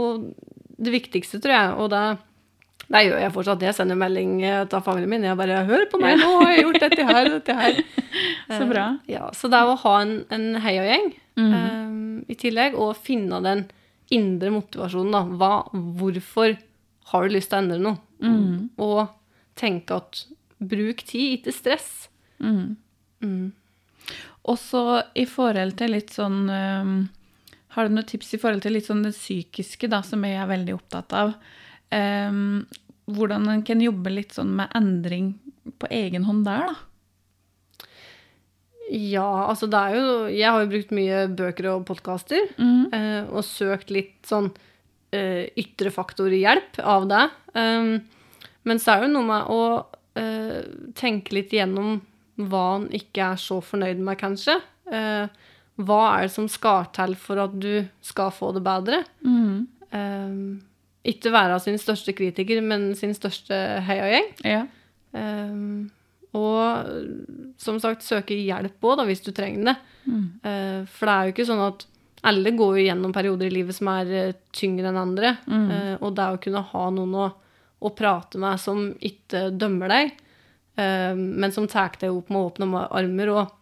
det 0.79 0.91
viktigste, 0.93 1.41
tror 1.43 1.51
jeg. 1.53 1.73
Og 1.83 1.89
det, 1.91 2.03
det 2.89 3.01
gjør 3.05 3.19
jeg 3.21 3.33
fortsatt. 3.35 3.61
Jeg 3.67 3.75
sender 3.75 3.95
melding 3.99 4.41
eh, 4.43 4.65
til 4.71 4.81
familien 4.81 5.09
min. 5.09 5.23
Jeg 5.27 5.37
bare 5.37 5.65
'Hør 5.67 5.89
på 5.91 5.99
meg, 5.99 6.17
nå 6.17 6.29
har 6.41 6.51
jeg 6.53 6.63
gjort 6.63 6.79
dette 6.85 7.05
her, 7.05 7.23
dette 7.35 7.53
her'. 7.53 7.83
Så 8.49 8.69
bra. 8.69 8.85
Eh, 9.07 9.13
Ja, 9.13 9.29
så 9.35 9.49
det 9.51 9.59
er 9.59 9.67
å 9.67 9.75
ha 9.83 9.99
en, 10.01 10.25
en 10.31 10.55
heiagjeng 10.63 11.13
eh, 11.37 12.31
i 12.31 12.35
tillegg, 12.35 12.73
og 12.79 12.95
finne 12.97 13.41
den 13.43 13.65
indre 14.11 14.49
motivasjonen. 14.49 15.11
da. 15.11 15.23
Hva, 15.37 15.51
hvorfor 15.99 16.57
har 17.11 17.27
du 17.27 17.33
lyst 17.35 17.49
til 17.51 17.57
å 17.59 17.61
endre 17.63 17.79
noe? 17.83 17.97
Og 18.77 19.07
tenke 19.59 19.95
at 19.99 20.23
bruk 20.59 21.03
tid, 21.07 21.39
ikke 21.39 21.53
stress. 21.55 21.91
Og 24.49 24.57
så 24.57 24.83
i 25.19 25.25
forhold 25.29 25.75
til 25.79 25.91
litt 25.93 26.13
sånn 26.15 26.45
um, 26.49 26.93
Har 27.75 27.85
du 27.89 27.93
noen 27.93 28.07
tips 28.07 28.33
i 28.33 28.39
forhold 28.41 28.63
til 28.63 28.73
litt 28.77 28.87
sånn 28.87 29.03
det 29.05 29.11
psykiske, 29.13 29.89
da, 29.91 29.99
som 30.05 30.23
jeg 30.25 30.39
er 30.39 30.47
veldig 30.49 30.73
opptatt 30.77 31.13
av? 31.13 31.33
Um, 31.93 32.63
hvordan 33.09 33.47
en 33.49 33.63
kan 33.65 33.81
jobbe 33.81 34.11
litt 34.13 34.33
sånn 34.37 34.55
med 34.57 34.71
endring 34.77 35.33
på 35.81 35.89
egen 35.93 36.25
hånd 36.27 36.45
der, 36.47 36.69
da? 36.69 36.75
Ja, 38.89 39.45
altså 39.51 39.67
det 39.69 39.77
er 39.77 39.95
jo 39.99 40.13
Jeg 40.33 40.49
har 40.49 40.63
jo 40.63 40.69
brukt 40.71 40.91
mye 40.97 41.27
bøker 41.37 41.67
og 41.75 41.83
podkaster, 41.85 42.47
Mm. 42.57 42.87
eh, 42.93 43.23
og 43.29 43.43
søkt 43.45 43.91
litt 43.93 44.25
sånn 44.25 44.49
eh, 45.15 45.49
ytre 45.59 45.91
faktor-hjelp 45.93 46.79
av 46.83 47.07
deg. 47.09 47.35
Um, 47.55 47.91
men 48.67 48.81
så 48.81 48.93
er 48.93 49.01
det 49.01 49.09
jo 49.09 49.15
noe 49.15 49.27
med 49.29 49.51
å 49.53 49.61
uh, 50.19 50.61
tenke 50.97 51.35
litt 51.37 51.53
igjennom 51.55 51.99
hva 52.39 52.63
han 52.75 52.87
ikke 52.95 53.33
er 53.33 53.39
så 53.41 53.59
fornøyd 53.63 54.01
med, 54.03 54.19
kanskje. 54.19 54.57
Uh, 54.89 55.27
hva 55.79 55.99
er 56.15 56.27
det 56.27 56.33
som 56.33 56.47
skal 56.51 56.89
til 56.95 57.15
for 57.19 57.39
at 57.43 57.53
du 57.55 57.85
skal 58.03 58.33
få 58.35 58.51
det 58.55 58.63
bedre? 58.65 59.03
Mm. 59.23 59.67
Um, 59.95 60.41
ikke 61.07 61.31
være 61.33 61.59
sin 61.63 61.79
største 61.79 62.13
kritiker, 62.13 62.59
men 62.61 62.91
sin 62.99 63.15
største 63.15 63.55
heiagjeng. 63.87 64.33
Ja. 64.43 64.65
Um, 65.15 65.89
og 66.37 66.91
som 67.57 67.79
sagt, 67.81 68.05
søke 68.05 68.37
hjelp 68.37 68.83
òg, 68.85 69.05
hvis 69.07 69.23
du 69.25 69.31
trenger 69.35 69.71
det. 69.71 69.77
Mm. 70.05 70.27
Uh, 70.43 70.81
for 70.91 71.09
det 71.09 71.15
er 71.15 71.23
jo 71.23 71.35
ikke 71.35 71.47
sånn 71.49 71.63
at 71.65 71.87
alle 72.21 72.51
går 72.51 72.79
jo 72.79 72.85
gjennom 72.85 73.13
perioder 73.15 73.47
i 73.47 73.53
livet 73.53 73.75
som 73.77 73.87
er 73.93 74.09
eh, 74.11 74.33
tyngre 74.55 74.89
enn 74.91 74.97
andre. 74.99 75.37
Mm. 75.47 75.69
Eh, 75.71 75.93
og 76.03 76.15
det 76.17 76.25
å 76.33 76.39
kunne 76.43 76.63
ha 76.71 76.89
noen 76.91 77.13
å, 77.15 77.27
å 77.79 77.91
prate 77.95 78.41
med 78.41 78.59
som 78.59 78.89
ikke 78.99 79.45
dømmer 79.55 79.87
deg, 79.93 80.11
eh, 80.79 81.13
men 81.15 81.53
som 81.55 81.67
tar 81.71 81.95
deg 82.01 82.11
opp 82.11 82.29
med 82.33 82.41
åpne 82.49 82.83
armer, 82.89 83.31
og 83.37 83.55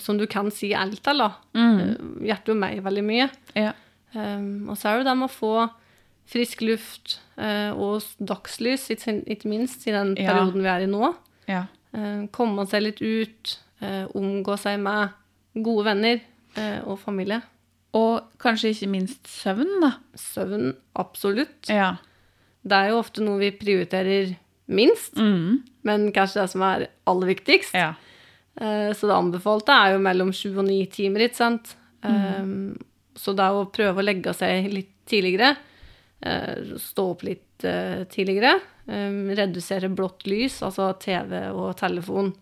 som 0.00 0.16
du 0.18 0.24
kan 0.26 0.48
si 0.52 0.70
alt 0.74 1.02
til, 1.04 1.20
da. 1.20 1.28
Mm. 1.56 2.22
Hjertet 2.26 2.48
jo 2.50 2.54
meg 2.58 2.80
veldig 2.84 3.02
mye. 3.04 3.26
Ja. 3.56 3.70
Og 4.16 4.74
så 4.76 4.88
er 4.90 4.98
det 4.98 5.06
det 5.08 5.14
med 5.20 5.28
å 5.28 5.32
få 5.32 5.52
frisk 6.28 6.62
luft 6.64 7.18
og 7.38 8.04
dagslys, 8.18 8.88
ikke, 8.92 9.48
minst 9.48 9.86
i 9.88 9.92
den 9.94 10.14
Ja. 10.18 10.32
perioden 10.32 10.64
vi 10.64 10.68
er 10.72 10.84
i 10.84 10.90
nå. 10.90 11.14
ja. 11.46 11.66
Komme 12.32 12.66
seg 12.68 12.82
litt 12.82 13.00
ut, 13.00 13.54
omgå 14.16 14.58
seg 14.60 14.80
med 14.80 15.14
gode 15.64 15.84
venner 15.92 16.20
og 16.86 16.98
familie. 16.98 17.42
Og 17.94 18.22
kanskje 18.38 18.70
ikke 18.74 18.88
minst 18.90 19.28
søvn, 19.30 19.80
da. 19.80 19.92
Søvn, 20.18 20.74
absolutt. 20.98 21.68
Ja. 21.70 21.96
Det 22.66 22.76
er 22.76 22.90
jo 22.90 22.98
ofte 23.00 23.22
noe 23.24 23.38
vi 23.40 23.50
prioriterer 23.56 24.34
minst, 24.68 25.16
Mm. 25.16 25.62
men 25.84 26.12
kanskje 26.12 26.42
det 26.42 26.50
som 26.50 26.62
er 26.62 26.88
aller 27.06 27.26
viktigst. 27.34 27.72
Ja. 27.74 27.94
Eh, 28.60 28.92
Så 28.92 29.06
det 29.06 29.16
anbefalte 29.16 29.70
er 29.72 29.92
jo 29.94 29.98
mellom 30.00 30.32
sju 30.32 30.58
og 30.58 30.66
ni 30.66 30.84
timer, 30.86 31.20
ikke 31.28 31.36
sant? 31.36 31.76
Mm. 32.02 32.76
Så 33.16 33.34
det 33.34 33.40
er 33.44 33.52
å 33.56 33.70
prøve 33.72 33.98
å 33.98 34.04
legge 34.04 34.34
seg 34.34 34.68
litt 34.72 34.92
tidligere, 35.06 35.56
eh, 36.22 36.76
stå 36.76 37.10
opp 37.10 37.22
litt 37.22 37.64
eh, 37.64 38.04
tidligere, 38.04 38.60
eh, 38.86 39.34
redusere 39.34 39.88
blått 39.94 40.26
lys, 40.26 40.60
altså 40.62 40.92
TV 40.98 41.48
og 41.52 41.76
telefon 41.76 42.34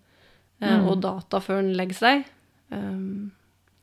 mm. 0.60 0.88
og 0.88 1.00
data 1.00 1.38
før 1.40 1.58
en 1.60 1.72
legger 1.76 1.94
seg. 1.94 2.24
Eh, 2.72 3.30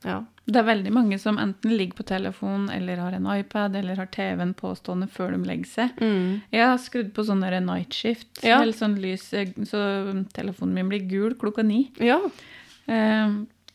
Ja. 0.04 0.18
Det 0.46 0.56
er 0.60 0.66
veldig 0.68 0.90
mange 0.92 1.16
som 1.18 1.38
enten 1.40 1.72
ligger 1.72 1.96
på 1.96 2.04
telefon 2.04 2.66
eller 2.70 2.96
har 3.00 3.12
en 3.16 3.26
iPad 3.32 3.76
eller 3.80 3.96
har 3.96 4.06
TV-en 4.12 4.52
påstående 4.54 5.08
før 5.08 5.32
de 5.32 5.38
legger 5.48 5.70
seg. 5.70 5.94
Mm. 6.04 6.42
Jeg 6.52 6.66
har 6.68 6.76
skrudd 6.78 7.12
på 7.16 7.24
sånn 7.24 7.40
nightshift, 7.64 8.42
Ja. 8.44 8.60
eller 8.60 8.72
sånn 8.76 8.98
lys, 9.00 9.32
eh, 9.32 9.48
så 9.64 9.80
telefonen 10.36 10.74
min 10.74 10.88
blir 10.88 11.08
gul 11.08 11.34
klokka 11.34 11.64
ni. 11.64 11.90
Ja. 11.98 12.20
Eh, 12.86 13.30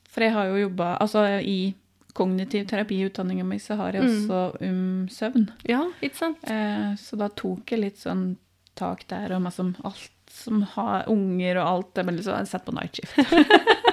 For 0.10 0.22
jeg 0.26 0.34
har 0.34 0.46
jo 0.46 0.68
jobba 0.70 0.98
Altså 1.02 1.42
i 1.42 1.74
kognitiv 2.14 2.68
terapi 2.68 2.98
i 3.00 3.06
utdanninga 3.10 3.44
mi, 3.46 3.58
så 3.58 3.76
har 3.78 3.94
jeg 3.94 4.04
Mm. 4.04 4.14
også 4.28 4.62
um, 4.62 5.08
søvn. 5.10 5.50
ja, 5.68 5.84
ikke 6.02 6.16
sant? 6.16 6.38
Eh, 6.44 6.94
Så 6.96 7.18
da 7.18 7.28
tok 7.30 7.66
jeg 7.72 7.80
litt 7.80 7.98
sånn 7.98 8.38
tak 8.76 9.08
der, 9.08 9.32
og 9.36 9.42
liksom 9.44 9.76
alt 9.84 10.10
som 10.30 10.62
har 10.62 11.06
unger 11.08 11.58
og 11.58 11.68
alt, 11.68 12.06
Men 12.06 12.18
liksom 12.18 12.46
sett 12.46 12.66
på 12.66 12.74
night 12.74 12.96
shift. 12.96 13.16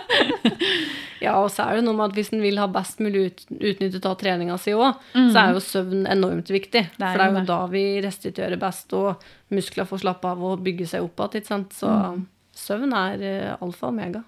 Ja, 1.20 1.34
og 1.42 1.50
så 1.50 1.64
er 1.70 1.76
det 1.76 1.84
noe 1.84 1.94
med 1.96 2.10
at 2.10 2.14
hvis 2.18 2.32
en 2.32 2.42
vil 2.42 2.58
ha 2.58 2.66
best 2.66 2.98
mulig 3.00 3.26
ut, 3.30 3.44
utnyttet 3.56 4.04
av 4.06 4.16
treninga 4.20 4.58
si 4.60 4.70
òg, 4.76 4.96
Mm. 5.14 5.30
så 5.32 5.36
er 5.42 5.52
jo 5.54 5.60
søvn 5.64 6.06
enormt 6.06 6.48
viktig. 6.52 6.72
Det 6.72 6.98
for 6.98 7.18
det 7.18 7.26
er 7.26 7.30
jo 7.32 7.38
det. 7.40 7.46
da 7.46 7.66
vi 7.66 7.84
restituerer 8.02 8.58
best, 8.58 8.92
og 8.92 9.22
muskler 9.50 9.84
får 9.86 10.00
slappe 10.04 10.24
av 10.28 10.42
og 10.42 10.62
bygge 10.64 10.86
seg 10.86 11.02
opp 11.02 11.34
igjen. 11.34 11.66
Så 11.70 11.88
Mm. 11.88 12.26
søvn 12.54 12.92
er 12.92 13.22
eh, 13.22 13.56
alfa 13.60 13.86
og 13.86 13.92
omega. 13.94 14.22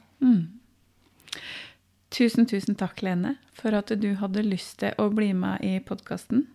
Tusen, 2.10 2.46
tusen 2.48 2.74
takk, 2.74 3.02
Lene, 3.04 3.34
for 3.52 3.74
at 3.76 3.90
du 4.00 4.14
hadde 4.16 4.42
lyst 4.46 4.78
til 4.80 4.94
å 4.98 5.10
bli 5.14 5.32
med 5.36 5.60
i 5.66 5.74
podkasten. 5.84 6.46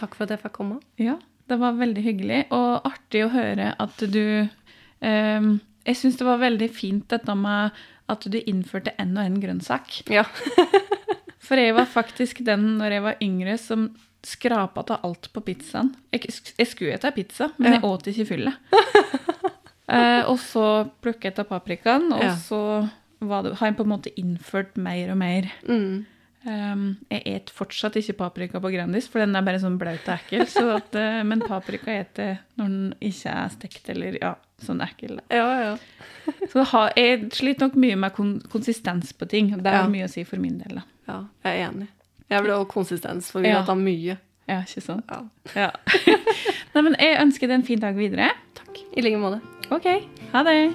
Takk 0.00 0.14
for 0.16 0.24
at 0.24 0.30
jeg 0.30 0.40
fikk 0.42 0.52
komme. 0.56 0.78
Ja, 0.98 1.18
det 1.50 1.58
var 1.60 1.76
veldig 1.76 2.02
hyggelig, 2.02 2.40
og 2.50 2.86
artig 2.88 3.26
å 3.26 3.30
høre 3.34 3.74
at 3.78 3.96
du 4.10 4.48
eh, 5.04 5.40
Jeg 5.84 5.96
syns 6.00 6.16
det 6.16 6.24
var 6.24 6.38
veldig 6.40 6.70
fint 6.72 7.04
dette 7.12 7.34
med 7.36 7.72
at 8.10 8.26
du 8.30 8.38
innførte 8.44 8.92
en 9.00 9.16
og 9.16 9.24
en 9.24 9.38
grønnsak. 9.40 10.02
Ja. 10.12 10.24
For 11.44 11.60
jeg 11.60 11.74
var 11.76 11.88
faktisk 11.90 12.42
den 12.44 12.76
når 12.80 12.96
jeg 12.96 13.04
var 13.04 13.22
yngre 13.24 13.56
som 13.60 13.88
skrapa 14.24 14.84
av 14.88 15.04
alt 15.04 15.28
på 15.34 15.42
pizzaen. 15.44 15.90
Jeg, 16.14 16.24
jeg 16.56 16.68
skulle 16.70 16.96
spise 16.96 17.12
pizza, 17.16 17.50
men 17.58 17.72
Ja. 17.72 17.78
jeg 17.78 17.84
åt 17.84 18.08
ikke 18.08 18.28
fylle. 18.32 18.54
eh, 19.92 20.22
og 20.24 20.38
så 20.40 20.88
plukket 21.04 21.34
jeg 21.36 21.44
av 21.44 21.50
paprikaen, 21.50 22.10
og 22.12 22.22
Ja. 22.24 22.34
så 22.36 22.60
det, 23.20 23.54
har 23.58 23.68
jeg 23.68 23.76
på 23.76 23.84
en 23.84 23.92
måte 23.92 24.12
innført 24.20 24.76
mer 24.76 25.12
og 25.12 25.16
mer. 25.20 25.50
Mm. 25.68 26.04
Um, 26.44 26.82
jeg 27.08 27.22
et 27.24 27.50
fortsatt 27.56 27.94
ikke 27.96 28.18
paprika 28.18 28.60
på 28.60 28.68
Grandis, 28.68 29.06
for 29.08 29.22
den 29.22 29.32
er 29.36 29.44
bare 29.46 29.60
sånn 29.62 29.78
blaut 29.80 30.04
og 30.04 30.18
ekkel. 30.18 30.44
Så 30.50 30.64
at, 30.76 30.94
eh, 30.94 31.22
men 31.24 31.40
paprika 31.40 31.92
eter 31.92 32.34
jeg 32.34 32.38
når 32.60 32.68
den 32.74 32.94
ikke 33.00 33.32
er 33.32 33.54
stekt 33.54 33.88
eller 33.94 34.18
ja, 34.20 34.34
sånn 34.66 34.80
ekkel. 34.84 35.20
Ja, 35.30 35.46
ja. 35.62 35.76
Så 36.52 36.64
har, 36.70 36.92
jeg 36.96 37.30
sliter 37.36 37.66
nok 37.68 37.74
mye 37.76 37.96
med 37.96 38.14
kon 38.16 38.38
konsistens 38.52 39.12
på 39.12 39.28
ting. 39.28 39.50
Det 39.56 39.66
har 39.70 39.84
Ja. 39.84 39.88
mye 39.92 40.04
å 40.08 40.10
si 40.10 40.24
for 40.24 40.36
min 40.40 40.58
del. 40.58 40.76
da. 40.80 40.82
ja. 41.08 41.18
Jeg 41.44 41.60
er 41.60 41.68
enig. 41.70 41.88
Jeg 42.30 42.42
vil 42.42 42.50
også 42.56 42.70
konsistens, 42.72 43.30
for 43.30 43.40
vi 43.44 43.48
Ja. 43.52 43.62
tatt 43.64 43.78
mye. 43.78 44.16
Ja, 44.48 44.60
ikke 44.64 44.80
sant? 44.82 45.04
Ja. 45.08 45.22
Ja. 45.54 45.70
Nei, 46.74 46.82
men 46.82 46.96
jeg 46.98 47.20
ønsker 47.20 47.48
deg 47.48 47.54
en 47.60 47.62
fin 47.68 47.80
dag 47.80 47.94
videre. 47.96 48.30
Takk. 48.54 48.80
I 48.96 49.00
like 49.04 49.16
måte. 49.20 49.40
OK, 49.70 49.86
ha 50.32 50.42
det. 50.42 50.74